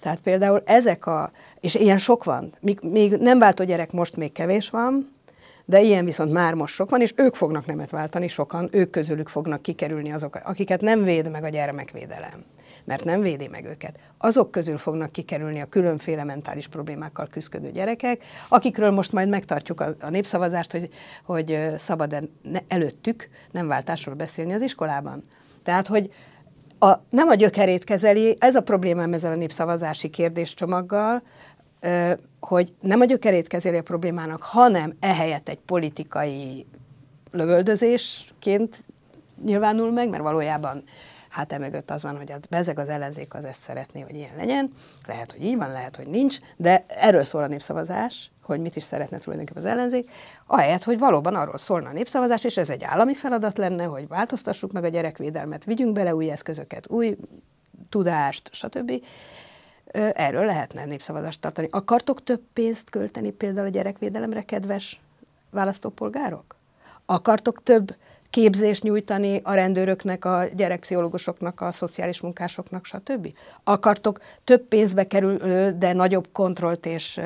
Tehát 0.01 0.21
például 0.21 0.63
ezek 0.65 1.07
a, 1.07 1.31
és 1.61 1.75
ilyen 1.75 1.99
sok 1.99 2.25
van, 2.25 2.53
még, 2.61 2.79
még 2.83 3.17
nem 3.17 3.39
váltó 3.39 3.65
gyerek 3.65 3.93
most 3.93 4.17
még 4.17 4.33
kevés 4.33 4.71
van, 4.71 5.13
de 5.71 5.81
ilyen 5.81 6.05
viszont 6.05 6.33
már 6.33 6.55
most 6.55 6.75
sok 6.75 6.91
van, 6.91 7.01
és 7.01 7.13
ők 7.17 7.35
fognak 7.35 7.67
nemet 7.67 7.91
váltani, 7.91 8.29
sokan, 8.29 8.69
ők 8.73 8.91
közülük 8.91 9.29
fognak 9.29 9.63
kikerülni 9.63 10.13
azok, 10.13 10.41
akiket 10.45 10.81
nem 10.81 11.05
véd 11.05 11.31
meg 11.31 11.45
a 11.45 11.49
gyermekvédelem, 11.49 12.45
mert 12.85 13.05
nem 13.05 13.21
védi 13.21 13.47
meg 13.47 13.65
őket. 13.65 13.99
Azok 14.19 14.51
közül 14.51 14.79
fognak 14.79 15.13
kikerülni 15.13 15.61
a 15.61 15.67
különféle 15.67 16.25
mentális 16.25 16.69
problémákkal 16.69 17.29
küzdő 17.31 17.71
gyerekek, 17.71 18.25
akikről 18.49 18.91
most 18.91 19.13
majd 19.13 19.29
megtartjuk 19.29 19.81
a, 19.81 19.95
a 20.01 20.11
népszavazást, 20.11 20.73
hogy, 20.73 20.89
hogy 21.25 21.59
szabad 21.77 22.13
-e 22.13 22.23
előttük 22.69 23.29
nem 23.51 23.67
váltásról 23.67 24.15
beszélni 24.15 24.53
az 24.53 24.63
iskolában. 24.63 25.23
Tehát, 25.63 25.87
hogy 25.87 26.11
a, 26.79 26.93
nem 27.11 27.29
a 27.29 27.35
gyökerét 27.35 27.85
kezeli, 27.85 28.37
ez 28.41 28.55
a 28.55 28.61
problémám 28.61 29.13
ezzel 29.13 29.33
a 29.33 29.37
népszavazási 29.37 30.09
kérdéscsomaggal, 30.09 31.23
hogy 32.41 32.73
nem 32.81 33.01
a 33.01 33.05
gyökerét 33.05 33.49
kezeli 33.49 33.77
a 33.77 33.83
problémának, 33.83 34.43
hanem 34.43 34.97
ehelyett 35.01 35.49
egy 35.49 35.59
politikai 35.59 36.67
lövöldözésként 37.31 38.85
nyilvánul 39.45 39.93
meg, 39.93 40.09
mert 40.09 40.23
valójában 40.23 40.83
hát 41.29 41.53
emögött 41.53 41.91
az 41.91 42.03
van, 42.03 42.17
hogy 42.17 42.33
az, 42.33 42.39
bezeg 42.51 42.79
az 42.79 42.89
ellenzék 42.89 43.35
az 43.35 43.45
ezt 43.45 43.61
szeretné, 43.61 44.01
hogy 44.01 44.15
ilyen 44.15 44.37
legyen. 44.37 44.73
Lehet, 45.07 45.33
hogy 45.33 45.45
így 45.45 45.57
van, 45.57 45.71
lehet, 45.71 45.97
hogy 45.97 46.07
nincs, 46.07 46.39
de 46.57 46.85
erről 46.89 47.23
szól 47.23 47.43
a 47.43 47.47
népszavazás, 47.47 48.31
hogy 48.43 48.61
mit 48.61 48.77
is 48.77 48.83
szeretne 48.83 49.19
tulajdonképpen 49.19 49.63
az 49.63 49.69
ellenzék, 49.69 50.11
ahelyett, 50.47 50.85
hogy 50.85 50.99
valóban 50.99 51.35
arról 51.35 51.57
szólna 51.57 51.89
a 51.89 51.93
népszavazás, 51.93 52.45
és 52.45 52.57
ez 52.57 52.71
egy 52.71 52.85
állami 52.85 53.15
feladat 53.15 53.59
lenne, 53.59 53.85
hogy 53.85 54.09
változtassuk 54.09 54.73
meg 54.73 54.85
a 54.85 54.89
gyerekvédelmet, 54.89 55.65
vigyünk 55.65 55.93
bele 55.93 56.15
új 56.15 56.31
eszközöket, 56.31 56.89
új 56.89 57.17
tudást, 57.89 58.51
stb 58.53 58.93
erről 59.93 60.45
lehetne 60.45 60.85
népszavazást 60.85 61.41
tartani. 61.41 61.69
Akartok 61.71 62.25
több 62.25 62.41
pénzt 62.53 62.91
költeni 62.91 63.31
például 63.31 63.67
a 63.67 63.71
gyerekvédelemre, 63.71 64.43
kedves 64.43 65.01
választópolgárok? 65.51 66.57
Akartok 67.07 67.63
több 67.63 67.95
képzést 68.31 68.83
nyújtani 68.83 69.41
a 69.45 69.55
rendőröknek, 69.55 70.25
a 70.25 70.45
gyerekpszichológusoknak, 70.57 71.61
a 71.61 71.73
szociális 71.73 72.21
munkásoknak, 72.21 72.85
stb. 72.85 73.33
Akartok 73.65 74.21
több 74.45 74.63
pénzbe 74.69 75.07
kerülő, 75.07 75.73
de 75.79 75.93
nagyobb 75.93 76.29
kontrollt 76.33 76.87
és 76.87 77.21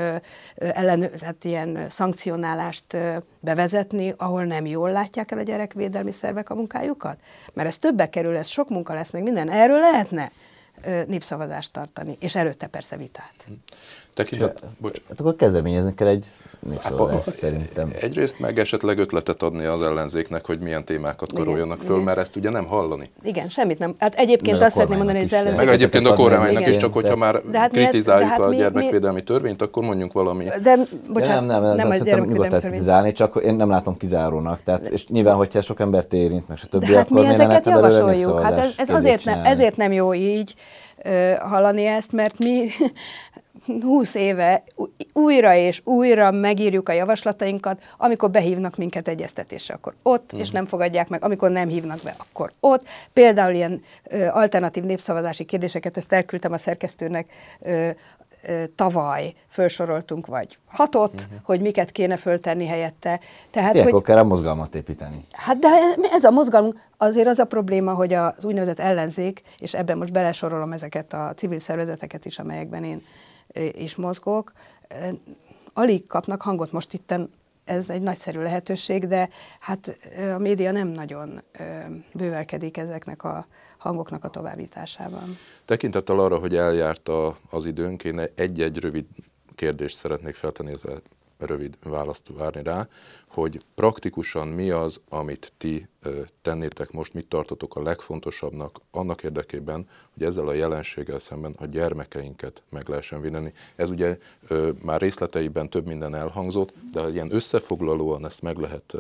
ellen, 0.57 1.11
tehát 1.19 1.45
ilyen 1.45 1.87
szankcionálást 1.89 2.97
bevezetni, 3.41 4.15
ahol 4.17 4.45
nem 4.45 4.67
jól 4.67 4.91
látják 4.91 5.31
el 5.31 5.39
a 5.39 5.43
gyerekvédelmi 5.43 6.13
szervek 6.13 6.51
a 6.51 6.55
munkájukat? 6.55 7.19
Mert 7.53 7.69
ez 7.69 7.77
többe 7.77 8.09
kerül, 8.09 8.37
ez 8.37 8.49
sok 8.49 8.69
munka 8.69 8.95
lesz, 8.95 9.11
meg 9.11 9.23
minden. 9.23 9.51
Erről 9.51 9.79
lehetne 9.79 10.31
népszavazást 11.07 11.73
tartani, 11.73 12.17
és 12.21 12.35
előtte 12.35 12.67
persze 12.67 12.97
vitát. 12.97 13.47
Tekintet, 14.15 14.63
bocs. 14.79 15.01
Hát 15.09 15.21
akkor 15.21 15.37
kezdeményezni 15.37 15.95
kell 15.95 16.09
egy 16.09 16.27
népszavazást 16.69 17.25
hát, 17.25 17.39
szerintem. 17.39 17.93
Egyrészt 18.01 18.41
meg 18.41 18.59
esetleg 18.59 18.99
ötletet 18.99 19.43
adni 19.43 19.65
az 19.65 19.83
ellenzéknek, 19.83 20.47
hogy 20.47 20.59
milyen 20.59 20.85
témákat 20.85 21.33
karoljanak 21.33 21.79
föl, 21.79 21.93
igen. 21.93 22.05
mert 22.05 22.19
ezt 22.19 22.37
ugye 22.37 22.51
nem 22.51 22.67
hallani. 22.67 23.11
Igen, 23.23 23.49
semmit 23.49 23.79
nem. 23.79 23.95
Hát 23.99 24.15
egyébként 24.15 24.63
azt 24.63 24.75
szeretném 24.75 24.97
mondani, 24.97 25.19
hogy 25.19 25.27
az 25.27 25.33
ellenzék... 25.33 25.65
Meg 25.65 25.75
egyébként 25.75 26.07
a 26.07 26.15
kormánynak 26.15 26.69
is, 26.69 26.77
csak 26.77 26.93
hogyha 26.93 27.17
már 27.17 27.43
de 27.51 27.59
hát 27.59 27.71
kritizáljuk 27.71 28.29
hát 28.29 28.39
a 28.39 28.55
gyermekvédelmi 28.55 29.19
mi, 29.19 29.23
törvényt, 29.23 29.63
akkor 29.63 29.83
mondjunk 29.83 30.13
valami. 30.13 30.45
De, 30.63 30.79
bocsánat, 31.13 31.47
de 31.47 31.53
nem, 31.53 31.63
nem, 31.63 31.77
nem, 31.77 31.89
nem 31.89 32.01
a 32.01 32.05
gyermekvédelmi 32.05 32.61
kritizálni, 32.61 33.13
csak 33.13 33.41
én 33.45 33.55
nem 33.55 33.71
látom 33.71 33.97
kizárónak. 33.97 34.63
Tehát, 34.63 34.87
és 34.87 35.07
nyilván, 35.07 35.35
hogyha 35.37 35.61
sok 35.61 35.81
embert 35.81 36.13
érint, 36.13 36.49
meg 36.49 36.57
stb. 36.57 36.85
De 36.85 36.97
hát 36.97 37.11
mi 37.11 37.27
ezeket 37.27 37.67
javasoljuk. 37.67 38.41
Hát 38.41 38.59
ez, 38.59 38.71
ez 38.77 38.91
azért, 38.91 39.25
nem, 39.25 39.45
ezért 39.45 39.77
nem 39.77 39.93
jó 39.93 40.15
így 40.15 40.55
hallani 41.39 41.87
ezt, 41.87 42.13
mert 42.13 42.39
mi 42.39 42.67
20 43.81 44.15
éve 44.15 44.65
újra 45.13 45.55
és 45.55 45.81
újra 45.85 46.31
megírjuk 46.31 46.89
a 46.89 46.93
javaslatainkat, 46.93 47.83
amikor 47.99 48.31
behívnak 48.31 48.77
minket 48.77 49.09
egyeztetésre, 49.09 49.75
akkor 49.75 49.95
ott, 50.03 50.25
uh-huh. 50.25 50.41
és 50.41 50.47
mhm. 50.47 50.57
nem 50.57 50.67
fogadják 50.67 51.09
meg, 51.09 51.25
amikor 51.25 51.51
nem 51.51 51.69
hívnak 51.69 51.99
be, 52.05 52.15
akkor 52.19 52.51
ott. 52.61 52.85
Például 53.13 53.55
ilyen 53.55 53.83
ö, 54.05 54.27
alternatív 54.27 54.85
népszavazási 54.85 55.45
kérdéseket, 55.45 55.97
ezt 55.97 56.13
elküldtem 56.13 56.53
a 56.53 56.59
szerkesztőnek, 56.59 57.27
ö, 57.63 57.91
tavaly 58.75 59.35
felsoroltunk, 59.49 60.27
vagy 60.27 60.59
hatot, 60.67 61.15
uh-huh. 61.15 61.39
hogy 61.43 61.61
miket 61.61 61.91
kéne 61.91 62.17
föltenni 62.17 62.67
helyette. 62.67 63.21
Tehát, 63.51 63.73
Szépen, 63.73 63.93
hogy 63.93 64.03
kell 64.03 64.19
a 64.19 64.25
mozgalmat 64.25 64.75
építeni. 64.75 65.25
Hát 65.33 65.59
de 65.59 65.69
ez 66.13 66.25
a 66.25 66.31
mozgalom, 66.31 66.73
azért 66.97 67.27
az 67.27 67.39
a 67.39 67.45
probléma, 67.45 67.95
hogy 67.95 68.13
az 68.13 68.45
úgynevezett 68.45 68.79
ellenzék, 68.79 69.43
és 69.59 69.75
ebben 69.75 69.99
most 69.99 70.13
belesorolom 70.13 70.73
ezeket 70.73 71.13
a 71.13 71.33
civil 71.37 71.61
szervezeteket 71.61 72.25
is, 72.25 72.39
amelyekben 72.39 72.85
én 72.85 73.03
is 73.73 73.97
mozgok, 73.97 74.53
alig 75.73 76.07
kapnak 76.07 76.43
hangot 76.43 76.73
most 76.73 76.93
itten, 76.93 77.31
ez 77.65 77.91
egy 77.91 78.03
nagyszerű 78.03 78.41
lehetőség, 78.41 79.07
de 79.07 79.29
hát 79.61 79.99
a 80.35 80.39
média 80.39 80.71
nem 80.71 80.89
nagyon 80.89 81.43
bővelkedik 82.13 82.77
ezeknek 82.77 83.23
a 83.25 83.47
hangoknak 83.79 84.25
a 84.25 84.29
továbbításában. 84.29 85.37
Tekintettel 85.65 86.19
arra, 86.19 86.39
hogy 86.39 86.57
eljárt 86.57 87.09
a, 87.09 87.37
az 87.51 87.67
időnk, 87.67 88.05
én 88.05 88.21
egy-egy 88.35 88.79
rövid 88.79 89.05
kérdést 89.55 89.97
szeretnék 89.97 90.35
feltenni 90.35 90.77
rövid 91.47 91.77
választ 91.83 92.31
várni 92.37 92.63
rá, 92.63 92.89
hogy 93.27 93.61
praktikusan 93.75 94.49
mi 94.49 94.71
az, 94.71 95.01
amit 95.09 95.53
ti 95.57 95.87
tennétek 96.43 96.91
most, 96.91 97.15
mit 97.15 97.29
tartotok 97.29 97.77
a 97.77 97.83
legfontosabbnak 97.83 98.81
annak 98.91 99.23
érdekében, 99.23 99.89
hogy 100.15 100.23
ezzel 100.23 100.49
a 100.49 100.53
jelenséggel 100.53 101.19
szemben 101.19 101.55
a 101.59 101.67
gyermekeinket 101.67 102.63
meg 102.69 102.89
lehessen 102.89 103.21
vinni. 103.21 103.53
Ez 103.77 103.91
ugye 103.91 104.19
már 104.83 105.01
részleteiben 105.01 105.71
több 105.71 105.87
minden 105.87 106.15
elhangzott, 106.15 106.73
de 106.93 107.09
ilyen 107.09 107.35
összefoglalóan 107.35 108.27
ezt 108.27 108.43
meg 108.43 108.57
lehet 108.57 108.97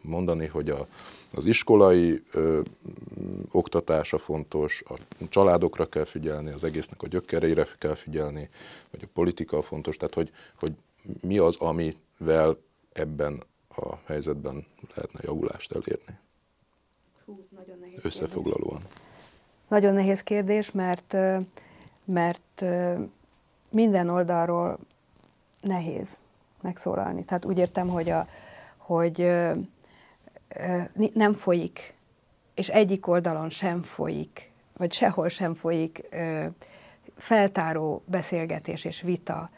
mondani, 0.00 0.46
hogy 0.46 0.70
a, 0.70 0.86
az 1.32 1.46
iskolai 1.46 2.22
ö, 2.32 2.60
oktatása 3.50 4.18
fontos, 4.18 4.82
a 4.88 4.94
családokra 5.28 5.88
kell 5.88 6.04
figyelni, 6.04 6.50
az 6.50 6.64
egésznek 6.64 7.02
a 7.02 7.06
gyökereire 7.06 7.66
kell 7.78 7.94
figyelni, 7.94 8.48
vagy 8.90 9.00
a 9.02 9.08
politika 9.14 9.62
fontos, 9.62 9.96
tehát 9.96 10.14
hogy, 10.14 10.30
hogy 10.58 10.72
mi 11.20 11.38
az, 11.38 11.56
amivel 11.56 12.58
ebben 12.92 13.42
a 13.68 13.96
helyzetben 14.04 14.66
lehetne 14.94 15.20
javulást 15.22 15.72
elérni? 15.72 16.18
Hú, 17.24 17.46
nagyon 17.50 17.78
nehéz 17.78 18.04
Összefoglalóan. 18.04 18.78
Kérdés. 18.78 18.98
Nagyon 19.68 19.94
nehéz 19.94 20.22
kérdés, 20.22 20.70
mert, 20.70 21.16
mert 22.06 22.64
minden 23.70 24.08
oldalról 24.08 24.78
nehéz 25.60 26.20
megszólalni. 26.60 27.24
Tehát 27.24 27.44
úgy 27.44 27.58
értem, 27.58 27.88
hogy, 27.88 28.10
a, 28.10 28.28
hogy 28.76 29.18
nem 31.12 31.34
folyik, 31.34 31.94
és 32.54 32.68
egyik 32.68 33.06
oldalon 33.06 33.50
sem 33.50 33.82
folyik, 33.82 34.50
vagy 34.76 34.92
sehol 34.92 35.28
sem 35.28 35.54
folyik 35.54 36.08
feltáró 37.16 38.02
beszélgetés 38.06 38.84
és 38.84 39.00
vita 39.00 39.50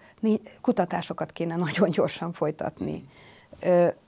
kutatásokat 0.61 1.33
kéne 1.33 1.57
nagyon 1.67 1.91
gyorsan 1.91 2.33
folytatni, 2.33 3.05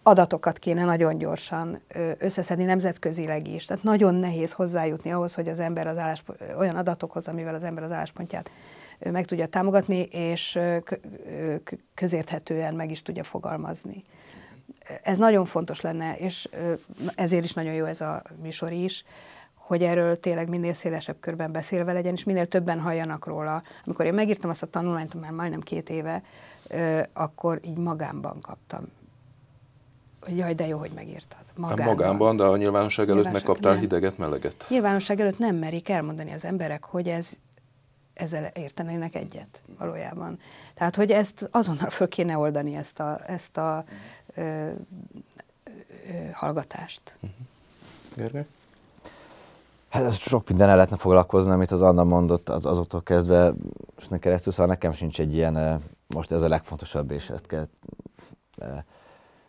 adatokat 0.03 0.59
kéne 0.59 0.85
nagyon 0.85 1.19
gyorsan 1.19 1.81
összeszedni 2.19 2.65
nemzetközileg 2.65 3.49
is. 3.49 3.65
Tehát 3.65 3.83
nagyon 3.83 4.15
nehéz 4.15 4.53
hozzájutni 4.53 5.13
ahhoz, 5.13 5.35
hogy 5.35 5.49
az 5.49 5.61
ember 5.61 5.87
az 5.87 5.99
állás, 5.99 6.23
olyan 6.59 6.77
adatokhoz, 6.77 7.29
amivel 7.29 7.55
az 7.55 7.63
ember 7.63 7.85
az 7.85 7.93
álláspontját 7.93 8.51
meg 8.99 9.25
tudja 9.25 9.47
támogatni, 9.47 10.01
és 10.01 10.59
közérthetően 11.95 12.75
meg 12.75 12.91
is 12.91 13.03
tudja 13.03 13.25
fogalmazni. 13.25 14.05
Ez 15.03 15.19
nagyon 15.19 15.45
fontos 15.45 15.81
lenne, 15.81 16.17
és 16.17 16.49
ezért 17.15 17.45
is 17.45 17.53
nagyon 17.53 17.73
jó 17.73 17.85
ez 17.85 18.01
a 18.01 18.23
műsor 18.43 18.73
is, 18.73 19.05
hogy 19.69 19.83
erről 19.83 20.21
tényleg 20.21 20.49
minél 20.49 20.73
szélesebb 20.73 21.17
körben 21.21 21.53
beszélve 21.53 21.93
legyen, 21.93 22.13
és 22.13 22.25
minél 22.25 22.47
többen 22.47 22.81
halljanak 22.81 23.27
róla. 23.27 23.63
Amikor 23.85 24.07
én 24.07 24.15
megírtam 24.15 24.51
azt 24.51 24.63
a 24.63 24.67
tanulmányt, 24.67 25.21
már 25.21 25.31
majdnem 25.31 25.61
két 25.61 25.91
éve, 25.91 26.23
akkor 27.13 27.61
így 27.63 27.77
magámban 27.77 28.41
kaptam. 28.41 28.85
Hogy 30.21 30.37
jaj, 30.37 30.55
de 30.55 30.67
jó, 30.67 30.79
hogy 30.79 30.91
megírtad. 30.95 31.39
Hát 31.47 31.57
magámban, 31.57 31.87
hát 31.87 31.97
magámban 31.97 32.37
de 32.37 32.43
a 32.43 32.57
nyilvánosság 32.57 33.09
előtt 33.09 33.25
nyilvánosság, 33.25 33.47
megkaptál 33.49 33.73
nem. 33.73 33.81
hideget, 33.81 34.19
meleget. 34.19 34.67
Nyilvánosság 34.69 35.21
előtt 35.21 35.39
nem 35.39 35.57
merik 35.57 35.89
elmondani 35.89 36.33
az 36.33 36.45
emberek, 36.45 36.85
hogy 36.85 37.09
ez 37.09 37.33
ezzel 38.15 38.51
értenének 38.55 39.15
egyet 39.15 39.63
valójában. 39.79 40.39
Tehát, 40.75 40.97
hogy 40.97 41.11
ezt 41.11 41.49
azonnal 41.51 41.91
föl 41.91 42.09
kéne 42.09 42.39
oldani, 42.39 42.75
ezt 42.75 43.01
a, 43.01 43.21
ezt 43.27 43.57
a 43.57 43.85
ö, 44.35 44.43
ö, 44.43 44.75
hallgatást. 46.33 47.17
Uh-huh. 47.21 47.39
Gergely? 48.15 48.47
Hát 49.99 50.19
sok 50.19 50.49
minden 50.49 50.69
el 50.69 50.75
lehetne 50.75 50.97
foglalkozni, 50.97 51.51
amit 51.51 51.71
az 51.71 51.83
Anna 51.83 52.05
mondott 52.05 52.49
az, 52.49 52.67
azoktól 52.67 53.03
kezdve, 53.03 53.53
és 53.97 54.07
keresztül, 54.21 54.53
szóval 54.53 54.67
nekem 54.67 54.93
sincs 54.93 55.21
egy 55.21 55.35
ilyen, 55.35 55.57
eh, 55.57 55.79
most 56.15 56.33
ez 56.33 56.43
a 56.43 56.49
legfontosabb, 56.49 57.11
és 57.11 57.31
ezt 57.31 57.47
kell 57.47 57.67
eh, 58.57 58.83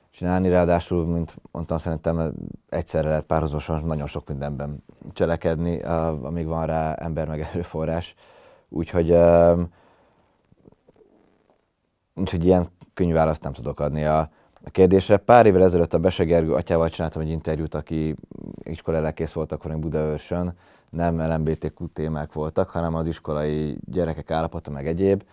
csinálni. 0.10 0.50
Ráadásul, 0.50 1.06
mint 1.06 1.36
mondtam, 1.52 1.78
szerintem 1.78 2.34
egyszerre 2.70 3.10
lehet 3.10 3.26
párhuzamosan 3.26 3.84
nagyon 3.84 4.08
sok 4.08 4.28
mindenben 4.28 4.84
cselekedni, 5.14 5.82
amíg 6.22 6.48
van 6.48 6.66
rá 6.66 6.94
ember 6.94 7.28
meg 7.28 7.40
erőforrás. 7.40 8.16
Úgyhogy, 8.70 9.16
úgyhogy 12.16 12.46
ilyen 12.46 12.68
könnyű 12.94 13.14
választ 13.14 13.44
nem 13.44 13.54
tudok 13.54 13.80
adni. 13.80 14.06
A, 14.06 14.30
a 14.64 14.70
kérdésre. 14.70 15.18
Pár 15.18 15.46
évvel 15.46 15.64
ezelőtt 15.64 15.94
a 15.94 16.00
Bese 16.00 16.24
Gergő 16.24 16.54
atyával 16.54 16.90
csináltam 16.90 17.22
egy 17.22 17.30
interjút, 17.30 17.76
aki 17.76 18.16
iskola 18.64 19.12
kész 19.12 19.32
volt 19.32 19.52
akkor 19.52 19.72
még 19.72 19.80
Budaörsön, 19.80 20.54
nem 20.90 21.22
LMBTQ 21.22 21.88
témák 21.94 22.34
voltak, 22.34 22.70
hanem 22.70 22.96
az 22.96 23.08
iskolai 23.08 23.78
gyerekek 23.92 24.32
állapota 24.32 24.72
meg 24.72 24.88
egyéb. 24.88 25.24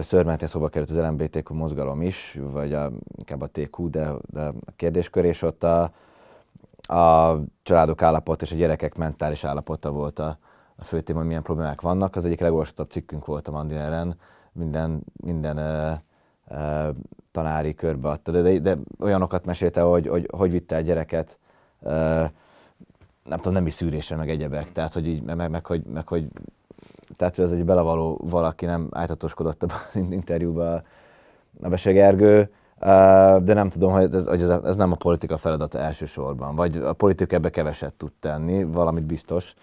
Szörmentén 0.00 0.48
szóba 0.48 0.68
került 0.68 0.90
az 0.90 0.96
LMBTQ 0.96 1.54
mozgalom 1.54 2.02
is, 2.02 2.38
vagy 2.52 2.72
a, 2.74 2.90
inkább 3.16 3.40
a 3.40 3.46
TQ, 3.46 3.90
de, 3.90 4.12
de 4.26 4.40
a 4.40 4.52
kérdéskör, 4.76 5.24
és 5.24 5.42
ott 5.42 5.64
a, 5.64 5.82
a 6.94 7.38
családok 7.62 8.02
állapota 8.02 8.44
és 8.44 8.52
a 8.52 8.56
gyerekek 8.56 8.94
mentális 8.94 9.44
állapota 9.44 9.90
volt 9.90 10.18
a, 10.18 10.38
a 10.76 10.84
fő 10.84 11.00
téma, 11.00 11.22
milyen 11.22 11.42
problémák 11.42 11.80
vannak. 11.80 12.16
Az 12.16 12.24
egyik 12.24 12.40
legolvasottabb 12.40 12.90
cikkünk 12.90 13.26
volt 13.26 13.48
a 13.48 13.50
Mandineren, 13.50 14.18
minden, 14.52 15.02
minden 15.24 15.58
tanári 17.32 17.74
körbeadta, 17.74 18.30
de, 18.30 18.40
de, 18.40 18.58
de 18.58 18.76
olyanokat 18.98 19.44
mesélte, 19.44 19.80
hogy, 19.80 20.06
hogy 20.06 20.28
hogy 20.36 20.50
vitte 20.50 20.76
a 20.76 20.80
gyereket, 20.80 21.38
nem 23.24 23.36
tudom, 23.36 23.52
nem 23.52 23.66
is 23.66 23.72
szűrésre, 23.72 24.16
meg 24.16 24.30
egyebek, 24.30 24.72
tehát 24.72 24.92
hogy 24.92 25.06
így, 25.06 25.22
meg, 25.22 25.50
meg, 25.50 25.66
hogy, 25.66 25.82
meg 25.82 26.08
hogy 26.08 26.28
tehát 27.16 27.36
hogy 27.36 27.44
ez 27.44 27.52
egy 27.52 27.64
belevaló 27.64 28.20
valaki, 28.22 28.66
nem 28.66 28.88
álltatoskodott 28.90 29.62
az 29.62 29.96
interjúba 30.10 30.82
a 31.62 31.68
Bese 31.68 31.92
Gergő, 31.92 32.50
de 33.42 33.54
nem 33.54 33.68
tudom, 33.68 33.92
hogy 33.92 34.14
ez, 34.14 34.26
hogy 34.26 34.42
ez, 34.42 34.76
nem 34.76 34.92
a 34.92 34.96
politika 34.96 35.36
feladata 35.36 35.78
elsősorban, 35.78 36.54
vagy 36.56 36.76
a 36.76 36.92
politika 36.92 37.34
ebbe 37.34 37.50
keveset 37.50 37.94
tud 37.94 38.12
tenni, 38.20 38.64
valamit 38.64 39.04
biztos. 39.04 39.54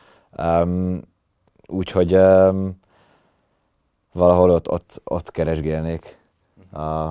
Úgyhogy 1.68 2.12
valahol 4.12 4.50
ott, 4.50 4.70
ott, 4.70 5.02
ott 5.04 5.32
keresgélnék 5.32 6.18
a, 6.72 7.10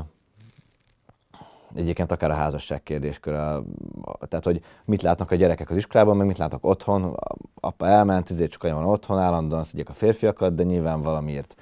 egyébként 1.76 2.10
akár 2.10 2.30
a 2.30 2.34
házasság 2.34 2.82
kérdéskör, 2.82 3.32
tehát 4.28 4.44
hogy 4.44 4.60
mit 4.84 5.02
látnak 5.02 5.30
a 5.30 5.34
gyerekek 5.34 5.70
az 5.70 5.76
iskolában, 5.76 6.16
meg 6.16 6.26
mit 6.26 6.38
látnak 6.38 6.64
otthon, 6.64 7.16
apa 7.60 7.86
elment, 7.86 8.30
ezért 8.30 8.50
csak 8.50 8.62
van 8.62 8.84
otthon, 8.84 9.18
állandóan 9.18 9.64
szedjék 9.64 9.88
a 9.88 9.92
férfiakat, 9.92 10.54
de 10.54 10.62
nyilván 10.62 11.02
valamiért 11.02 11.56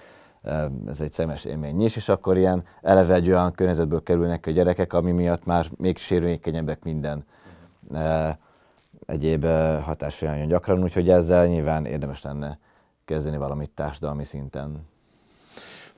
ez 0.86 1.00
egy 1.00 1.12
szemes 1.12 1.44
élmény 1.44 1.80
is, 1.80 1.96
és 1.96 2.08
akkor 2.08 2.36
ilyen 2.36 2.64
eleve 2.82 3.14
egy 3.14 3.28
olyan 3.28 3.52
környezetből 3.52 4.02
kerülnek 4.02 4.46
a 4.46 4.50
gyerekek, 4.50 4.92
ami 4.92 5.12
miatt 5.12 5.44
már 5.44 5.66
még 5.76 5.98
sérülékenyebbek 5.98 6.82
minden 6.82 7.24
egyéb 9.06 9.44
hatásfélelményen 9.82 10.48
gyakran, 10.48 10.82
úgyhogy 10.82 11.10
ezzel 11.10 11.46
nyilván 11.46 11.84
érdemes 11.84 12.22
lenne 12.22 12.58
kezdeni 13.04 13.36
valamit 13.36 13.70
társadalmi 13.70 14.24
szinten. 14.24 14.86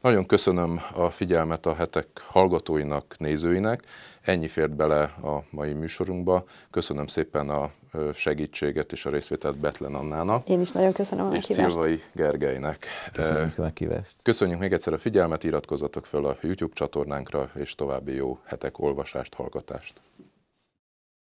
Nagyon 0.07 0.27
köszönöm 0.27 0.81
a 0.95 1.11
figyelmet 1.11 1.67
a 1.67 1.75
hetek 1.75 2.07
hallgatóinak, 2.27 3.15
nézőinek. 3.19 3.83
Ennyi 4.23 4.49
fért 4.49 4.77
bele 4.77 5.03
a 5.03 5.45
mai 5.51 5.73
műsorunkba. 5.73 6.45
Köszönöm 6.71 7.07
szépen 7.07 7.49
a 7.49 7.71
segítséget 8.15 8.93
és 8.93 9.07
a 9.07 9.11
részvételt 9.11 9.59
Betlen 9.59 9.95
Annának. 9.95 10.49
Én 10.49 10.61
is 10.61 10.71
nagyon 10.71 10.93
köszönöm 10.93 11.27
a 11.27 11.35
És 11.35 11.45
Szilvai 11.45 12.03
Gergelynek. 12.13 12.87
Köszönjük 13.13 13.59
a 13.59 13.63
meghívást. 13.63 14.15
Köszönjük 14.23 14.59
még 14.59 14.73
egyszer 14.73 14.93
a 14.93 14.99
figyelmet, 14.99 15.45
iratkozzatok 15.45 16.07
fel 16.07 16.25
a 16.25 16.37
YouTube 16.41 16.75
csatornánkra, 16.75 17.51
és 17.55 17.75
további 17.75 18.15
jó 18.15 18.39
hetek 18.45 18.79
olvasást, 18.79 19.35
hallgatást. 19.35 20.01